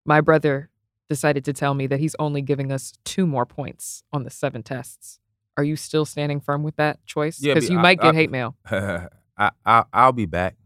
My 0.04 0.20
brother 0.20 0.70
decided 1.08 1.44
to 1.44 1.52
tell 1.52 1.74
me 1.74 1.86
that 1.86 2.00
he's 2.00 2.16
only 2.18 2.42
giving 2.42 2.72
us 2.72 2.92
two 3.04 3.26
more 3.26 3.46
points 3.46 4.02
on 4.12 4.24
the 4.24 4.30
seven 4.30 4.62
tests. 4.62 5.20
Are 5.56 5.62
you 5.64 5.76
still 5.76 6.04
standing 6.04 6.40
firm 6.40 6.62
with 6.64 6.76
that 6.76 7.04
choice? 7.06 7.40
Yeah, 7.40 7.54
Because 7.54 7.68
but 7.68 7.72
you 7.72 7.78
I- 7.78 7.82
might 7.82 8.00
get 8.00 8.14
I- 8.14 8.18
hate 8.18 8.30
mail. 8.30 8.56
I, 8.70 9.50
I 9.64 9.84
I'll 9.92 10.12
be 10.12 10.26
back. 10.26 10.56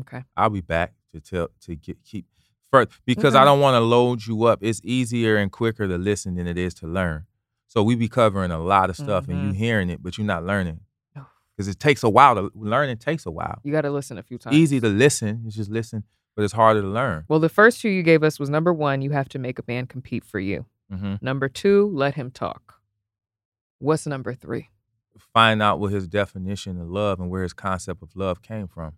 Okay. 0.00 0.24
I'll 0.36 0.50
be 0.50 0.60
back 0.60 0.92
to 1.20 1.30
tell 1.30 1.48
to 1.62 1.74
get 1.76 2.02
keep 2.04 2.26
first 2.70 2.90
because 3.04 3.34
I 3.34 3.44
don't 3.44 3.60
want 3.60 3.74
to 3.74 3.80
load 3.80 4.26
you 4.26 4.44
up. 4.44 4.58
It's 4.62 4.80
easier 4.84 5.36
and 5.36 5.50
quicker 5.52 5.86
to 5.88 5.96
listen 5.98 6.34
than 6.34 6.46
it 6.46 6.58
is 6.58 6.74
to 6.74 6.86
learn. 6.86 7.26
So 7.68 7.82
we 7.82 7.94
be 7.94 8.08
covering 8.08 8.50
a 8.50 8.58
lot 8.58 8.90
of 8.90 8.96
stuff 8.96 9.28
and 9.28 9.42
you 9.42 9.50
Mhm. 9.50 9.56
hearing 9.56 9.90
it, 9.90 10.02
but 10.02 10.16
you're 10.18 10.26
not 10.26 10.44
learning 10.44 10.80
Oh. 11.16 11.26
because 11.54 11.68
it 11.68 11.78
takes 11.78 12.02
a 12.02 12.08
while 12.08 12.34
to 12.36 12.50
learn. 12.54 12.88
It 12.88 13.00
takes 13.00 13.26
a 13.26 13.30
while. 13.30 13.60
You 13.64 13.72
got 13.72 13.82
to 13.82 13.90
listen 13.90 14.18
a 14.18 14.22
few 14.22 14.38
times. 14.38 14.56
Easy 14.56 14.80
to 14.80 14.88
listen. 14.88 15.42
It's 15.46 15.56
just 15.56 15.70
listen, 15.70 16.04
but 16.34 16.42
it's 16.44 16.52
harder 16.54 16.82
to 16.82 16.88
learn. 16.88 17.24
Well, 17.28 17.40
the 17.40 17.48
first 17.48 17.80
two 17.80 17.88
you 17.88 18.02
gave 18.02 18.22
us 18.22 18.38
was 18.38 18.48
number 18.48 18.72
one, 18.72 19.02
you 19.02 19.10
have 19.10 19.28
to 19.30 19.38
make 19.38 19.58
a 19.58 19.64
man 19.66 19.86
compete 19.86 20.24
for 20.24 20.38
you. 20.40 20.66
hmm 20.90 21.14
Number 21.20 21.48
two, 21.48 21.90
let 21.92 22.14
him 22.14 22.30
talk. 22.30 22.80
What's 23.78 24.06
number 24.06 24.32
three? 24.34 24.68
Find 25.18 25.60
out 25.62 25.80
what 25.80 25.92
his 25.92 26.06
definition 26.08 26.80
of 26.80 26.88
love 26.88 27.20
and 27.20 27.30
where 27.30 27.42
his 27.42 27.52
concept 27.52 28.02
of 28.02 28.14
love 28.16 28.42
came 28.42 28.68
from. 28.68 28.94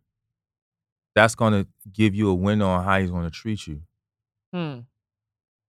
That's 1.19 1.35
going 1.35 1.53
to 1.53 1.66
give 1.93 2.14
you 2.14 2.31
a 2.31 2.35
window 2.35 2.69
on 2.69 2.85
how 2.85 3.01
he's 3.01 3.11
going 3.11 3.25
to 3.25 3.31
treat 3.43 3.66
you. 3.66 3.81
Hmm. 4.53 4.79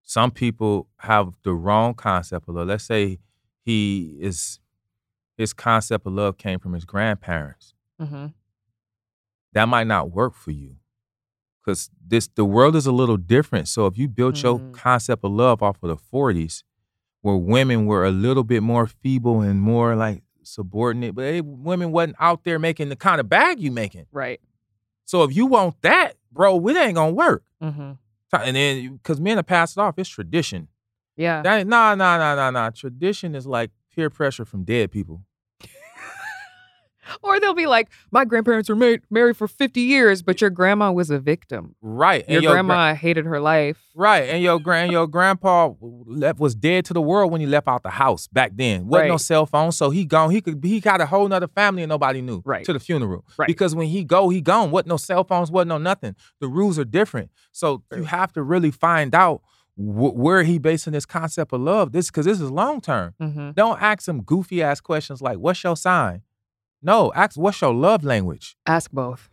some 0.04 0.32
people 0.32 0.88
have 1.00 1.34
the 1.44 1.54
wrong 1.54 1.94
concept 1.96 2.48
of 2.48 2.56
love. 2.56 2.68
Let's 2.68 2.84
say 2.84 3.20
he 3.66 4.16
is 4.22 4.60
his 5.38 5.52
concept 5.54 6.06
of 6.08 6.14
love 6.14 6.38
came 6.38 6.60
from 6.60 6.74
his 6.74 6.86
grandparents. 6.86 7.74
Mm-hmm. 8.02 8.28
That 9.54 9.68
might 9.68 9.88
not 9.88 10.12
work 10.12 10.34
for 10.36 10.52
you. 10.52 10.76
Cause 11.66 11.90
this 12.06 12.28
the 12.36 12.46
world 12.46 12.76
is 12.76 12.86
a 12.86 12.92
little 12.92 13.18
different. 13.18 13.68
So 13.68 13.86
if 13.88 13.98
you 13.98 14.08
built 14.08 14.42
your 14.44 14.60
Mm. 14.60 14.74
concept 14.74 15.24
of 15.24 15.32
love 15.32 15.62
off 15.62 15.78
of 15.84 15.90
the 15.90 15.98
40s, 15.98 16.64
where 17.22 17.36
women 17.36 17.86
were 17.86 18.06
a 18.06 18.12
little 18.12 18.44
bit 18.44 18.64
more 18.64 18.88
feeble 18.88 19.42
and 19.42 19.60
more 19.62 19.96
like 19.96 20.24
subordinate, 20.44 21.14
but 21.16 21.24
they, 21.24 21.42
women 21.42 21.92
wasn't 21.92 22.16
out 22.20 22.44
there 22.46 22.60
making 22.60 22.90
the 22.90 22.96
kind 22.96 23.20
of 23.20 23.28
bag 23.30 23.60
you 23.60 23.72
making. 23.72 24.06
Right. 24.12 24.40
So 25.10 25.24
if 25.24 25.36
you 25.36 25.48
want 25.48 25.82
that, 25.82 26.18
bro, 26.32 26.68
it 26.68 26.78
ain't 26.78 26.94
gonna 26.94 27.14
work. 27.14 27.44
Mm-hmm. 27.64 27.94
And 28.32 28.56
then 28.56 28.94
because 28.94 29.20
men 29.20 29.40
are 29.40 29.44
passed 29.44 29.76
it 29.76 29.82
off, 29.82 29.98
it's 29.98 30.08
tradition. 30.08 30.68
Yeah. 31.18 31.42
That 31.42 31.66
nah, 31.66 31.96
nah, 31.96 32.20
nah, 32.20 32.36
nah, 32.36 32.52
nah. 32.52 32.70
Tradition 32.70 33.34
is 33.34 33.48
like 33.48 33.72
peer 33.92 34.12
pressure 34.12 34.46
from 34.46 34.66
dead 34.66 34.92
people. 34.92 35.24
Or 37.22 37.40
they'll 37.40 37.54
be 37.54 37.68
like, 37.68 37.90
my 38.12 38.26
grandparents 38.26 38.70
were 38.70 38.76
married, 38.76 39.02
married 39.10 39.38
for 39.38 39.48
50 39.48 39.82
years, 39.82 40.22
but 40.22 40.42
your 40.42 40.50
grandma 40.50 40.92
was 40.92 41.10
a 41.10 41.20
victim. 41.20 41.76
Right. 41.82 42.28
Your 42.30 42.42
gra- 42.42 42.52
grandma 42.52 42.94
hated 42.94 43.26
her 43.26 43.40
life. 43.40 43.78
right. 43.96 44.30
And 44.30 44.44
your 44.44 44.60
grand 44.60 44.92
your 44.92 45.08
grandpa 45.08 45.72
left 45.82 46.40
was 46.40 46.56
dead 46.56 46.86
to 46.86 46.94
the 46.94 47.02
world 47.02 47.32
when 47.32 47.42
he 47.42 47.48
left 47.48 47.68
out 47.68 47.84
the 47.84 47.90
house 47.90 48.28
back 48.28 48.52
then. 48.56 48.88
Wasn't 48.88 49.10
no 49.10 49.18
cell 49.18 49.46
phone. 49.46 49.72
So 49.72 49.90
he 49.90 50.06
gone. 50.06 50.32
He 50.32 50.42
could 50.42 50.64
he 50.64 50.80
got 50.80 51.02
a 51.02 51.06
whole 51.06 51.28
nother 51.28 51.48
family 51.48 51.84
and 51.84 51.90
nobody 51.90 52.22
knew. 52.22 52.42
Right. 52.46 52.66
To 52.66 52.74
the 52.74 52.80
funeral. 52.80 53.26
Right. 53.38 53.48
Because 53.48 53.76
when 53.76 53.88
he 53.88 54.04
go, 54.04 54.30
he 54.30 54.42
gone. 54.42 54.72
Wasn't 54.72 54.88
no 54.90 54.98
cell 54.98 55.24
phones, 55.24 55.52
wasn't 55.52 55.70
no 55.70 55.78
nothing. 55.78 56.16
The 56.40 56.48
rules 56.48 56.78
are 56.80 56.86
different. 56.86 57.32
So 57.52 57.84
you 57.96 58.04
have 58.04 58.32
to 58.34 58.44
really 58.44 58.72
find 58.72 59.14
out 59.16 59.42
where 59.82 60.44
he 60.44 60.58
basing 60.60 60.92
this 60.94 61.06
concept 61.06 61.54
of 61.54 61.62
love. 61.62 61.92
This 61.94 62.08
because 62.08 62.26
this 62.26 62.42
is 62.42 62.52
long 62.52 62.82
term. 62.82 63.14
Mm-hmm. 63.22 63.52
Don't 63.52 63.82
ask 63.82 64.08
him 64.08 64.22
goofy 64.24 64.62
ass 64.62 64.82
questions 64.82 65.22
like, 65.22 65.38
what's 65.38 65.64
your 65.64 65.78
sign? 65.78 66.22
No, 66.82 67.12
ask 67.14 67.38
what's 67.38 67.60
your 67.62 67.74
love 67.74 68.04
language. 68.04 68.56
Ask 68.66 68.92
both. 68.92 69.30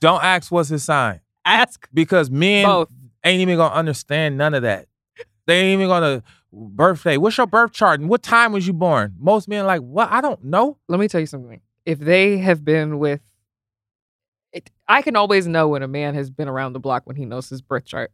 Don't 0.00 0.22
ask 0.24 0.50
what's 0.50 0.68
his 0.68 0.82
sign. 0.82 1.20
Ask 1.44 1.88
Because 1.94 2.30
men 2.30 2.64
both. 2.64 2.90
ain't 3.24 3.40
even 3.40 3.56
gonna 3.56 3.74
understand 3.74 4.36
none 4.36 4.54
of 4.54 4.62
that. 4.62 4.86
They 5.46 5.60
ain't 5.60 5.74
even 5.74 5.88
gonna 5.88 6.22
birthday. 6.52 7.16
What's 7.16 7.36
your 7.38 7.46
birth 7.46 7.72
chart 7.72 8.00
and 8.00 8.08
what 8.08 8.22
time 8.22 8.52
was 8.52 8.66
you 8.66 8.72
born? 8.72 9.14
Most 9.18 9.48
men 9.48 9.64
like, 9.64 9.80
what? 9.80 10.10
I 10.10 10.20
don't 10.20 10.42
know. 10.44 10.78
Let 10.88 10.98
me 11.00 11.08
tell 11.08 11.20
you 11.20 11.26
something. 11.26 11.60
If 11.86 11.98
they 11.98 12.38
have 12.38 12.64
been 12.64 12.98
with, 12.98 13.20
it, 14.52 14.70
I 14.88 15.02
can 15.02 15.16
always 15.16 15.46
know 15.46 15.68
when 15.68 15.82
a 15.82 15.88
man 15.88 16.14
has 16.14 16.30
been 16.30 16.48
around 16.48 16.72
the 16.74 16.80
block 16.80 17.02
when 17.06 17.16
he 17.16 17.24
knows 17.24 17.48
his 17.48 17.62
birth 17.62 17.84
chart, 17.84 18.12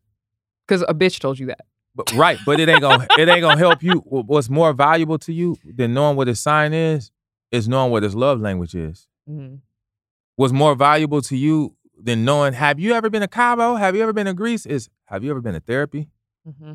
because 0.67 0.83
a 0.83 0.95
bitch 0.95 1.19
told 1.21 1.39
you 1.39 1.47
that. 1.47 1.67
But 1.95 2.13
right, 2.13 2.39
but 2.47 2.61
it 2.61 2.69
ain't 2.69 2.81
gonna 2.83 3.07
it 3.19 3.29
ain't 3.29 3.41
gonna 3.41 3.59
help 3.59 3.83
you. 3.83 3.99
What's 4.07 4.49
more 4.49 4.73
valuable 4.73 5.19
to 5.21 5.33
you 5.33 5.57
than 5.65 5.95
knowing 5.95 6.17
what 6.17 6.29
his 6.29 6.39
sign 6.41 6.73
is, 6.73 7.11
is 7.51 7.69
knowing 7.69 7.91
what 7.91 8.03
his 8.03 8.15
love 8.15 8.41
language 8.41 8.75
is. 8.75 9.07
Mm-hmm. 9.29 9.57
What's 10.37 10.53
more 10.53 10.75
valuable 10.75 11.21
to 11.23 11.37
you 11.37 11.75
than 12.01 12.25
knowing, 12.25 12.53
have 12.53 12.79
you 12.79 12.93
ever 12.95 13.11
been 13.11 13.23
to 13.23 13.29
Cabo? 13.29 13.75
Have 13.75 13.97
you 13.97 14.03
ever 14.03 14.13
been 14.13 14.27
to 14.27 14.35
Greece? 14.35 14.67
Is 14.67 14.89
have 15.07 15.25
you 15.25 15.31
ever 15.31 15.41
been 15.41 15.55
to 15.55 15.61
therapy? 15.61 16.09
Mm-hmm. 16.49 16.75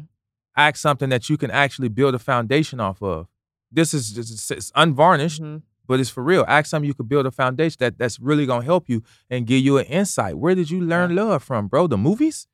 ask 0.56 0.76
something 0.78 1.10
that 1.10 1.30
you 1.30 1.38
can 1.38 1.50
actually 1.50 1.88
build 1.90 2.14
a 2.14 2.20
foundation 2.20 2.80
off 2.80 3.02
of. 3.02 3.28
This 3.72 3.94
is 3.94 4.12
just 4.12 4.52
it's 4.52 4.72
unvarnished, 4.76 5.42
Mm-hmm. 5.42 5.58
but 5.88 6.00
it's 6.00 6.10
for 6.12 6.22
real. 6.24 6.46
Ask 6.48 6.68
something 6.70 6.88
you 6.88 6.94
could 6.94 7.10
build 7.10 7.26
a 7.26 7.32
foundation 7.32 7.78
that 7.80 7.98
that's 7.98 8.20
really 8.20 8.46
gonna 8.46 8.64
help 8.66 8.88
you 8.90 9.02
and 9.30 9.48
give 9.48 9.64
you 9.64 9.78
an 9.80 9.86
insight. 9.86 10.38
Where 10.38 10.54
did 10.56 10.70
you 10.70 10.80
learn 10.82 11.16
love 11.16 11.42
from, 11.44 11.68
bro? 11.68 11.88
The 11.88 11.98
movies? 11.98 12.48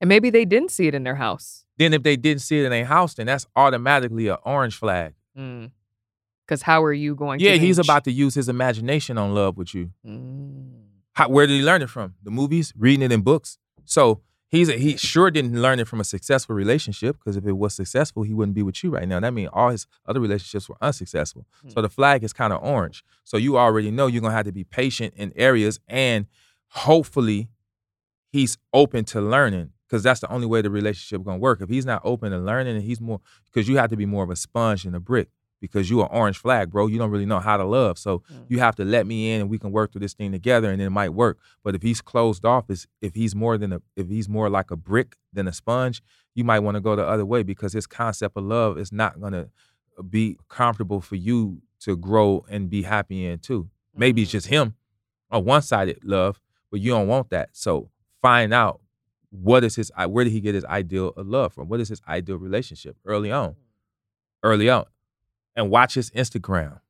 And 0.00 0.08
maybe 0.08 0.30
they 0.30 0.44
didn't 0.44 0.70
see 0.70 0.86
it 0.86 0.94
in 0.94 1.02
their 1.02 1.16
house. 1.16 1.64
Then 1.76 1.92
if 1.94 2.02
they 2.02 2.16
didn't 2.16 2.42
see 2.42 2.60
it 2.60 2.64
in 2.64 2.70
their 2.70 2.84
house, 2.84 3.14
then 3.14 3.26
that's 3.26 3.46
automatically 3.56 4.28
an 4.28 4.36
orange 4.44 4.76
flag. 4.76 5.14
Because 6.50 6.62
how 6.62 6.82
are 6.82 6.92
you 6.92 7.14
going 7.14 7.38
to 7.38 7.44
Yeah, 7.44 7.52
to? 7.52 7.58
he's 7.60 7.78
about 7.78 8.02
to 8.02 8.10
use 8.10 8.34
his 8.34 8.48
imagination 8.48 9.16
on 9.16 9.32
love 9.36 9.56
with 9.56 9.72
you. 9.72 9.92
Mm. 10.04 10.80
How, 11.12 11.28
where 11.28 11.46
did 11.46 11.52
he 11.54 11.62
learn 11.62 11.80
it 11.80 11.88
from? 11.88 12.14
The 12.24 12.32
movies, 12.32 12.72
reading 12.76 13.02
it 13.02 13.12
in 13.12 13.20
books. 13.20 13.56
So 13.84 14.22
he's 14.48 14.68
a, 14.68 14.72
he 14.72 14.96
sure 14.96 15.30
didn't 15.30 15.62
learn 15.62 15.78
it 15.78 15.86
from 15.86 16.00
a 16.00 16.04
successful 16.04 16.56
relationship 16.56 17.18
because 17.18 17.36
if 17.36 17.46
it 17.46 17.52
was 17.52 17.72
successful, 17.72 18.24
he 18.24 18.34
wouldn't 18.34 18.56
be 18.56 18.64
with 18.64 18.82
you 18.82 18.90
right 18.90 19.06
now. 19.06 19.20
That 19.20 19.32
means 19.32 19.50
all 19.52 19.68
his 19.70 19.86
other 20.06 20.18
relationships 20.18 20.68
were 20.68 20.76
unsuccessful. 20.80 21.46
So 21.68 21.80
the 21.82 21.88
flag 21.88 22.24
is 22.24 22.32
kind 22.32 22.52
of 22.52 22.60
orange. 22.64 23.04
So 23.22 23.36
you 23.36 23.56
already 23.56 23.92
know 23.92 24.08
you're 24.08 24.20
gonna 24.20 24.34
have 24.34 24.46
to 24.46 24.52
be 24.52 24.64
patient 24.64 25.14
in 25.16 25.32
areas 25.36 25.78
and 25.86 26.26
hopefully 26.70 27.48
he's 28.32 28.58
open 28.74 29.04
to 29.04 29.20
learning 29.20 29.70
because 29.86 30.02
that's 30.02 30.18
the 30.18 30.32
only 30.32 30.48
way 30.48 30.62
the 30.62 30.70
relationship 30.70 31.24
gonna 31.24 31.38
work. 31.38 31.60
If 31.60 31.68
he's 31.68 31.86
not 31.86 32.02
open 32.02 32.32
to 32.32 32.38
learning 32.38 32.74
and 32.74 32.84
he's 32.84 33.00
more 33.00 33.20
because 33.44 33.68
you 33.68 33.76
have 33.76 33.90
to 33.90 33.96
be 33.96 34.04
more 34.06 34.24
of 34.24 34.30
a 34.30 34.36
sponge 34.36 34.82
than 34.82 34.96
a 34.96 35.00
brick 35.00 35.28
because 35.60 35.90
you 35.90 36.00
are 36.00 36.06
an 36.06 36.16
orange 36.16 36.38
flag, 36.38 36.70
bro. 36.70 36.86
You 36.86 36.98
don't 36.98 37.10
really 37.10 37.26
know 37.26 37.38
how 37.38 37.56
to 37.56 37.64
love. 37.64 37.98
So 37.98 38.22
mm. 38.32 38.44
you 38.48 38.58
have 38.58 38.74
to 38.76 38.84
let 38.84 39.06
me 39.06 39.32
in 39.32 39.42
and 39.42 39.50
we 39.50 39.58
can 39.58 39.70
work 39.70 39.92
through 39.92 40.00
this 40.00 40.14
thing 40.14 40.32
together 40.32 40.70
and 40.70 40.80
it 40.80 40.90
might 40.90 41.10
work. 41.10 41.38
But 41.62 41.74
if 41.74 41.82
he's 41.82 42.00
closed 42.00 42.44
off, 42.44 42.70
is 42.70 42.86
if 43.00 43.14
he's 43.14 43.34
more 43.34 43.58
than 43.58 43.72
a 43.72 43.82
if 43.96 44.08
he's 44.08 44.28
more 44.28 44.48
like 44.48 44.70
a 44.70 44.76
brick 44.76 45.16
than 45.32 45.46
a 45.46 45.52
sponge, 45.52 46.02
you 46.34 46.44
might 46.44 46.60
want 46.60 46.76
to 46.76 46.80
go 46.80 46.96
the 46.96 47.06
other 47.06 47.26
way 47.26 47.42
because 47.42 47.72
his 47.72 47.86
concept 47.86 48.36
of 48.36 48.44
love 48.44 48.78
is 48.78 48.92
not 48.92 49.20
gonna 49.20 49.48
uh, 49.98 50.02
be 50.02 50.36
comfortable 50.48 51.00
for 51.00 51.16
you 51.16 51.60
to 51.80 51.96
grow 51.96 52.44
and 52.50 52.70
be 52.70 52.82
happy 52.82 53.26
in 53.26 53.38
too. 53.38 53.68
Maybe 53.94 54.22
it's 54.22 54.30
mm. 54.30 54.32
just 54.32 54.46
him 54.46 54.74
a 55.30 55.38
one 55.38 55.62
sided 55.62 56.00
love, 56.02 56.40
but 56.70 56.80
you 56.80 56.90
don't 56.90 57.06
want 57.06 57.30
that. 57.30 57.50
So 57.52 57.90
find 58.22 58.52
out 58.52 58.80
what 59.30 59.62
is 59.62 59.76
his 59.76 59.92
where 60.08 60.24
did 60.24 60.32
he 60.32 60.40
get 60.40 60.54
his 60.54 60.64
ideal 60.64 61.08
of 61.16 61.26
love 61.26 61.52
from? 61.52 61.68
What 61.68 61.80
is 61.80 61.88
his 61.88 62.02
ideal 62.08 62.36
relationship 62.36 62.96
early 63.04 63.30
on? 63.30 63.50
Mm. 63.50 63.54
Early 64.42 64.70
on. 64.70 64.86
And 65.56 65.70
watch 65.70 65.94
his 65.94 66.10
Instagram. 66.10 66.80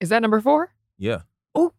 Is 0.00 0.08
that 0.10 0.22
number 0.22 0.40
four? 0.40 0.70
Yeah. 0.98 1.22
Oh, 1.54 1.72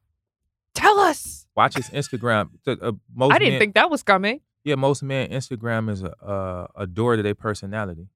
tell 0.74 1.00
us. 1.00 1.48
Watch 1.56 1.76
his 1.76 1.90
Instagram. 1.90 2.50
The- 2.66 2.80
uh, 2.82 2.92
most 3.14 3.34
I 3.34 3.40
didn't 3.40 3.54
men- 3.54 3.60
think 3.60 3.76
that 3.76 3.90
was 3.90 4.04
coming. 4.04 4.42
Yeah, 4.64 4.76
most 4.76 5.02
men 5.04 5.30
Instagram 5.30 5.90
is 5.90 6.04
a 6.04 6.14
a, 6.22 6.82
a 6.84 6.88
door 6.88 7.16
to 7.16 7.24
their 7.24 7.36
personality. 7.36 8.10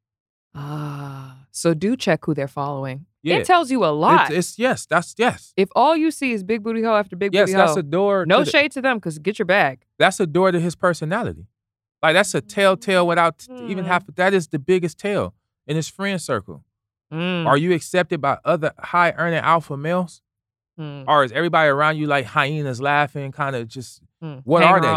Ah, 0.53 1.45
so 1.51 1.73
do 1.73 1.95
check 1.95 2.25
who 2.25 2.33
they're 2.33 2.47
following. 2.47 3.05
Yeah, 3.23 3.37
It 3.37 3.45
tells 3.45 3.71
you 3.71 3.85
a 3.85 3.93
lot. 3.93 4.29
It's, 4.31 4.37
it's 4.49 4.59
yes, 4.59 4.85
that's 4.85 5.15
yes, 5.17 5.53
if 5.55 5.69
all 5.75 5.95
you 5.95 6.11
see 6.11 6.33
is 6.33 6.43
big 6.43 6.61
booty 6.63 6.81
hoe 6.83 6.95
after 6.95 7.15
big 7.15 7.33
yes. 7.33 7.47
booty 7.49 7.57
That's 7.57 7.77
a 7.77 7.83
door. 7.83 8.25
no 8.25 8.39
to 8.39 8.45
the- 8.45 8.51
shade 8.51 8.71
to 8.73 8.81
them 8.81 8.97
because 8.97 9.17
get 9.19 9.39
your 9.39 9.45
bag. 9.45 9.85
That's 9.97 10.19
a 10.19 10.27
door 10.27 10.51
to 10.51 10.59
his 10.59 10.75
personality. 10.75 11.45
Like 12.03 12.15
that's 12.15 12.33
a 12.35 12.41
telltale 12.41 13.05
without 13.07 13.37
t- 13.39 13.53
even 13.67 13.85
Mm. 13.85 13.87
half. 13.87 14.03
That 14.15 14.33
is 14.33 14.47
the 14.49 14.59
biggest 14.59 14.97
tell 14.97 15.35
in 15.67 15.75
his 15.75 15.87
friend 15.87 16.19
circle. 16.21 16.65
Mm, 17.11 17.45
Are 17.45 17.57
you 17.57 17.73
accepted 17.73 18.21
by 18.21 18.37
other 18.45 18.71
high 18.79 19.11
earning 19.17 19.39
alpha 19.39 19.75
males, 19.75 20.21
mm, 20.79 21.03
or 21.07 21.23
is 21.23 21.31
everybody 21.31 21.69
around 21.69 21.97
you 21.97 22.07
like 22.07 22.25
hyenas 22.25 22.79
laughing, 22.81 23.31
kind 23.31 23.55
of 23.55 23.67
just 23.67 24.01
mm. 24.23 24.41
what 24.45 24.63
are 24.63 24.79
they? 24.79 24.87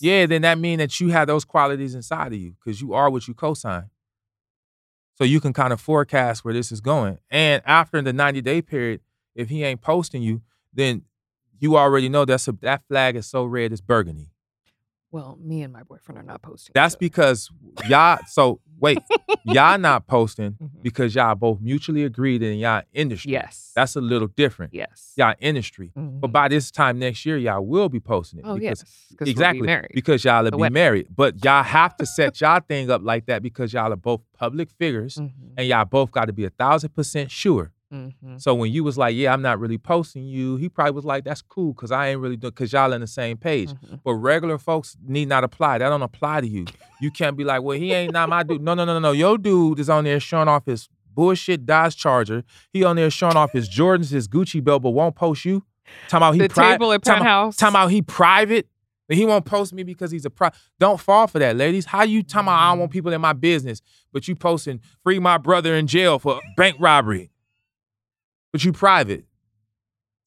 Yeah, 0.00 0.26
then 0.26 0.42
that 0.42 0.58
means 0.58 0.78
that 0.80 1.00
you 1.00 1.08
have 1.08 1.26
those 1.28 1.44
qualities 1.44 1.94
inside 1.94 2.28
of 2.28 2.38
you 2.38 2.54
because 2.62 2.80
you 2.80 2.92
are 2.92 3.08
what 3.10 3.26
you 3.26 3.34
co-sign. 3.34 3.88
So 5.14 5.24
you 5.24 5.40
can 5.40 5.52
kind 5.52 5.72
of 5.72 5.80
forecast 5.80 6.44
where 6.44 6.54
this 6.54 6.72
is 6.72 6.80
going. 6.80 7.18
And 7.30 7.62
after 7.64 8.02
the 8.02 8.12
90 8.12 8.40
day 8.42 8.60
period, 8.60 9.00
if 9.34 9.48
he 9.48 9.62
ain't 9.62 9.80
posting 9.80 10.22
you, 10.22 10.42
then 10.72 11.02
you 11.58 11.76
already 11.76 12.08
know 12.08 12.24
that's 12.24 12.48
a, 12.48 12.52
that 12.62 12.82
flag 12.88 13.16
is 13.16 13.26
so 13.26 13.44
red 13.44 13.72
it's 13.72 13.80
burgundy. 13.80 14.31
Well, 15.12 15.38
me 15.40 15.62
and 15.62 15.72
my 15.72 15.82
boyfriend 15.84 16.18
are 16.18 16.24
not 16.24 16.42
posting. 16.42 16.72
That's 16.74 16.94
so- 16.94 16.98
because 16.98 17.50
y'all. 17.88 18.18
So 18.28 18.60
Wait, 18.80 18.98
y'all 19.44 19.78
not 19.78 20.08
posting 20.08 20.52
Mhm. 20.60 20.82
because 20.82 21.14
y'all 21.14 21.36
both 21.36 21.60
mutually 21.60 22.02
agreed 22.02 22.42
in 22.42 22.58
y'all 22.58 22.82
industry. 22.92 23.30
Yes. 23.30 23.70
That's 23.76 23.94
a 23.94 24.00
little 24.00 24.26
different. 24.26 24.74
yes. 24.74 25.12
Y'all 25.16 25.34
industry. 25.38 25.92
Mhm. 25.96 26.18
But 26.20 26.32
by 26.32 26.48
this 26.48 26.72
time 26.72 26.98
next 26.98 27.24
year, 27.24 27.36
y'all 27.38 27.64
will 27.64 27.88
be 27.88 28.00
posting 28.00 28.40
it. 28.40 28.44
oh 28.44 28.54
because, 28.54 28.80
yes. 28.80 28.82
'cause 28.82 29.18
we'll 29.20 29.24
be 29.26 29.30
Exactly. 29.30 29.66
married. 29.66 29.90
Because 29.94 30.24
y'all 30.24 30.42
will 30.42 30.50
The 30.50 30.56
be 30.56 30.60
wedding. 30.62 30.74
married. 30.74 31.06
But 31.14 31.44
y'all 31.44 31.62
have 31.62 31.96
to 31.98 32.06
set 32.06 32.40
y'all 32.40 32.58
thing 32.58 32.90
up 32.90 33.02
like 33.04 33.26
that 33.26 33.40
because 33.40 33.72
y'all 33.72 33.92
are 33.92 33.96
both 33.96 34.22
public 34.36 34.68
figures 34.72 35.14
Mhm. 35.16 35.30
and 35.58 35.68
y'all 35.68 35.84
both 35.84 36.10
got 36.10 36.24
to 36.24 36.32
be 36.32 36.44
a 36.44 36.50
thousand 36.50 36.90
percent 36.92 37.30
sure. 37.30 37.70
Mhm. 37.92 38.40
So 38.40 38.54
when 38.54 38.72
you 38.72 38.82
was 38.84 38.96
like, 38.96 39.14
yeah, 39.14 39.32
I'm 39.32 39.42
not 39.42 39.60
really 39.60 39.78
posting 39.78 40.24
you, 40.24 40.56
he 40.56 40.68
probably 40.68 40.92
was 40.92 41.04
like, 41.04 41.24
that's 41.24 41.42
cool 41.42 41.72
because 41.74 41.90
I 41.90 42.08
ain't 42.08 42.20
really 42.20 42.36
doing 42.36 42.50
because 42.52 42.72
y'all 42.72 42.94
on 42.94 43.00
the 43.00 43.06
same 43.06 43.36
page. 43.36 43.70
Mhm. 43.70 44.00
But 44.04 44.14
regular 44.14 44.56
folks 44.58 44.96
need 45.06 45.28
not 45.28 45.44
apply. 45.44 45.78
That 45.78 45.88
don't 45.90 46.02
apply 46.02 46.40
to 46.40 46.46
you. 46.48 46.64
You 47.00 47.10
can't 47.10 47.36
be 47.36 47.44
like, 47.44 47.62
well, 47.62 47.78
he 47.78 47.92
ain't 47.92 48.12
not 48.12 48.28
my 48.28 48.42
dude. 48.42 48.62
No, 48.62 48.74
no, 48.74 48.84
no, 48.84 48.94
no, 48.94 48.98
no. 49.00 49.12
Your 49.12 49.36
dude 49.38 49.78
is 49.78 49.90
on 49.90 50.04
there 50.04 50.20
showing 50.20 50.48
off 50.48 50.64
his 50.66 50.88
bullshit 51.14 51.66
Dodge 51.66 51.96
Charger. 51.96 52.42
He 52.72 52.82
on 52.84 52.96
there 52.96 53.10
showing 53.10 53.36
off 53.36 53.52
his 53.52 53.68
Jordans, 53.68 54.10
his 54.10 54.26
Gucci 54.28 54.64
belt, 54.64 54.82
but 54.82 54.90
won't 54.90 55.14
post 55.14 55.44
you. 55.44 55.62
Talking 56.08 56.16
about 56.16 56.32
he 56.34 56.38
The 56.40 56.48
pri- 56.48 56.72
table 56.72 56.92
at 56.92 57.02
talking 57.02 57.22
Penthouse. 57.24 57.56
Talking 57.56 57.72
about 57.74 57.90
he 57.90 58.00
private. 58.02 58.68
He 59.08 59.26
won't 59.26 59.44
post 59.44 59.74
me 59.74 59.82
because 59.82 60.10
he's 60.10 60.24
a 60.24 60.30
pri. 60.30 60.50
Don't 60.78 60.98
fall 60.98 61.26
for 61.26 61.38
that, 61.38 61.54
ladies. 61.56 61.84
How 61.84 62.02
you 62.02 62.22
talking 62.22 62.46
about 62.46 62.58
I 62.58 62.70
don't 62.70 62.78
want 62.78 62.92
people 62.92 63.12
in 63.12 63.20
my 63.20 63.34
business, 63.34 63.82
but 64.10 64.26
you 64.26 64.34
posting 64.34 64.80
free 65.02 65.18
my 65.18 65.36
brother 65.36 65.74
in 65.74 65.86
jail 65.86 66.18
for 66.18 66.40
bank 66.56 66.76
robbery. 66.78 67.28
But 68.52 68.64
you 68.64 68.72
private. 68.72 69.24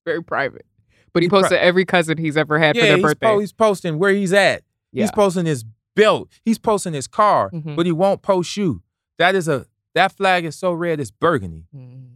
very 0.06 0.24
private. 0.24 0.66
But 1.14 1.24
he 1.24 1.26
He 1.26 1.30
pri- 1.30 1.42
posted 1.42 1.60
every 1.60 1.86
cousin 1.86 2.18
he's 2.18 2.36
ever 2.38 2.60
had 2.60 2.76
for 2.76 2.82
their 2.82 2.96
he's, 2.98 3.02
birthday. 3.04 3.26
po- 3.28 3.40
he's 3.40 3.54
posting 3.54 3.98
where 4.00 4.12
he's 4.12 4.34
at. 4.34 4.64
yeah. 4.92 5.04
He's 5.04 5.12
posting 5.12 5.46
his 5.46 5.64
belt. 5.96 6.30
He's 6.44 6.58
posting 6.60 6.94
his 6.94 7.08
car, 7.08 7.50
Mhm. 7.52 7.76
but 7.76 7.86
he 7.86 7.92
won't 7.92 8.22
post 8.22 8.58
you. 8.58 8.82
That 9.18 9.34
is 9.36 9.48
a 9.48 9.66
that 9.94 10.12
flag 10.12 10.44
is 10.46 10.56
so 10.58 10.74
red 10.74 11.00
it's 11.00 11.10
burgundy. 11.12 11.68
Mhm. 11.74 12.08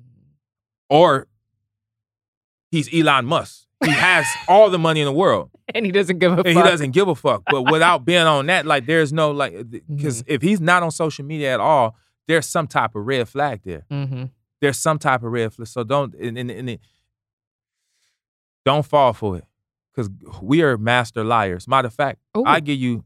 Or 0.89 1.27
he's 2.71 2.93
Elon 2.93 3.25
Musk. 3.25 3.65
He 3.85 3.91
has 3.91 4.25
all 4.49 4.69
the 4.69 4.77
money 4.79 4.99
in 4.99 5.05
the 5.05 5.13
world. 5.13 5.49
And 5.73 5.85
he 5.85 5.91
doesn't 5.91 6.19
give 6.19 6.33
a 6.33 6.35
And 6.37 6.45
fuck. 6.53 6.65
he 6.65 6.69
doesn't 6.69 6.91
give 6.91 7.07
a 7.07 7.15
fuck. 7.15 7.43
But 7.49 7.71
without 7.71 8.03
being 8.03 8.23
on 8.23 8.47
that, 8.47 8.65
like 8.65 8.85
there's 8.85 9.13
no 9.13 9.31
like 9.31 9.53
Mm-hmm. 9.53 9.95
because 9.95 10.23
if 10.27 10.41
he's 10.41 10.59
not 10.59 10.83
on 10.83 10.91
social 10.91 11.23
media 11.23 11.53
at 11.53 11.59
all, 11.59 11.95
there's 12.27 12.45
some 12.45 12.67
type 12.67 12.95
of 12.95 13.05
red 13.07 13.27
flag 13.29 13.61
there. 13.63 13.85
hmm 13.89 14.25
There's 14.61 14.77
some 14.77 14.99
type 14.99 15.23
of 15.23 15.31
red 15.31 15.53
flag. 15.53 15.67
So 15.67 15.83
don't 15.83 16.13
and, 16.15 16.37
and, 16.37 16.51
and 16.51 16.69
it, 16.71 16.81
don't 18.65 18.85
fall 18.85 19.13
for 19.13 19.37
it. 19.37 19.45
Because 19.93 20.09
we 20.41 20.61
are 20.61 20.77
master 20.77 21.23
liars. 21.23 21.67
Matter 21.67 21.87
of 21.87 21.93
fact, 21.93 22.19
Ooh. 22.37 22.43
I 22.45 22.59
give 22.59 22.79
you 22.79 23.03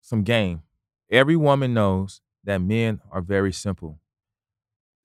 some 0.00 0.22
game. 0.22 0.62
Every 1.10 1.36
woman 1.36 1.74
knows 1.74 2.20
that 2.44 2.58
men 2.58 3.00
are 3.10 3.20
very 3.20 3.52
simple. 3.52 3.98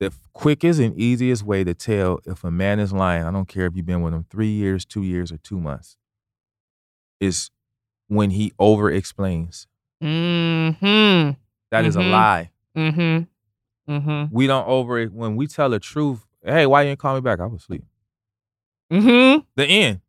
The 0.00 0.12
quickest 0.32 0.80
and 0.80 0.98
easiest 0.98 1.42
way 1.42 1.62
to 1.62 1.74
tell 1.74 2.20
if 2.24 2.42
a 2.42 2.50
man 2.50 2.80
is 2.80 2.92
lying, 2.92 3.22
I 3.24 3.30
don't 3.30 3.46
care 3.48 3.66
if 3.66 3.76
you've 3.76 3.84
been 3.86 4.00
with 4.00 4.14
him 4.14 4.24
three 4.30 4.48
years, 4.50 4.84
two 4.86 5.02
years, 5.02 5.30
or 5.30 5.36
two 5.36 5.60
months, 5.60 5.96
is 7.20 7.50
when 8.08 8.30
he 8.30 8.52
over 8.58 8.90
explains. 8.90 9.66
Mm-hmm. 10.02 11.32
That 11.70 11.84
is 11.84 11.96
a 11.96 12.00
Mhm. 12.00 12.10
lie. 12.10 12.50
Mm-hmm. 12.76 13.24
Mm-hmm. 13.90 14.34
We 14.34 14.46
don't 14.46 14.66
over 14.68 14.98
it 14.98 15.12
when 15.12 15.36
we 15.36 15.46
tell 15.46 15.68
the 15.70 15.80
truth. 15.80 16.24
Hey, 16.42 16.64
why 16.66 16.82
you 16.82 16.90
didn't 16.90 17.00
call 17.00 17.14
me 17.16 17.20
back? 17.20 17.40
I 17.40 17.46
was 17.46 17.62
asleep. 17.62 17.84
Mm-hmm. 18.92 19.40
The 19.56 19.64
end. 19.66 20.00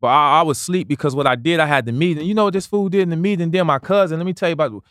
But 0.00 0.08
I, 0.08 0.40
I 0.40 0.42
was 0.42 0.58
asleep 0.58 0.88
because 0.88 1.14
what 1.14 1.26
I 1.26 1.34
did, 1.36 1.58
I 1.60 1.66
had 1.66 1.86
the 1.86 1.92
meeting. 1.92 2.26
You 2.26 2.34
know 2.34 2.44
what 2.44 2.52
this 2.52 2.66
fool 2.66 2.88
did 2.88 3.00
in 3.02 3.10
the 3.10 3.16
meeting? 3.16 3.50
Then 3.50 3.66
my 3.66 3.78
cousin. 3.78 4.18
Let 4.18 4.26
me 4.26 4.32
tell 4.34 4.48
you 4.48 4.54
about. 4.54 4.82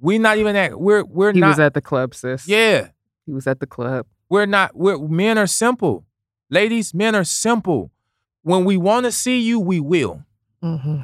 We 0.00 0.18
not 0.18 0.38
even 0.38 0.56
at. 0.56 0.80
We're 0.80 1.04
we're 1.04 1.32
He 1.32 1.40
not. 1.40 1.48
was 1.48 1.60
at 1.60 1.74
the 1.74 1.80
club, 1.80 2.14
sis. 2.14 2.46
yeah. 2.48 2.88
He 3.26 3.32
was 3.32 3.46
at 3.46 3.60
the 3.60 3.66
club. 3.66 4.06
We're 4.28 4.46
not, 4.46 4.74
we're, 4.74 4.98
men 4.98 5.38
are 5.38 5.46
simple. 5.46 6.04
Ladies, 6.50 6.92
men 6.92 7.14
are 7.14 7.22
simple. 7.22 7.92
When 8.42 8.64
we 8.64 8.76
want 8.76 9.04
to 9.06 9.12
see 9.12 9.38
you, 9.40 9.60
we 9.60 9.78
will. 9.78 10.24
Mm-hmm. 10.64 11.02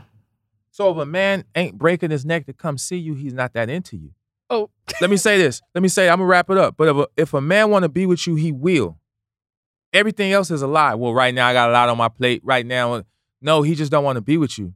So 0.73 0.91
if 0.91 0.97
a 0.97 1.07
man 1.07 1.45
ain't 1.55 1.79
breaking 1.79 2.11
his 2.11 2.25
neck 2.25 2.47
to 2.47 2.53
come 2.53 2.77
see 2.79 2.97
you, 2.97 3.15
he's 3.15 3.35
not 3.35 3.53
that 3.53 3.71
into 3.71 3.97
you. 3.97 4.11
Oh. 4.51 4.71
Let 5.01 5.11
me 5.11 5.17
say 5.17 5.39
this. 5.39 5.61
Let 5.75 5.83
me 5.83 5.89
say, 5.89 6.09
I'm 6.09 6.19
gonna 6.19 6.27
wrap 6.27 6.51
it 6.51 6.59
up. 6.59 6.77
But 6.77 6.89
if 6.89 6.97
a, 6.97 7.07
if 7.17 7.35
a 7.35 7.41
man 7.41 7.71
want 7.71 7.83
to 7.85 7.89
be 7.89 8.07
with 8.07 8.27
you, 8.27 8.35
he 8.35 8.53
will. 8.53 8.99
Everything 9.93 10.33
else 10.33 10.51
is 10.51 10.63
a 10.63 10.67
lie. 10.67 10.95
Well, 10.95 11.15
right 11.15 11.35
now 11.35 11.47
I 11.47 11.53
got 11.53 11.71
a 11.71 11.73
lot 11.73 11.89
on 11.89 11.97
my 11.97 12.09
plate. 12.09 12.43
Right 12.45 12.67
now, 12.67 12.95
uh, 12.95 13.03
no, 13.41 13.63
he 13.63 13.75
just 13.75 13.91
don't 13.91 14.05
want 14.05 14.17
to 14.17 14.23
be 14.23 14.37
with 14.37 14.59
you. 14.59 14.75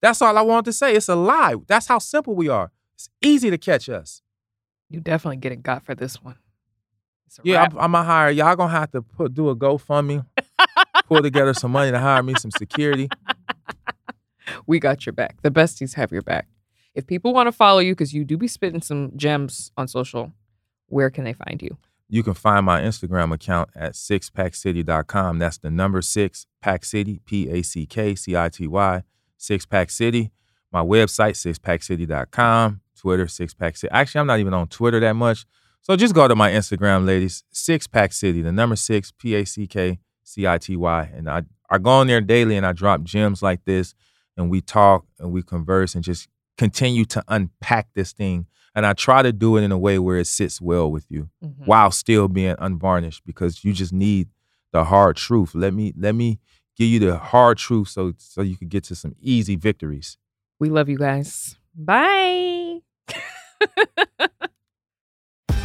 That's 0.00 0.22
all 0.22 0.36
I 0.36 0.42
wanted 0.42 0.64
to 0.66 0.72
say. 0.72 0.94
It's 0.94 1.08
a 1.08 1.14
lie. 1.14 1.54
That's 1.66 1.86
how 1.86 1.98
simple 1.98 2.34
we 2.34 2.48
are. 2.48 2.72
It's 2.94 3.08
easy 3.22 3.50
to 3.50 3.58
catch 3.58 3.88
us. 3.88 4.22
You 4.88 5.00
definitely 5.00 5.36
getting 5.36 5.60
got 5.60 5.84
for 5.84 5.94
this 5.94 6.22
one. 6.22 6.36
Yeah. 7.44 7.62
I'm, 7.62 7.78
I'm 7.78 7.92
gonna 7.92 8.04
hire 8.04 8.30
y'all. 8.30 8.56
Gonna 8.56 8.72
have 8.72 8.90
to 8.92 9.02
put 9.02 9.34
do 9.34 9.50
a 9.50 9.56
GoFundMe, 9.56 10.24
pull 11.06 11.22
together 11.22 11.54
some 11.54 11.70
money 11.70 11.92
to 11.92 11.98
hire 11.98 12.22
me 12.22 12.34
some 12.38 12.50
security. 12.50 13.08
we 14.66 14.80
got 14.80 15.06
your 15.06 15.12
back. 15.12 15.40
The 15.42 15.50
besties 15.50 15.94
have 15.94 16.10
your 16.10 16.22
back. 16.22 16.48
If 17.00 17.06
people 17.06 17.32
want 17.32 17.46
to 17.46 17.52
follow 17.52 17.78
you, 17.78 17.92
because 17.92 18.12
you 18.12 18.26
do 18.26 18.36
be 18.36 18.46
spitting 18.46 18.82
some 18.82 19.12
gems 19.16 19.72
on 19.74 19.88
social, 19.88 20.34
where 20.88 21.08
can 21.08 21.24
they 21.24 21.32
find 21.32 21.62
you? 21.62 21.78
You 22.10 22.22
can 22.22 22.34
find 22.34 22.66
my 22.66 22.82
Instagram 22.82 23.32
account 23.32 23.70
at 23.74 23.94
sixpackcity.com. 23.94 25.38
That's 25.38 25.56
the 25.56 25.70
number 25.70 26.02
six 26.02 26.46
pack 26.60 26.84
city, 26.84 27.22
P 27.24 27.48
A 27.48 27.62
C 27.62 27.86
K 27.86 28.14
C 28.14 28.36
I 28.36 28.50
T 28.50 28.66
Y, 28.66 29.02
six 29.38 29.64
pack 29.64 29.88
city. 29.88 30.30
My 30.70 30.82
website, 30.82 31.36
sixpackcity.com. 31.36 32.82
Twitter, 32.98 33.26
six 33.26 33.54
pack 33.54 33.78
city. 33.78 33.90
Actually, 33.90 34.20
I'm 34.20 34.26
not 34.26 34.40
even 34.40 34.52
on 34.52 34.68
Twitter 34.68 35.00
that 35.00 35.16
much. 35.16 35.46
So 35.80 35.96
just 35.96 36.14
go 36.14 36.28
to 36.28 36.36
my 36.36 36.50
Instagram, 36.50 37.06
ladies, 37.06 37.44
six 37.50 37.86
pack 37.86 38.12
city, 38.12 38.42
the 38.42 38.52
number 38.52 38.76
six, 38.76 39.10
P 39.10 39.34
A 39.36 39.46
C 39.46 39.66
K 39.66 40.00
C 40.22 40.46
I 40.46 40.58
T 40.58 40.76
Y. 40.76 41.10
And 41.14 41.30
I, 41.30 41.44
I 41.70 41.78
go 41.78 41.92
on 41.92 42.08
there 42.08 42.20
daily 42.20 42.58
and 42.58 42.66
I 42.66 42.72
drop 42.72 43.04
gems 43.04 43.42
like 43.42 43.64
this 43.64 43.94
and 44.36 44.50
we 44.50 44.60
talk 44.60 45.06
and 45.18 45.32
we 45.32 45.42
converse 45.42 45.94
and 45.94 46.04
just 46.04 46.28
continue 46.64 47.04
to 47.06 47.24
unpack 47.28 47.88
this 47.94 48.12
thing. 48.12 48.46
And 48.74 48.84
I 48.86 48.92
try 48.92 49.22
to 49.22 49.32
do 49.32 49.56
it 49.56 49.62
in 49.62 49.72
a 49.72 49.78
way 49.78 49.98
where 49.98 50.18
it 50.18 50.26
sits 50.26 50.60
well 50.60 50.88
with 50.92 51.06
you 51.08 51.22
Mhm. 51.42 51.66
while 51.66 51.90
still 51.90 52.28
being 52.28 52.54
unvarnished 52.58 53.22
because 53.24 53.64
you 53.64 53.72
just 53.72 53.92
need 53.92 54.28
the 54.72 54.84
hard 54.84 55.16
truth. 55.16 55.54
Let 55.54 55.72
me 55.74 55.92
let 55.96 56.14
me 56.14 56.38
give 56.76 56.88
you 56.88 56.98
the 57.00 57.16
hard 57.18 57.56
truth 57.58 57.88
so 57.88 58.12
so 58.18 58.42
you 58.42 58.56
can 58.56 58.68
get 58.68 58.84
to 58.84 58.94
some 58.94 59.14
easy 59.20 59.56
victories. 59.56 60.18
We 60.60 60.68
love 60.68 60.88
you 60.88 60.98
guys. 60.98 61.56
Bye. 61.74 62.80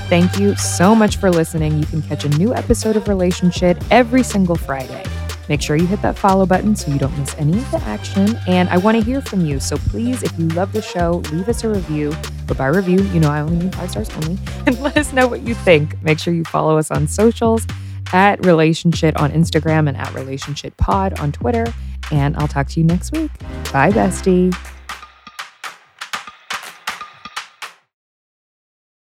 Thank 0.08 0.40
you 0.40 0.56
so 0.56 0.96
much 0.96 1.18
for 1.18 1.30
listening. 1.32 1.78
You 1.80 1.86
can 1.86 2.02
catch 2.04 2.24
a 2.26 2.30
new 2.30 2.54
episode 2.54 2.96
of 2.96 3.04
Relationshit 3.06 3.84
every 3.92 4.24
single 4.24 4.56
Friday. 4.56 5.04
Make 5.50 5.62
sure 5.62 5.76
you 5.76 5.86
hit 5.86 6.02
that 6.02 6.18
follow 6.18 6.46
button 6.46 6.76
so 6.76 6.92
you 6.92 6.98
don't 6.98 7.18
miss 7.18 7.36
any 7.38 7.58
of 7.58 7.72
the 7.72 7.82
action. 7.84 8.38
And 8.48 8.70
I 8.70 8.78
want 8.78 8.98
to 8.98 9.04
hear 9.04 9.22
from 9.22 9.46
you. 9.46 9.60
So 9.60 9.78
please, 9.78 10.24
if 10.24 10.38
you 10.40 10.48
love 10.50 10.72
the 10.72 10.82
show, 10.82 11.24
leave 11.32 11.48
us 11.48 11.64
a 11.64 11.70
review. 11.70 12.14
But 12.48 12.58
by 12.58 12.68
review, 12.68 13.02
you 13.06 13.20
know 13.20 13.30
I 13.30 13.42
only 13.42 13.58
mean 13.58 13.72
five 13.72 13.92
stars 13.92 14.10
only. 14.18 14.38
And 14.66 14.80
let 14.82 14.98
us 14.98 15.14
know 15.14 15.28
what 15.28 15.42
you 15.42 15.54
think. 15.54 16.02
Make 16.02 16.18
sure 16.18 16.34
you 16.34 16.44
follow 16.46 16.78
us 16.78 16.90
on 16.90 17.08
socials 17.08 17.68
at 18.14 18.40
Relationshit 18.40 19.20
on 19.20 19.32
Instagram 19.32 19.88
and 19.88 19.96
at 19.96 20.08
Relationshit 20.08 20.76
Pod 20.78 21.20
on 21.20 21.32
Twitter. 21.32 21.72
And 22.12 22.36
I'll 22.38 22.48
talk 22.48 22.68
to 22.70 22.80
you 22.80 22.86
next 22.86 23.12
week. 23.12 23.32
Bye, 23.72 23.92
bestie. 23.92 24.56